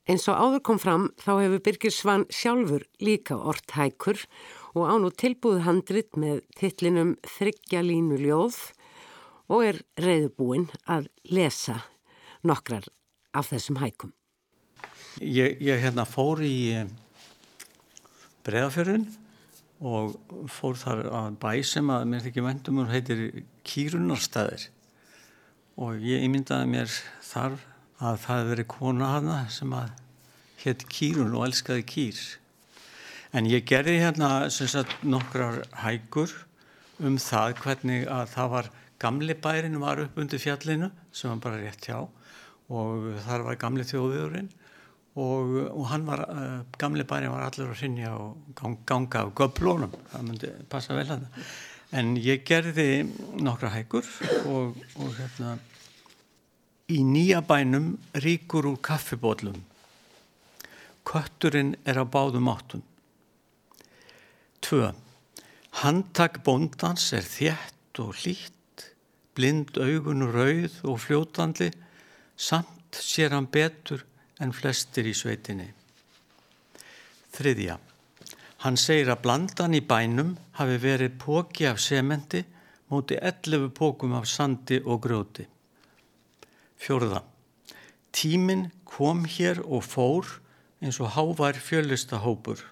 Eins 0.07 0.23
og 0.31 0.39
áður 0.39 0.61
kom 0.63 0.79
fram 0.79 1.09
þá 1.19 1.31
hefur 1.43 1.63
Birgir 1.65 1.91
Svann 1.91 2.23
sjálfur 2.31 2.85
líka 3.03 3.35
orrt 3.35 3.75
hækur 3.75 4.21
og 4.71 4.87
án 4.87 5.05
og 5.05 5.17
tilbúið 5.19 5.65
handrit 5.67 6.15
með 6.15 6.45
titlinum 6.55 7.17
Þryggja 7.27 7.83
línu 7.83 8.21
ljóð 8.23 8.61
og 9.47 9.63
er 9.65 9.81
reyðubúinn 9.99 10.67
að 10.85 11.09
lesa 11.31 11.81
nokkrar 12.47 12.87
af 13.37 13.51
þessum 13.51 13.79
hækum. 13.81 14.13
Ég, 15.21 15.57
ég 15.63 15.81
hérna 15.81 16.05
fór 16.05 16.43
í 16.45 16.57
eh, 16.77 16.89
breðafjörðun 18.45 19.07
og 19.87 20.17
fór 20.49 20.77
þar 20.79 21.03
að 21.13 21.37
bæ 21.41 21.51
sem 21.65 21.89
að 21.93 22.07
mér 22.11 22.25
þykir 22.25 22.45
vendum 22.45 22.81
og 22.81 22.91
heitir 22.91 23.23
Kýrunarstaðir 23.67 24.67
og 25.77 26.01
ég 26.01 26.25
ímyndaði 26.25 26.69
mér 26.71 26.93
þar 27.21 27.57
að 27.97 28.19
það 28.23 28.39
hefði 28.39 28.51
verið 28.53 28.69
kona 28.73 29.13
hana 29.13 29.37
sem 29.53 29.73
að 29.77 29.93
hétt 30.63 30.85
Kýrun 30.89 31.35
og 31.37 31.47
elskaði 31.49 31.85
kýr 31.89 32.21
en 33.37 33.49
ég 33.49 33.65
gerði 33.69 33.99
hérna 34.01 34.49
sagt, 34.49 34.93
nokkrar 35.05 35.63
hægur 35.83 36.33
um 37.03 37.17
það 37.21 37.57
hvernig 37.61 38.07
að 38.09 38.31
það 38.33 38.53
var 38.55 38.69
gamli 38.99 39.35
bærin 39.37 39.79
var 39.81 40.01
upp 40.03 40.17
undir 40.17 40.41
fjallinu 40.41 40.89
sem 41.11 41.31
var 41.31 41.43
bara 41.43 41.61
rétt 41.61 41.89
hjá 41.89 41.99
og 42.01 43.11
þar 43.25 43.45
var 43.47 43.59
gamli 43.61 43.85
þjóðviðurinn 43.87 44.49
og, 45.17 45.55
og 45.71 45.85
hann 45.91 46.05
var, 46.07 46.25
uh, 46.29 46.59
gamli 46.77 47.05
bæri 47.07 47.29
var 47.31 47.47
allir 47.47 47.71
að 47.71 47.81
rinja 47.81 48.11
og 48.17 48.51
gang, 48.57 48.77
ganga 48.85 49.23
á 49.25 49.27
göblónum, 49.33 49.95
það 50.11 50.27
myndi 50.27 50.51
passa 50.69 50.97
vel 50.97 51.07
að 51.07 51.25
það. 51.25 51.47
En 51.97 52.17
ég 52.19 52.43
gerði 52.43 52.89
nokkra 53.39 53.71
hækur 53.71 54.07
og, 54.51 54.75
og 54.99 55.13
hérna 55.15 55.55
í 56.91 56.99
nýja 57.03 57.41
bænum 57.43 57.95
ríkur 58.23 58.67
úr 58.67 58.77
kaffibótlum. 58.83 59.59
Kötturinn 61.07 61.75
er 61.87 61.99
á 61.99 62.05
báðum 62.05 62.51
áttum. 62.51 62.83
Tvö. 64.63 64.91
Handtak 65.83 66.41
bóndans 66.43 67.11
er 67.15 67.23
þjætt 67.23 68.01
og 68.03 68.15
hlýtt, 68.19 68.56
blind 69.37 69.77
augun 69.77 70.25
rauð 70.33 70.79
og 70.89 71.01
fljótandi, 71.05 71.69
samt 72.35 72.97
sér 72.97 73.35
hann 73.35 73.49
betur 73.53 74.03
en 74.41 74.53
flestir 74.53 75.07
í 75.09 75.13
sveitinni. 75.17 75.67
Þriðja. 77.37 77.77
Hann 78.65 78.77
segir 78.81 79.11
að 79.13 79.21
blandan 79.25 79.77
í 79.77 79.83
bænum 79.85 80.33
hafi 80.57 80.79
verið 80.81 81.19
póki 81.21 81.67
af 81.69 81.81
sementi 81.81 82.41
móti 82.89 83.17
11 83.21 83.69
pókum 83.77 84.15
af 84.17 84.25
sandi 84.29 84.79
og 84.81 85.03
grjóti. 85.05 85.45
Fjörða. 86.77 87.21
Tíminn 88.11 88.71
kom 88.85 89.25
hér 89.29 89.61
og 89.65 89.85
fór 89.85 90.39
eins 90.81 90.97
og 91.01 91.13
hávær 91.13 91.59
fjölistahópur. 91.61 92.63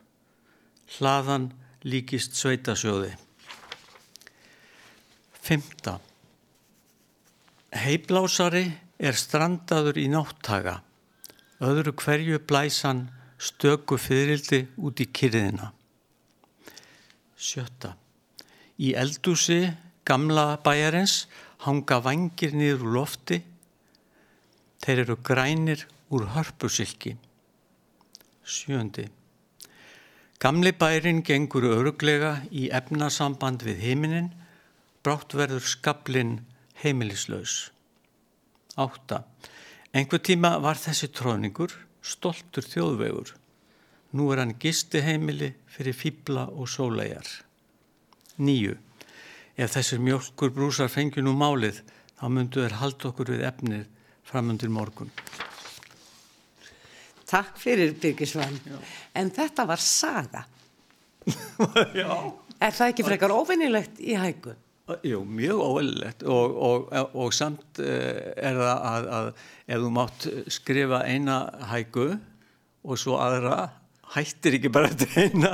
Hlaðan 0.98 1.52
líkist 1.86 2.38
sveitasjóði. 2.38 3.14
Fymta. 5.46 6.00
Heiblásari 7.76 8.70
er 9.04 9.18
strandaður 9.20 9.98
í 10.00 10.06
náttaga 10.08 10.80
öðru 11.64 11.92
hverju 12.00 12.40
blæsan 12.48 13.10
stöku 13.36 13.98
fyririldi 14.00 14.62
út 14.80 15.02
í 15.04 15.08
kyrðina. 15.12 15.72
Sjötta. 17.36 17.96
Í 18.80 18.94
eldúsi 18.96 19.60
gamla 20.08 20.56
bæjarins 20.64 21.26
hanga 21.66 22.00
vangir 22.04 22.56
niður 22.56 22.88
úr 22.88 22.96
lofti. 23.00 23.42
Þeir 24.84 25.04
eru 25.06 25.20
grænir 25.20 25.86
úr 26.16 26.28
hörpusilki. 26.36 27.16
Sjöndi. 28.46 29.08
Gamli 30.40 30.72
bærin 30.76 31.24
gengur 31.26 31.64
öruglega 31.64 32.38
í 32.52 32.68
efnasamband 32.70 33.64
við 33.66 33.80
heiminin, 33.82 34.28
brátt 35.02 35.34
verður 35.34 35.64
skablin 35.66 36.38
heimilislaus. 36.86 37.72
Átta. 38.78 39.24
Engu 39.96 40.20
tíma 40.20 40.56
var 40.64 40.80
þessi 40.80 41.10
tróningur 41.16 41.74
stoltur 42.06 42.66
þjóðvegur. 42.68 43.34
Nú 44.16 44.30
er 44.32 44.44
hann 44.44 44.56
gistiheimili 44.62 45.52
fyrir 45.72 45.96
fýbla 45.98 46.46
og 46.54 46.70
sólegar. 46.72 47.28
Nýju. 48.38 48.76
Ef 49.56 49.76
þessir 49.76 50.02
mjölkur 50.04 50.52
brúsar 50.56 50.92
fengi 50.92 51.24
nú 51.24 51.34
málið, 51.36 51.82
þá 52.20 52.26
myndu 52.32 52.64
þeir 52.64 52.78
halda 52.82 53.10
okkur 53.12 53.32
við 53.34 53.46
efnið 53.50 53.86
framundir 54.28 54.72
morgun. 54.72 55.12
Takk 57.26 57.58
fyrir 57.58 57.96
Birgisvann. 58.00 58.60
En 59.16 59.32
þetta 59.34 59.66
var 59.68 59.82
saga. 59.82 60.46
Já. 62.00 62.12
Er 62.62 62.76
það 62.76 62.92
ekki 62.92 63.06
frekar 63.08 63.34
óvinnilegt 63.36 64.00
í 64.00 64.16
hægu? 64.20 64.54
Jú, 64.86 65.24
mjög 65.26 65.62
óvelilegt 65.66 66.24
og, 66.30 66.58
og, 66.62 66.92
og 67.18 67.34
samt 67.34 67.80
eh, 67.82 68.36
er 68.38 68.60
það 68.60 68.84
að, 68.92 69.08
að 69.18 69.30
ef 69.66 69.82
þú 69.82 69.90
mátt 69.96 70.28
skrifa 70.54 71.00
eina 71.10 71.40
hægu 71.72 72.12
og 72.86 73.02
svo 73.02 73.18
aðra 73.18 73.72
hættir 74.14 74.60
ekki 74.60 74.70
bara 74.70 74.92
þetta 74.94 75.26
eina 75.26 75.52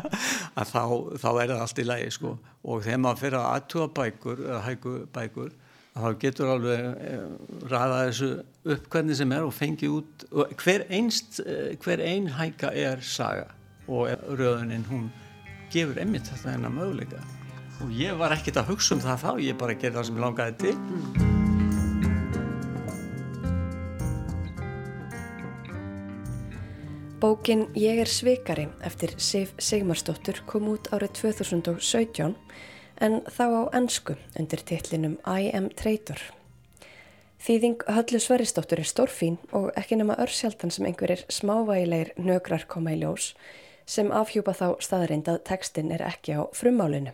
að 0.60 0.74
þá, 0.74 0.84
þá 1.24 1.30
er 1.32 1.54
það 1.54 1.64
allt 1.64 1.80
í 1.80 1.88
lægi 1.88 2.12
sko. 2.18 2.36
og 2.68 2.84
þegar 2.84 3.02
maður 3.06 3.24
fyrir 3.24 3.40
að 3.40 3.50
aðtúa 3.56 3.90
bækur 4.02 4.46
eða 4.50 4.62
hægu 4.68 4.96
bækur 5.16 5.58
þá 5.96 6.08
getur 6.20 6.52
alveg 6.58 6.88
eh, 6.92 7.26
ræða 7.72 8.06
þessu 8.10 8.32
upp 8.76 8.92
hvernig 8.92 9.22
sem 9.24 9.36
er 9.40 9.48
og 9.48 9.56
fengi 9.56 9.92
út 9.96 10.26
og 10.32 10.56
hver, 10.60 10.90
einst, 10.92 11.40
eh, 11.46 11.78
hver 11.80 12.04
ein 12.04 12.28
hæga 12.36 12.76
er 12.76 13.00
saga 13.00 13.48
og 13.88 14.12
rauðuninn 14.28 14.90
hún 14.92 15.08
gefur 15.72 16.04
einmitt 16.04 16.28
þetta 16.28 16.58
enna 16.58 16.72
möguleika 16.74 17.24
og 17.82 17.92
ég 17.98 18.18
var 18.18 18.34
ekkert 18.36 18.62
að 18.62 18.72
hugsa 18.72 18.96
um 18.96 19.04
það 19.04 19.22
þá, 19.26 19.32
ég 19.42 19.60
bara 19.60 19.76
gerði 19.76 19.98
það 19.98 20.08
sem 20.08 20.18
ég 20.18 20.26
langaði 20.26 20.58
til. 20.62 21.30
Bókin 27.22 27.68
Ég 27.78 28.00
er 28.02 28.10
svikari 28.10 28.66
eftir 28.82 29.14
Sif 29.22 29.52
Sigmarsdóttur 29.62 30.40
kom 30.50 30.72
út 30.72 30.90
árið 30.90 31.20
2017 31.20 32.34
en 33.02 33.20
þá 33.30 33.46
á 33.46 33.62
ennsku 33.78 34.16
undir 34.40 34.64
titlinum 34.66 35.20
I 35.30 35.52
am 35.54 35.70
traitor. 35.78 36.18
Þýðing 37.42 37.86
Höllu 37.90 38.22
Sveristóttur 38.22 38.82
er 38.82 38.90
stórfín 38.90 39.38
og 39.54 39.70
ekki 39.78 39.98
nema 40.02 40.18
örsjaldan 40.22 40.74
sem 40.74 40.86
einhverjir 40.90 41.24
smávægilegir 41.30 42.14
nögrar 42.18 42.66
koma 42.70 42.94
í 42.94 43.02
ljós 43.02 43.32
sem 43.86 44.10
afhjúpa 44.14 44.54
þá 44.58 44.68
staðarind 44.82 45.30
að 45.30 45.44
tekstin 45.50 45.94
er 45.94 46.06
ekki 46.06 46.38
á 46.38 46.42
frummálinu. 46.58 47.14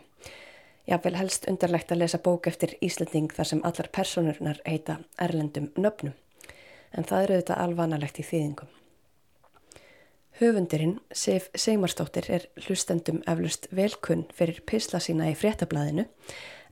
Jáfnvel 0.87 1.17
helst 1.19 1.47
undarlegt 1.51 1.91
að 1.91 2.03
lesa 2.03 2.19
bók 2.23 2.47
eftir 2.47 2.77
Íslanding 2.81 3.33
þar 3.35 3.49
sem 3.49 3.63
allar 3.67 3.89
personurnar 3.91 4.61
heita 4.63 5.01
erlendum 5.19 5.71
nöfnum, 5.75 6.15
en 6.95 7.07
það 7.07 7.23
eru 7.23 7.39
þetta 7.41 7.61
alvanalegt 7.63 8.21
í 8.21 8.27
þýðingum. 8.27 8.69
Höfundurinn, 10.37 10.99
Sif 11.11 11.49
Seymarsdóttir, 11.57 12.29
er 12.29 12.45
hlustendum 12.67 13.23
eflust 13.27 13.67
velkunn 13.73 14.27
fyrir 14.37 14.61
pisla 14.69 15.01
sína 15.01 15.31
í 15.31 15.35
fréttablaðinu 15.35 16.05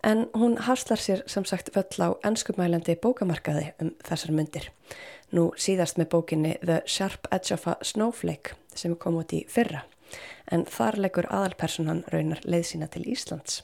en 0.05 0.27
hún 0.37 0.59
haslar 0.67 1.01
sér 1.01 1.23
sem 1.25 1.47
sagt 1.49 1.73
völl 1.73 2.05
á 2.05 2.09
ennskumælandi 2.29 2.93
bókamarkaði 3.01 3.71
um 3.81 3.91
þessar 4.05 4.35
myndir. 4.37 4.69
Nú 5.33 5.49
síðast 5.57 5.97
með 5.97 6.11
bókinni 6.13 6.55
The 6.61 6.83
Sharp 6.85 7.25
Edge 7.33 7.57
of 7.57 7.65
a 7.67 7.79
Snowflake 7.81 8.53
sem 8.77 8.93
kom 8.95 9.17
út 9.17 9.33
í 9.33 9.43
fyrra 9.49 9.87
en 10.45 10.69
þar 10.69 11.01
leggur 11.01 11.25
aðalpersonan 11.33 12.05
raunar 12.13 12.45
leið 12.45 12.69
sína 12.69 12.87
til 12.93 13.07
Íslands. 13.09 13.63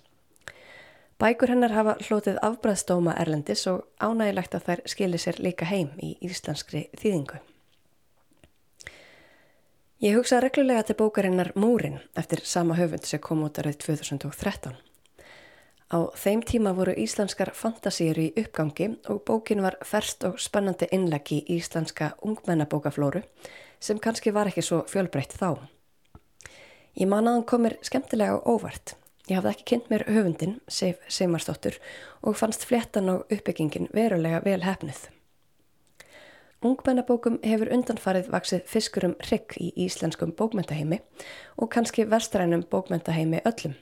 Bækur 1.22 1.52
hennar 1.54 1.70
hafa 1.70 1.92
hlotið 2.02 2.40
afbræðstóma 2.42 3.14
Erlendis 3.22 3.68
og 3.70 3.84
ánægilegt 4.02 4.56
að 4.58 4.64
þær 4.66 4.80
skilir 4.90 5.22
sér 5.22 5.38
líka 5.46 5.68
heim 5.70 5.92
í 6.02 6.16
íslenskri 6.26 6.88
þýðingu. 6.98 7.36
Ég 10.02 10.16
hugsaði 10.18 10.48
reglulega 10.48 10.88
til 10.88 10.96
bókarinnar 10.98 11.52
Múrin 11.54 12.00
eftir 12.18 12.42
sama 12.42 12.74
höfund 12.80 13.06
sem 13.06 13.22
kom 13.22 13.44
út 13.46 13.60
árið 13.62 13.78
2013. 13.84 14.74
Á 15.94 16.10
þeim 16.24 16.42
tíma 16.42 16.74
voru 16.74 16.96
íslenskar 16.98 17.52
fantasýr 17.54 18.18
í 18.18 18.26
uppgangi 18.42 18.88
og 19.14 19.22
bókin 19.30 19.62
var 19.62 19.78
ferst 19.86 20.26
og 20.26 20.40
spennandi 20.42 20.88
innlegg 20.90 21.30
í 21.36 21.44
íslenska 21.54 22.16
ungmennabókaflóru 22.26 23.22
sem 23.78 24.02
kannski 24.02 24.34
var 24.34 24.50
ekki 24.50 24.66
svo 24.66 24.82
fjölbreytt 24.90 25.38
þá. 25.38 25.70
Ég 26.98 27.06
man 27.06 27.30
að 27.30 27.38
hann 27.38 27.48
komir 27.54 27.78
skemmtilega 27.86 28.40
og 28.40 28.58
óvart. 28.58 28.96
Ég 29.32 29.38
hafði 29.40 29.52
ekki 29.54 29.66
kynnt 29.70 29.86
mér 29.88 30.04
höfundin, 30.12 30.58
Seif 30.68 31.00
Seymarsdóttur, 31.08 31.78
og 32.20 32.36
fannst 32.36 32.66
fléttan 32.68 33.08
og 33.14 33.30
uppbyggingin 33.32 33.88
verulega 33.96 34.42
vel 34.44 34.66
hefnið. 34.66 35.06
Ungmennabókum 36.68 37.38
hefur 37.48 37.72
undanfarið 37.72 38.28
vaksið 38.34 38.66
fiskurum 38.68 39.14
hrygg 39.24 39.56
í 39.56 39.70
íslenskum 39.86 40.34
bókmentaheimi 40.36 41.00
og 41.56 41.72
kannski 41.72 42.04
verstrænum 42.12 42.66
bókmentaheimi 42.74 43.40
öllum. 43.48 43.78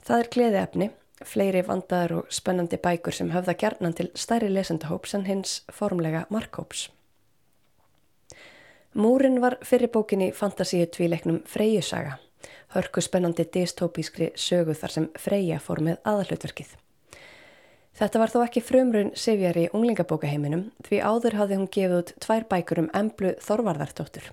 Það 0.00 0.22
er 0.24 0.30
gleðiefni, 0.36 0.88
fleiri 1.28 1.62
vandaður 1.68 2.14
og 2.22 2.32
spennandi 2.32 2.78
bækur 2.80 3.18
sem 3.18 3.34
höfða 3.34 3.54
gerðnan 3.60 3.98
til 4.00 4.08
stærri 4.16 4.48
lesendahóps 4.48 5.12
en 5.18 5.28
hins 5.28 5.58
formlega 5.68 6.24
markhóps. 6.32 6.88
Múrin 8.96 9.42
var 9.44 9.58
fyrir 9.60 9.92
bókinni 9.92 10.32
fantasíu 10.32 10.88
tvíleiknum 10.88 11.42
Freyjusaga, 11.44 12.16
hörku 12.74 13.02
spennandi 13.04 13.46
dystópískri 13.54 14.32
sögu 14.36 14.74
þar 14.76 14.94
sem 14.94 15.08
Freyja 15.18 15.58
fór 15.62 15.80
með 15.84 16.00
aðalutverkið. 16.08 16.74
Þetta 17.98 18.20
var 18.22 18.30
þó 18.30 18.42
ekki 18.44 18.62
frumrun 18.62 19.14
Sivjar 19.18 19.56
í 19.58 19.68
unglingabókaheiminum 19.74 20.68
því 20.86 21.00
áður 21.02 21.38
hafði 21.40 21.56
hún 21.58 21.70
gefið 21.74 21.96
út 21.96 22.12
tvær 22.22 22.44
bækur 22.52 22.82
um 22.84 22.90
emblu 22.94 23.32
Þorvarðardóttur. 23.42 24.28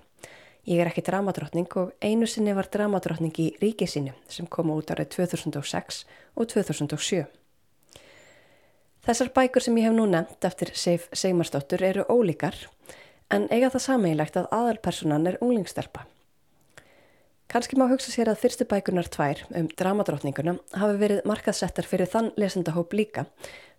Ég 0.66 0.82
er 0.82 0.90
ekki 0.90 1.02
dramadrottning 1.06 1.70
og 1.78 1.90
einu 2.02 2.26
sinni 2.30 2.54
var 2.54 2.68
dramadrottning 2.70 3.34
í 3.42 3.48
ríkisínu 3.62 4.14
sem 4.30 4.46
kom 4.50 4.70
út 4.74 4.90
árið 4.94 5.12
2006 5.16 6.04
og 6.34 6.48
2007. 6.52 7.24
Þessar 9.06 9.30
bækur 9.34 9.62
sem 9.62 9.76
ég 9.78 9.86
hef 9.86 9.94
nú 9.94 10.08
nefnt 10.10 10.46
eftir 10.46 10.72
Sif 10.74 11.06
Seymarsdóttur 11.14 11.82
eru 11.86 12.06
ólíkar 12.10 12.58
en 13.30 13.46
eiga 13.50 13.70
það 13.70 13.84
sameigilegt 13.84 14.38
að 14.38 14.50
aðalpersonan 14.54 15.26
er 15.30 15.38
unglingstelpa. 15.42 16.06
Kanski 17.46 17.76
má 17.78 17.86
hugsa 17.86 18.10
sér 18.10 18.26
að 18.26 18.40
fyrstu 18.42 18.64
bækunar 18.66 19.06
tvær 19.06 19.44
um 19.54 19.68
dramadrótninguna 19.78 20.56
hafi 20.74 20.96
verið 20.98 21.28
markaðsettar 21.30 21.86
fyrir 21.86 22.08
þann 22.10 22.32
lesendahóp 22.34 22.96
líka, 22.98 23.22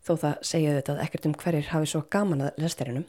þó 0.08 0.14
það 0.22 0.38
segja 0.50 0.76
þetta 0.78 0.94
að 0.94 1.02
ekkert 1.04 1.28
um 1.28 1.34
hverjir 1.42 1.68
hafi 1.74 1.90
svo 1.92 2.02
gaman 2.16 2.46
að 2.48 2.62
lesterinnum. 2.64 3.04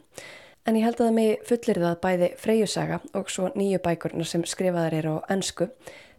En 0.67 0.75
ég 0.75 0.83
held 0.83 0.99
að 0.99 1.07
það 1.07 1.15
mig 1.15 1.45
fullir 1.47 1.79
það 1.79 1.95
bæði 2.03 2.29
freyjusaga 2.41 2.99
og 3.15 3.31
svo 3.31 3.47
nýju 3.55 3.79
bækurnar 3.85 4.27
sem 4.27 4.43
skrifaðar 4.43 4.97
eru 4.99 5.13
á 5.23 5.31
ennsku 5.31 5.69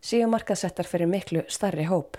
séu 0.01 0.30
markaðsettar 0.32 0.88
fyrir 0.88 1.12
miklu 1.12 1.45
starri 1.53 1.84
hóp. 1.91 2.16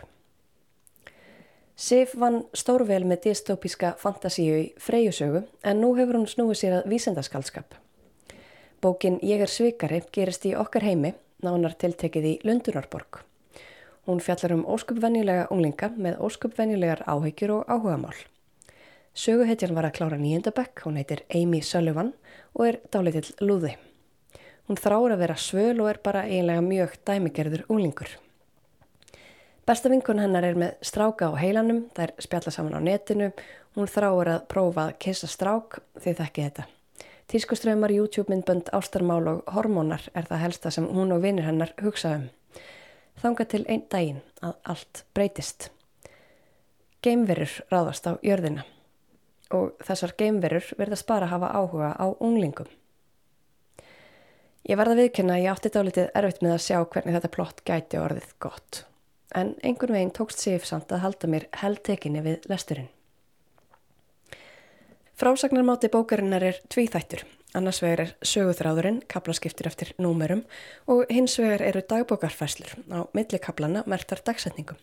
Sif 1.74 2.14
vann 2.22 2.44
stórvel 2.54 3.02
með 3.10 3.26
dystopíska 3.26 3.96
fantasíu 3.98 4.62
í 4.62 4.70
freyjusögu 4.78 5.42
en 5.66 5.82
nú 5.82 5.96
hefur 5.98 6.22
hún 6.22 6.30
snúið 6.30 6.62
sér 6.62 6.78
að 6.78 6.94
vísendaskaldskap. 6.94 7.74
Bókin 8.82 9.18
Ég 9.26 9.42
er 9.42 9.50
svikari 9.50 10.04
gerist 10.14 10.46
í 10.46 10.54
okkar 10.54 10.86
heimi 10.86 11.16
nánar 11.46 11.76
tiltekið 11.82 12.28
í 12.28 12.34
Lundunarborg. 12.48 13.22
Hún 14.10 14.22
fjallar 14.24 14.56
um 14.56 14.66
óskupvenjulega 14.66 15.50
unglinga 15.54 15.92
með 15.94 16.18
óskupvenjulegar 16.26 17.04
áhyggjur 17.06 17.60
og 17.60 17.70
áhugamál. 17.70 18.18
Söguhetjan 19.14 19.76
var 19.76 19.90
að 19.90 19.98
klára 20.00 20.18
nýjendabekk, 20.18 20.86
hún 20.86 20.98
heitir 20.98 21.26
Amy 21.36 21.62
Sullivan 21.62 22.14
og 22.56 22.68
er 22.70 22.80
dálitill 22.94 23.28
lúði. 23.44 23.76
Hún 24.70 24.80
þráur 24.80 25.14
að 25.14 25.24
vera 25.26 25.38
svöl 25.38 25.82
og 25.84 25.90
er 25.92 26.02
bara 26.04 26.26
eiginlega 26.30 26.66
mjög 26.66 26.98
dæmigerður 27.06 27.66
unglingur. 27.68 28.14
Besta 29.68 29.92
vinkun 29.92 30.20
hennar 30.24 30.48
er 30.48 30.58
með 30.58 30.78
stráka 30.82 31.30
á 31.30 31.38
heilanum, 31.38 31.86
það 31.94 32.08
er 32.08 32.14
spjalla 32.26 32.54
saman 32.56 32.80
á 32.80 32.82
netinu, 32.82 33.32
hún 33.78 33.92
þráur 33.92 34.32
að 34.34 34.46
prófa 34.50 34.88
að 34.88 34.98
kissa 35.06 35.30
strák 35.30 35.82
því 36.02 36.16
þekki 36.18 36.48
þetta. 36.48 36.72
Tískuströymar, 37.32 37.92
YouTube-myndbönd, 37.96 38.74
ástarmál 38.76 39.28
og 39.32 39.46
hormónar 39.56 40.04
er 40.12 40.26
það 40.28 40.42
helsta 40.44 40.72
sem 40.76 40.90
hún 40.92 41.14
og 41.16 41.22
vinnir 41.24 41.48
hennar 41.48 41.72
hugsa 41.80 42.18
um. 42.18 42.26
Þanga 43.24 43.46
til 43.48 43.62
einn 43.72 43.86
daginn 43.94 44.20
að 44.44 44.58
allt 44.74 45.04
breytist. 45.16 45.70
Geimverur 47.00 47.54
ráðast 47.72 48.12
á 48.12 48.20
jörðina 48.20 48.68
og 49.56 49.72
þessar 49.80 50.18
geimverur 50.20 50.68
verðast 50.76 51.08
bara 51.08 51.30
að 51.30 51.36
hafa 51.38 51.56
áhuga 51.56 51.96
á 51.96 52.06
unglingum. 52.20 52.70
Ég 54.68 54.78
verða 54.78 55.00
viðkynna 55.00 55.40
að 55.40 55.44
ég 55.46 55.56
átti 55.56 55.72
dálitið 55.74 56.14
erfitt 56.14 56.44
með 56.44 56.58
að 56.58 56.64
sjá 56.68 56.80
hvernig 56.84 57.16
þetta 57.16 57.36
plott 57.40 57.64
gæti 57.66 58.00
orðið 58.04 58.34
gott 58.44 58.86
en 59.36 59.56
einhvern 59.64 59.96
veginn 59.96 60.16
tókst 60.16 60.44
séf 60.44 60.66
samt 60.68 60.92
að 60.92 61.06
halda 61.06 61.30
mér 61.32 61.48
heldtekinni 61.62 62.24
við 62.26 62.52
lesturinn. 62.52 62.90
Frásagnarmáti 65.22 65.88
bókarinnar 65.88 66.44
er 66.44 66.56
tvíþættur. 66.74 67.22
Annars 67.54 67.78
vegar 67.84 68.00
er 68.02 68.14
söguþráðurinn, 68.26 69.04
kaplaskiptir 69.06 69.68
eftir 69.70 69.92
númerum 70.02 70.40
og 70.90 71.04
hins 71.14 71.36
vegar 71.38 71.62
eru 71.62 71.84
dagbókarfæslur 71.86 72.72
á 72.90 73.06
millikaplana 73.14 73.84
mertar 73.86 74.24
dagsetningum. 74.26 74.80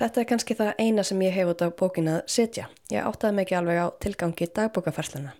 Þetta 0.00 0.22
er 0.22 0.28
kannski 0.30 0.56
það 0.56 0.80
eina 0.80 1.04
sem 1.04 1.20
ég 1.26 1.36
hef 1.36 1.52
út 1.52 1.60
á 1.60 1.68
bókin 1.68 2.08
að 2.14 2.22
setja. 2.24 2.70
Ég 2.88 3.04
áttaði 3.04 3.36
mikið 3.42 3.58
alveg 3.58 3.82
á 3.84 3.86
tilgangi 4.00 4.48
dagbókarfæsluna. 4.48 5.36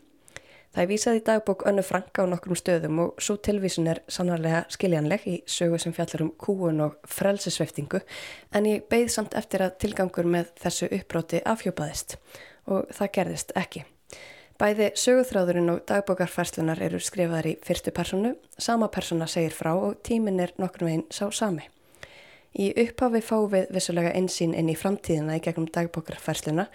Það 0.74 0.82
er 0.82 0.92
vísað 0.92 1.16
í 1.16 1.24
dagbók 1.30 1.64
önnu 1.72 1.86
franka 1.88 2.28
á 2.28 2.28
nokkrum 2.28 2.61
stöðum 2.61 3.00
og 3.07 3.24
svo 3.24 3.38
tilvísun 3.40 3.88
er 3.88 4.02
sannarlega 4.05 4.66
skiljanleg 4.68 5.24
í 5.24 5.38
sögu 5.48 5.80
sem 5.80 5.96
fjallar 5.96 6.26
um 6.26 6.34
kúun 6.36 6.84
og 6.90 7.00
frelsesveftingu 7.09 8.05
en 8.52 8.68
ég 8.68 8.84
beigð 8.84 9.16
samt 9.16 9.38
eftir 9.38 9.64
að 9.64 9.78
tilgangur 9.86 10.28
með 10.28 10.52
þessu 10.61 10.92
uppbróti 10.92 11.40
afhjópaðist 11.40 12.18
og 12.66 12.90
það 12.92 13.12
gerðist 13.16 13.57
ekki. 13.57 13.86
Bæði 14.55 14.92
söguþráðurinn 14.94 15.70
og 15.72 15.80
dagbókarfærslunar 15.88 16.78
eru 16.86 17.00
skrifaðar 17.02 17.48
í 17.50 17.55
fyrstu 17.66 17.90
personu, 17.90 18.36
sama 18.55 18.86
persona 18.86 19.26
segir 19.26 19.50
frá 19.50 19.72
og 19.74 19.96
tímin 20.07 20.38
er 20.44 20.52
nokkur 20.62 20.86
veginn 20.86 21.09
sá 21.11 21.26
sami. 21.34 21.64
Í 22.55 22.68
upphafi 22.84 23.18
fá 23.26 23.34
við 23.50 23.72
vissulega 23.74 24.12
einsýn 24.14 24.55
inn 24.55 24.70
í 24.70 24.76
framtíðina 24.78 25.40
í 25.40 25.42
gegnum 25.42 25.66
dagbókarfærsluna 25.74 26.68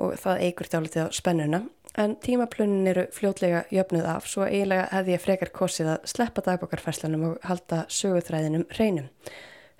og 0.00 0.16
það 0.22 0.46
eigur 0.46 0.72
dálitið 0.72 1.04
á 1.04 1.08
spennuna, 1.12 1.60
en 2.00 2.16
tímaplunin 2.24 2.88
eru 2.88 3.04
fljótlega 3.12 3.66
jöfnuð 3.68 4.08
af 4.14 4.32
svo 4.32 4.48
eiginlega 4.48 4.88
hefði 4.94 5.16
ég 5.18 5.24
frekar 5.26 5.52
kosið 5.60 5.92
að 5.98 6.08
sleppa 6.14 6.46
dagbókarfærslunum 6.48 7.28
og 7.34 7.38
halda 7.44 7.82
söguþræðinum 8.00 8.64
reynum. 8.80 9.12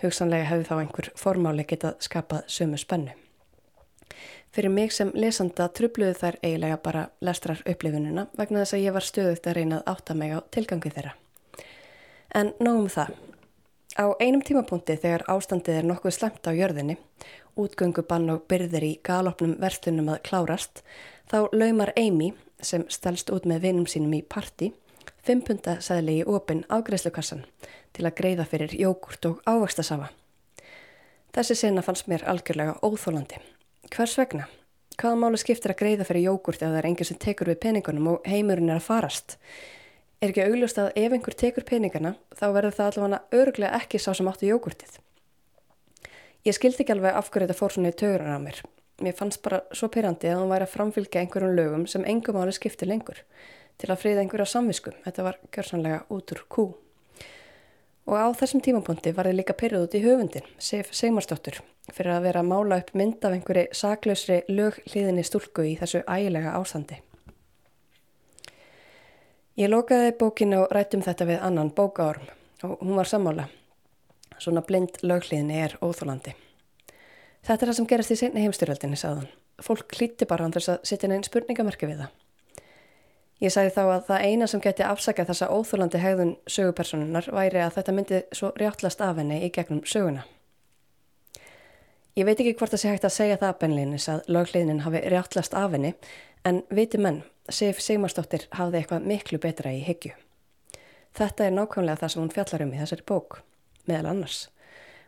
Hugsanlega 0.05 0.53
hefði 0.53 0.69
þá 0.69 0.77
einhver 0.83 1.13
formáli 1.17 1.65
getað 1.73 1.97
skapað 2.05 2.45
sömu 2.53 2.85
spennu. 2.85 3.17
Fyrir 4.51 4.73
mig 4.75 4.91
sem 4.91 5.13
lesanda 5.15 5.69
trubluðu 5.71 6.17
þær 6.19 6.37
eiginlega 6.43 6.77
bara 6.83 7.05
lestrar 7.23 7.61
upplifununa 7.71 8.25
vegna 8.39 8.65
þess 8.65 8.75
að 8.75 8.81
ég 8.83 8.95
var 8.97 9.05
stöðugt 9.07 9.45
að 9.47 9.55
reyna 9.61 9.77
að 9.79 9.91
átta 9.93 10.17
mig 10.19 10.33
á 10.35 10.39
tilgangu 10.51 10.91
þeirra. 10.91 11.13
En 12.35 12.51
nógum 12.59 12.89
það. 12.91 13.13
Á 13.95 14.07
einum 14.19 14.43
tímapunkti 14.43 14.97
þegar 14.99 15.23
ástandið 15.31 15.79
er 15.79 15.87
nokkuð 15.87 16.17
slemt 16.17 16.51
á 16.51 16.51
jörðinni, 16.55 16.97
útgöngu 17.55 18.03
bann 18.11 18.27
og 18.35 18.43
byrðir 18.51 18.87
í 18.89 18.91
galopnum 19.07 19.55
verstunum 19.63 20.11
að 20.11 20.23
klárast, 20.27 20.83
þá 21.31 21.47
laumar 21.55 21.95
Amy, 21.95 22.33
sem 22.59 22.87
stelst 22.91 23.31
út 23.31 23.47
með 23.47 23.69
vinum 23.69 23.87
sínum 23.87 24.19
í 24.19 24.23
parti, 24.23 24.73
fimmpunta 25.23 25.79
sæðli 25.79 26.21
í 26.21 26.27
opin 26.27 26.65
ágreifslukassan 26.67 27.47
til 27.95 28.07
að 28.07 28.19
greiða 28.19 28.51
fyrir 28.51 28.75
jógurt 28.75 29.31
og 29.31 29.41
ávakstasafa. 29.47 30.11
Þessi 31.31 31.55
sena 31.55 31.87
fannst 31.87 32.11
mér 32.11 32.27
algjörlega 32.27 32.79
óþólandi 32.83 33.39
Hvers 33.91 34.17
vegna? 34.19 34.47
Hvaða 35.01 35.19
máli 35.19 35.39
skiptir 35.41 35.73
að 35.73 35.81
greiða 35.81 36.05
fyrir 36.07 36.29
jógurt 36.29 36.61
ef 36.63 36.69
það 36.69 36.79
er 36.79 36.87
enginn 36.91 37.09
sem 37.09 37.19
tekur 37.19 37.49
við 37.51 37.63
peningunum 37.65 38.11
og 38.13 38.27
heimurinn 38.29 38.71
er 38.71 38.79
að 38.79 38.87
farast? 38.87 39.39
er 40.21 40.31
ekki 40.31 40.45
augljóst 40.45 40.79
að 40.81 40.91
ef 41.01 41.15
einhver 41.17 41.37
tekur 41.43 41.65
peningana 41.65 42.13
þá 42.37 42.45
verður 42.53 42.77
það 42.77 42.91
allavega 42.91 43.41
öruglega 43.41 43.79
ekki 43.81 44.01
sá 44.03 44.11
sem 44.17 44.29
áttu 44.29 44.51
jógurtið. 44.51 44.99
Ég 46.45 46.57
skildi 46.57 46.85
ekki 46.85 46.95
alveg 46.95 47.17
af 47.17 47.31
hverju 47.33 47.49
þetta 47.49 47.57
fór 47.57 47.75
svona 47.75 47.93
í 47.93 47.97
tögurar 47.97 48.37
á 48.37 48.41
mér. 48.41 48.61
Mér 49.01 49.17
fannst 49.17 49.41
bara 49.45 49.63
svo 49.73 49.89
pyrrandi 49.93 50.29
að 50.29 50.43
hún 50.43 50.53
væri 50.53 50.67
að 50.69 50.75
framfylgja 50.75 51.25
einhverjum 51.25 51.57
lögum 51.57 51.87
sem 51.89 52.05
engum 52.09 52.39
áli 52.41 52.53
skipti 52.57 52.89
lengur 52.89 53.23
til 53.81 53.89
að 53.89 54.03
friða 54.03 54.23
einhverja 54.23 54.51
samvisku. 54.53 54.93
Þetta 55.07 55.25
var 55.25 55.41
gjörsanlega 55.57 56.05
út 56.13 56.35
úr 56.37 56.45
kú. 56.53 56.67
Og 58.11 58.17
á 58.17 58.29
þessum 58.37 58.61
tímapunkti 58.65 59.15
var 59.17 59.29
þið 59.29 59.39
líka 59.41 59.57
pyrruð 59.57 59.87
út 59.87 59.97
í 59.97 60.05
höfundin, 60.05 60.49
Sif 60.61 60.93
Seymarsdóttur, 60.97 61.61
fyrir 61.97 62.15
að 62.15 62.27
vera 62.29 62.43
að 62.43 62.51
mála 62.51 62.81
upp 62.81 62.91
mynd 62.97 63.25
af 63.25 63.37
einhverju 63.37 63.77
saklausri 63.77 64.43
löghlýðinni 64.49 65.25
stúlku 65.27 65.65
í 65.67 65.77
þessu 65.81 66.03
ægilega 66.07 66.57
ástandi. 66.59 67.01
Ég 69.61 69.69
lokaði 69.69 70.15
bókinu 70.17 70.63
og 70.63 70.71
rættum 70.73 71.03
þetta 71.05 71.27
við 71.29 71.43
annan 71.45 71.73
bókaorm 71.77 72.31
og 72.65 72.79
hún 72.81 72.97
var 72.97 73.09
sammála. 73.09 73.49
Svona 74.41 74.63
blind 74.65 75.03
lögliðni 75.03 75.59
er 75.61 75.77
óþólandi. 75.85 76.33
Þetta 77.45 77.65
er 77.65 77.71
það 77.71 77.77
sem 77.77 77.89
gerast 77.91 78.15
í 78.15 78.17
senni 78.21 78.45
heimstyrveldinni, 78.45 78.97
sagðan. 78.97 79.29
Fólk 79.61 79.93
hlíti 79.97 80.29
bara 80.29 80.47
hann 80.47 80.55
þess 80.55 80.73
að 80.75 80.89
setja 80.89 81.09
neinn 81.11 81.25
spurningamerki 81.25 81.89
við 81.89 82.05
það. 82.05 82.17
Ég 83.41 83.53
sagði 83.53 83.73
þá 83.73 83.83
að 83.83 84.03
það 84.09 84.25
eina 84.29 84.47
sem 84.53 84.61
geti 84.61 84.85
afsakað 84.85 85.31
þessa 85.31 85.47
óþólandi 85.53 86.01
hegðun 86.01 86.35
sögupersonunar 86.45 87.31
væri 87.33 87.63
að 87.65 87.79
þetta 87.79 87.95
myndi 87.97 88.21
svo 88.37 88.51
rjáttlast 88.61 89.01
af 89.05 89.17
henni 89.17 89.39
í 89.47 89.53
gegnum 89.55 89.81
söguna. 89.89 90.27
Ég 92.19 92.27
veit 92.27 92.41
ekki 92.41 92.57
hvort 92.59 92.73
það 92.75 92.81
sé 92.83 92.91
hægt 92.91 93.05
að 93.07 93.15
segja 93.15 93.37
það 93.39 93.59
benlinis 93.61 94.09
að 94.11 94.25
lögliðnin 94.35 94.83
hafi 94.83 95.03
rjáttlast 95.05 95.55
af 95.55 95.77
henni 95.77 95.93
en 96.49 96.65
viti 96.75 96.99
menn 96.99 97.21
Sif 97.51 97.79
Sigmarsdóttir 97.83 98.49
hafði 98.59 98.81
eitthvað 98.81 99.07
miklu 99.07 99.39
betra 99.43 99.71
í 99.75 99.79
hyggju. 99.87 100.11
Þetta 101.15 101.47
er 101.47 101.55
nákvæmlega 101.55 102.01
það 102.03 102.13
sem 102.13 102.23
hún 102.23 102.35
fjallar 102.35 102.65
um 102.65 102.75
í 102.75 102.81
þessari 102.81 103.07
bók, 103.07 103.39
meðal 103.87 104.11
annars. 104.11 104.41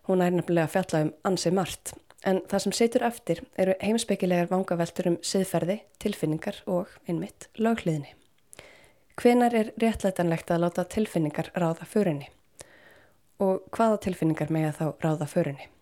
Hún 0.06 0.22
er 0.22 0.34
nefnilega 0.34 0.68
að 0.68 0.74
fjalla 0.76 1.02
um 1.06 1.12
ansi 1.30 1.52
margt, 1.54 1.94
en 2.26 2.40
það 2.50 2.64
sem 2.64 2.76
setur 2.78 3.06
eftir 3.06 3.42
eru 3.58 3.76
heimsbyggilegar 3.82 4.50
vangaveltur 4.50 5.10
um 5.12 5.18
siðferði, 5.26 5.80
tilfinningar 6.02 6.62
og, 6.70 6.90
einmitt, 7.06 7.48
lögliðni. 7.58 8.14
Hvenar 9.18 9.54
er 9.54 9.74
réttlætanlegt 9.82 10.50
að 10.50 10.64
láta 10.64 10.86
tilfinningar 10.86 11.52
ráða 11.58 11.86
förinni? 11.86 12.30
Og 13.42 13.62
hvaða 13.74 14.02
tilfinningar 14.06 14.50
með 14.54 14.74
þá 14.78 14.86
ráða 15.02 15.30
förinni? 15.30 15.72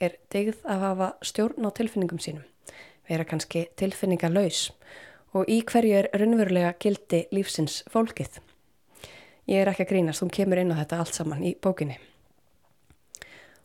Er 0.00 0.18
digð 0.32 0.64
að 0.64 0.86
hafa 0.88 1.12
stjórn 1.22 1.66
á 1.66 1.70
tilfinningum 1.74 2.18
sínum? 2.18 2.44
Vera 3.08 3.24
kannski 3.28 3.68
tilfinningar 3.76 4.32
laus? 4.32 4.70
og 5.34 5.50
í 5.50 5.60
hverju 5.66 5.98
er 5.98 6.08
raunverulega 6.14 6.74
gildi 6.80 7.24
lífsins 7.34 7.82
fólkið. 7.90 8.38
Ég 9.50 9.60
er 9.60 9.70
ekki 9.70 9.84
að 9.84 9.90
grínast, 9.90 10.22
hún 10.22 10.32
kemur 10.32 10.60
inn 10.62 10.72
á 10.72 10.78
þetta 10.78 11.00
allt 11.02 11.18
saman 11.18 11.44
í 11.44 11.54
bókinni. 11.60 11.98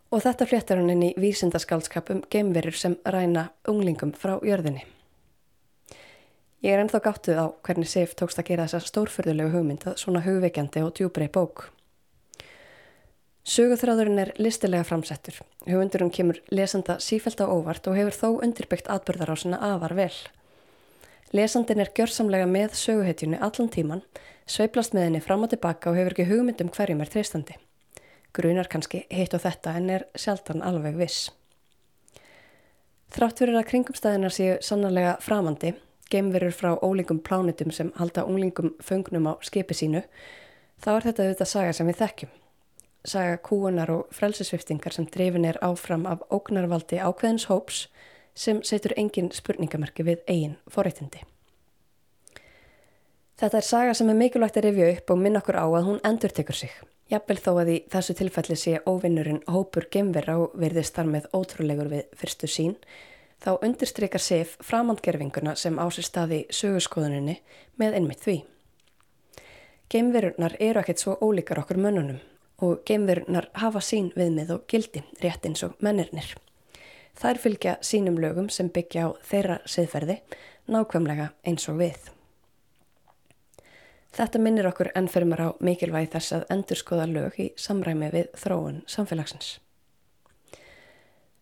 Og 0.09 0.23
þetta 0.25 0.47
fléttar 0.49 0.79
hún 0.81 0.89
inn 0.89 1.05
í 1.11 1.15
vísindaskaldskap 1.21 2.09
um 2.09 2.23
gemverur 2.33 2.75
sem 2.75 2.97
ræna 3.05 3.51
unglingum 3.69 4.15
frá 4.17 4.39
jörðinni. 4.41 4.81
Ég 6.65 6.73
er 6.73 6.81
ennþá 6.81 6.99
gáttuð 7.05 7.37
á 7.39 7.45
hvernig 7.63 7.87
Sif 7.87 8.17
tókst 8.19 8.41
að 8.41 8.49
gera 8.49 8.65
þessa 8.67 8.89
stórfyrðulegu 8.89 9.53
hugmynd 9.53 9.85
að 9.87 10.01
svona 10.01 10.25
hugveikjandi 10.25 10.81
og 10.83 10.95
djúbrei 10.97 11.29
bók. 11.31 11.69
Söguþráðurinn 13.47 14.19
er 14.19 14.33
listilega 14.37 14.83
framsettur. 14.83 15.39
Hugmyndurum 15.65 16.11
kemur 16.11 16.41
lesanda 16.51 16.97
sífælt 16.99 17.39
á 17.39 17.47
óvart 17.47 17.87
og 17.87 17.95
hefur 17.95 18.17
þó 18.17 18.43
undirbyggt 18.43 18.89
atbyrðar 18.91 19.31
á 19.31 19.35
svona 19.39 19.59
afar 19.63 19.95
vel. 19.95 20.13
Lesandin 21.31 21.79
er 21.79 21.91
gjörsamlega 21.95 22.45
með 22.49 22.75
söguhetjunni 22.75 23.39
allan 23.39 23.69
tíman, 23.69 24.03
sveiplast 24.49 24.93
með 24.93 25.07
henni 25.07 25.21
fram 25.23 25.45
og 25.45 25.51
tilbaka 25.53 25.91
og 25.91 25.97
hefur 25.99 26.15
ekki 26.15 26.27
hugmyndum 26.29 26.71
hverjum 26.73 27.03
er 27.05 27.11
treystandi. 27.13 27.55
Grunar 28.33 28.69
kannski 28.69 29.05
heitt 29.09 29.33
og 29.33 29.43
þetta 29.45 29.75
en 29.77 29.89
er 29.93 30.05
sjaldan 30.17 30.65
alveg 30.65 30.97
viss. 30.99 31.29
Þrátt 33.09 33.41
fyrir 33.41 33.57
að 33.57 33.69
kringumstæðinar 33.71 34.33
séu 34.33 34.57
sannarlega 34.61 35.15
framandi, 35.25 35.73
gemverur 36.13 36.53
frá 36.53 36.75
ólingum 36.85 37.21
plánitum 37.25 37.71
sem 37.73 37.89
halda 37.97 38.25
unglingum 38.29 38.75
föngnum 38.85 39.31
á 39.31 39.33
skipi 39.41 39.77
sínu, 39.77 40.03
þá 40.77 40.91
er 40.95 41.07
þetta 41.07 41.25
auðvitað 41.25 41.51
saga 41.53 41.73
sem 41.73 41.89
við 41.89 42.03
þekkjum. 42.03 42.38
Saga 43.07 43.37
kúunar 43.39 43.89
og 43.93 44.07
frelsesviftingar 44.11 44.91
sem 44.91 45.05
drefin 45.07 45.45
er 45.47 45.57
áfram 45.63 46.03
af 46.09 46.23
ógnarvaldi 46.35 46.99
ákveðins 46.99 47.47
hóps 47.47 47.85
sem 48.35 48.59
setur 48.63 48.91
engin 48.99 49.31
spurningamerki 49.31 50.03
við 50.03 50.23
eigin 50.27 50.57
forreitindi. 50.67 51.21
Þetta 53.39 53.57
er 53.57 53.63
saga 53.63 53.93
sem 53.95 54.09
er 54.11 54.17
mikilvægt 54.19 54.57
að 54.59 54.65
rifja 54.67 54.89
upp 54.97 55.13
og 55.13 55.21
minna 55.21 55.39
okkur 55.39 55.55
á 55.63 55.67
að 55.67 55.85
hún 55.87 56.01
endur 56.03 56.33
tekur 56.35 56.57
sig. 56.59 56.73
Jafnvel 57.09 57.37
þó 57.39 57.53
að 57.61 57.71
í 57.71 57.77
þessu 57.89 58.15
tilfelli 58.19 58.57
sé 58.59 58.73
óvinnurinn 58.83 59.45
hópur 59.47 59.87
gemverra 59.91 60.35
og 60.43 60.57
verðist 60.59 60.99
þar 60.99 61.07
með 61.13 61.29
ótrúlegur 61.31 61.87
við 61.89 62.09
fyrstu 62.19 62.49
sín, 62.51 62.75
þá 63.39 63.55
undirstreykar 63.63 64.21
Sif 64.21 64.57
framandgerfinguna 64.59 65.55
sem 65.55 65.79
á 65.79 65.87
sér 65.87 66.05
staði 66.05 66.41
sögurskoðuninni 66.51 67.37
með 67.79 67.95
einmitt 68.01 68.27
því. 68.27 68.41
Gemverurnar 69.89 70.57
eru 70.59 70.83
ekkert 70.83 70.99
svo 71.01 71.15
ólíkar 71.23 71.63
okkur 71.63 71.79
mönnunum 71.79 72.19
og 72.59 72.83
gemverurnar 72.85 73.49
hafa 73.61 73.81
sín 73.83 74.11
viðmið 74.15 74.53
og 74.55 74.67
gildi 74.67 75.03
rétt 75.23 75.47
eins 75.47 75.63
og 75.67 75.75
mennirnir. 75.83 76.35
Þær 77.19 77.41
fylgja 77.43 77.75
sínum 77.83 78.19
lögum 78.19 78.49
sem 78.49 78.69
byggja 78.71 79.07
á 79.07 79.09
þeirra 79.27 79.59
siðferði 79.67 80.19
nákvæmlega 80.69 81.31
eins 81.47 81.67
og 81.71 81.79
við. 81.81 82.11
Þetta 84.15 84.41
minnir 84.41 84.67
okkur 84.69 84.89
ennfyrmar 84.97 85.41
á 85.43 85.49
mikilvægi 85.61 86.13
þess 86.15 86.35
að 86.37 86.45
endurskoða 86.55 87.07
lög 87.09 87.39
í 87.39 87.49
samræmi 87.59 88.09
við 88.13 88.29
þróun 88.41 88.81
samfélagsins. 88.89 89.57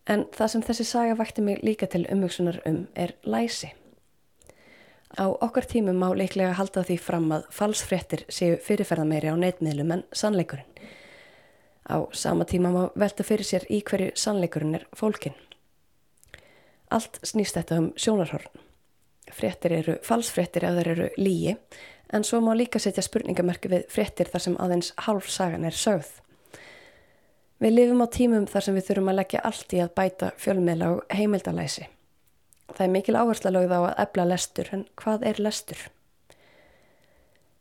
En 0.08 0.26
það 0.36 0.52
sem 0.52 0.64
þessi 0.70 0.86
saga 0.88 1.18
vakti 1.20 1.44
mig 1.44 1.64
líka 1.64 1.88
til 1.92 2.06
umvöksunar 2.12 2.62
um 2.68 2.86
er 2.96 3.16
læsi. 3.24 3.72
Á 5.16 5.26
okkar 5.32 5.66
tímum 5.68 6.00
má 6.00 6.12
leiklega 6.16 6.56
halda 6.60 6.84
því 6.84 6.98
fram 7.00 7.32
að 7.32 7.48
falsfrettir 7.52 8.26
séu 8.28 8.58
fyrirferða 8.60 9.08
meiri 9.08 9.32
á 9.32 9.36
neitmiðlum 9.40 9.94
en 9.96 10.04
sannleikurinn. 10.12 10.68
Á 11.88 12.04
sama 12.12 12.44
tíma 12.46 12.72
má 12.72 12.92
velta 13.00 13.24
fyrir 13.24 13.48
sér 13.48 13.64
í 13.72 13.80
hverju 13.80 14.12
sannleikurinn 14.20 14.76
er 14.76 14.88
fólkinn. 14.96 15.36
Allt 16.92 17.20
snýst 17.24 17.56
þetta 17.56 17.80
um 17.80 17.88
sjónarhorn. 17.96 18.52
Frettir 19.32 19.76
eru 19.76 19.96
falsfrettir 20.04 20.68
ef 20.68 20.76
þeir 20.76 20.90
eru 20.94 21.08
lígi 21.20 21.56
en 22.14 22.24
svo 22.24 22.40
má 22.44 22.54
líka 22.56 22.80
setja 22.80 23.04
spurningamerki 23.04 23.72
við 23.72 23.88
frettir 23.92 24.32
þar 24.32 24.44
sem 24.44 24.60
aðeins 24.60 24.94
hálf 25.08 25.32
sagan 25.32 25.68
er 25.68 25.76
sögð. 25.76 26.12
Við 27.64 27.74
lifum 27.74 28.04
á 28.04 28.08
tímum 28.12 28.48
þar 28.48 28.68
sem 28.68 28.76
við 28.78 28.88
þurfum 28.90 29.12
að 29.12 29.20
leggja 29.22 29.46
allt 29.48 29.74
í 29.74 29.82
að 29.84 29.96
bæta 29.98 30.32
fjölmiðla 30.38 30.92
og 30.94 31.16
heimildalæsi. 31.16 31.88
Það 32.76 32.86
er 32.86 32.94
mikil 32.94 33.16
áhersla 33.16 33.52
lögð 33.56 33.74
á 33.74 33.80
að 33.80 34.00
ebla 34.04 34.28
lestur 34.28 34.70
en 34.76 34.86
hvað 35.00 35.28
er 35.32 35.42
lestur? 35.42 35.88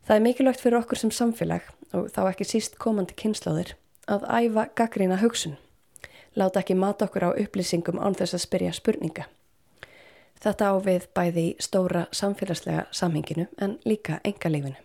Það 0.06 0.16
er 0.18 0.22
mikilvægt 0.26 0.62
fyrir 0.62 0.82
okkur 0.82 1.00
sem 1.00 1.14
samfélag 1.14 1.66
og 1.94 2.10
þá 2.14 2.22
ekki 2.28 2.46
síst 2.46 2.78
komandi 2.82 3.14
kynnslóðir 3.18 3.74
að 4.07 4.26
æfa 4.30 4.68
gaggrína 4.78 5.18
hugsun. 5.20 5.57
Láta 6.36 6.61
ekki 6.61 6.74
mata 6.74 7.07
okkur 7.09 7.28
á 7.28 7.30
upplýsingum 7.32 7.98
án 7.98 8.14
þess 8.14 8.36
að 8.36 8.44
spyrja 8.44 8.72
spurninga. 8.76 9.26
Þetta 10.42 10.68
á 10.68 10.74
við 10.84 11.07
bæði 11.16 11.44
í 11.48 11.54
stóra 11.64 12.07
samfélagslega 12.12 12.86
samhenginu 12.92 13.46
en 13.61 13.78
líka 13.84 14.20
engalífinu. 14.24 14.76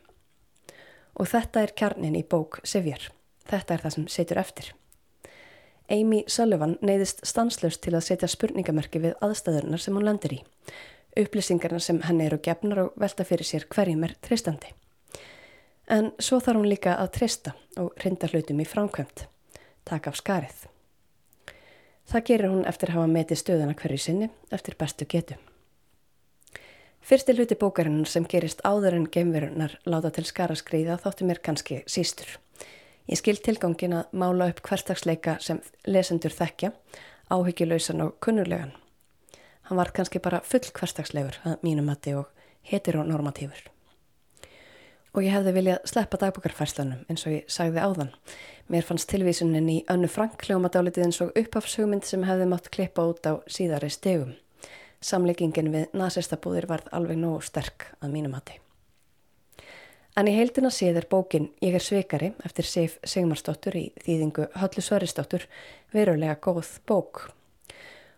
Og 1.19 1.27
þetta 1.27 1.65
er 1.65 1.73
kjarnin 1.75 2.15
í 2.15 2.23
bók 2.23 2.61
Sivjar. 2.63 3.09
Þetta 3.49 3.73
er 3.73 3.83
það 3.83 3.95
sem 3.97 4.07
setur 4.07 4.39
eftir. 4.39 4.71
Amy 5.91 6.23
Sullivan 6.27 6.77
neyðist 6.79 7.25
stanslust 7.27 7.81
til 7.83 7.97
að 7.97 8.05
setja 8.05 8.29
spurningamerki 8.31 9.01
við 9.03 9.17
aðstæðurnar 9.19 9.81
sem 9.83 9.97
hún 9.97 10.07
landir 10.07 10.37
í. 10.37 10.39
Upplýsingarna 11.19 11.81
sem 11.83 11.99
henni 12.07 12.29
eru 12.29 12.39
gefnar 12.39 12.85
og 12.85 12.93
velta 12.95 13.27
fyrir 13.27 13.47
sér 13.47 13.67
hverjum 13.67 14.05
er 14.07 14.15
tristandi. 14.23 14.71
En 15.91 16.13
svo 16.23 16.39
þarf 16.39 16.61
hún 16.61 16.69
líka 16.71 16.93
að 16.95 17.09
trista 17.17 17.51
og 17.79 17.91
rinda 17.99 18.29
hlutum 18.31 18.61
í 18.63 18.65
framkvæmt. 18.67 19.25
Takk 19.83 20.05
af 20.07 20.19
skarið. 20.21 20.59
Það 22.07 22.23
gerir 22.29 22.51
hún 22.53 22.67
eftir 22.69 22.91
að 22.91 22.97
hafa 22.99 23.09
metið 23.11 23.39
stöðuna 23.41 23.75
hverju 23.75 23.97
sinni 23.99 24.29
eftir 24.55 24.77
bestu 24.79 25.07
getu. 25.11 25.35
Fyrsti 27.01 27.35
hluti 27.35 27.57
bókarinn 27.59 28.05
sem 28.07 28.27
gerist 28.29 28.63
áður 28.63 28.95
en 29.01 29.09
geimverunar 29.11 29.75
láta 29.89 30.13
til 30.15 30.23
skara 30.29 30.55
skriða 30.55 30.95
þótti 31.01 31.27
mér 31.27 31.41
kannski 31.43 31.81
sístur. 31.91 32.37
Ég 33.11 33.19
skil 33.19 33.35
tilgangin 33.43 33.97
að 33.97 34.15
mála 34.15 34.47
upp 34.53 34.61
hverstagsleika 34.63 35.39
sem 35.43 35.59
lesendur 35.89 36.31
þekkja, 36.31 36.71
áhyggjulausan 37.33 38.05
og 38.05 38.15
kunnulegan. 38.23 38.71
Hann 39.67 39.81
var 39.81 39.91
kannski 39.91 40.23
bara 40.23 40.39
full 40.45 40.63
hverstagslegur 40.71 41.41
að 41.43 41.67
mínumatti 41.67 42.15
og 42.15 42.31
heteronormatífur 42.71 43.71
og 45.11 45.25
ég 45.25 45.33
hefði 45.35 45.53
viljað 45.57 45.89
sleppa 45.91 46.19
dagbókarfærslanum 46.21 47.03
eins 47.11 47.25
og 47.27 47.35
ég 47.35 47.51
sagði 47.51 47.83
áðan. 47.83 48.11
Mér 48.71 48.85
fannst 48.87 49.09
tilvísunin 49.11 49.67
í 49.71 49.77
önnu 49.91 50.07
Frank 50.11 50.45
hljómadálitið 50.47 51.07
eins 51.07 51.21
og 51.25 51.35
uppafshugmynd 51.35 52.07
sem 52.07 52.23
hefði 52.27 52.47
mátt 52.51 52.71
klippa 52.71 53.05
út 53.09 53.27
á 53.27 53.43
síðari 53.51 53.91
stegum. 53.91 54.35
Samleggingin 55.01 55.71
við 55.73 55.95
nazistabúðir 55.97 56.69
varð 56.69 56.91
alveg 56.95 57.19
nógu 57.19 57.41
sterk 57.43 57.89
að 57.99 58.13
mínum 58.15 58.37
hati. 58.37 58.59
En 60.15 60.27
í 60.27 60.35
heildina 60.35 60.69
séð 60.71 60.99
er 61.01 61.07
bókin 61.11 61.49
Ég 61.63 61.75
er 61.75 61.83
sveikari 61.83 62.33
eftir 62.45 62.67
Seif 62.67 62.97
Sigmarsdóttur 63.07 63.77
í 63.79 63.85
þýðingu 64.03 64.49
Höllu 64.59 64.83
Sverisdóttur 64.83 65.47
verulega 65.95 66.35
góð 66.35 66.77
bók. 66.87 67.29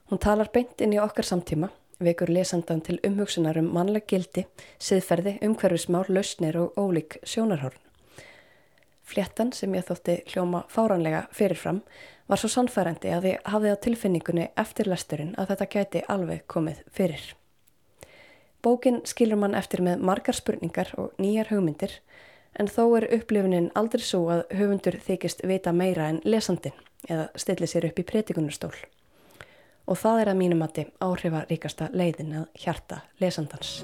Hún 0.10 0.22
talar 0.22 0.50
beint 0.54 0.82
inn 0.82 0.94
í 0.94 1.02
okkar 1.02 1.26
samtíma, 1.26 1.70
vekur 2.04 2.30
lesandan 2.30 2.82
til 2.82 3.00
umhugsunar 3.08 3.58
um 3.60 3.72
mannleg 3.74 4.06
gildi, 4.08 4.46
siðferði, 4.80 5.38
umhverfismál, 5.46 6.06
lausnir 6.10 6.58
og 6.60 6.78
ólík 6.80 7.20
sjónarhórn. 7.24 7.80
Fléttan 9.04 9.52
sem 9.54 9.74
ég 9.76 9.86
þótti 9.88 10.22
hljóma 10.32 10.64
fáranlega 10.72 11.26
fyrirfram 11.36 11.82
var 12.32 12.40
svo 12.40 12.50
sannfærandi 12.50 13.12
að 13.12 13.28
ég 13.34 13.48
hafði 13.52 13.74
á 13.76 13.84
tilfinningunni 13.84 14.50
eftir 14.58 14.88
lesturinn 14.88 15.34
að 15.38 15.52
þetta 15.52 15.72
gæti 15.76 16.04
alveg 16.10 16.46
komið 16.48 16.80
fyrir. 16.92 17.24
Bókin 18.64 19.02
skilur 19.04 19.42
mann 19.42 19.58
eftir 19.60 19.84
með 19.84 20.06
margar 20.08 20.38
spurningar 20.38 20.94
og 20.96 21.12
nýjar 21.20 21.52
hugmyndir 21.52 21.98
en 22.60 22.70
þó 22.72 22.86
er 22.98 23.10
upplifunin 23.18 23.72
aldrei 23.76 24.06
svo 24.08 24.24
að 24.32 24.46
höfundur 24.56 25.00
þykist 25.04 25.44
vita 25.50 25.74
meira 25.76 26.08
en 26.14 26.22
lesandin 26.24 26.76
eða 27.10 27.28
stilli 27.36 27.68
sér 27.68 27.90
upp 27.90 28.00
í 28.00 28.08
pretikunarstól. 28.08 28.76
Og 29.84 30.00
það 30.00 30.22
er 30.22 30.32
að 30.32 30.40
mínum 30.40 30.62
mati 30.64 30.86
áhrifaríkasta 31.04 31.90
leiðin 31.92 32.38
að 32.40 32.64
hjarta 32.64 33.02
lesandans. 33.20 33.82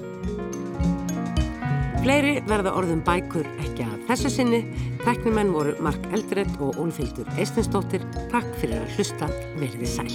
Fleiri 2.00 2.38
verða 2.48 2.72
orðum 2.80 3.02
bækur 3.04 3.44
ekki 3.60 3.84
að 3.84 4.06
þessu 4.08 4.30
sinni. 4.32 4.62
Teknimenn 5.04 5.52
voru 5.52 5.74
Mark 5.84 6.08
Eldred 6.16 6.56
og 6.56 6.80
Úlfildur 6.80 7.28
Eistinsdóttir. 7.36 8.06
Takk 8.32 8.48
fyrir 8.62 8.80
að 8.80 8.96
hlusta. 8.96 9.28
Verði 9.60 9.92
sæl. 9.98 10.12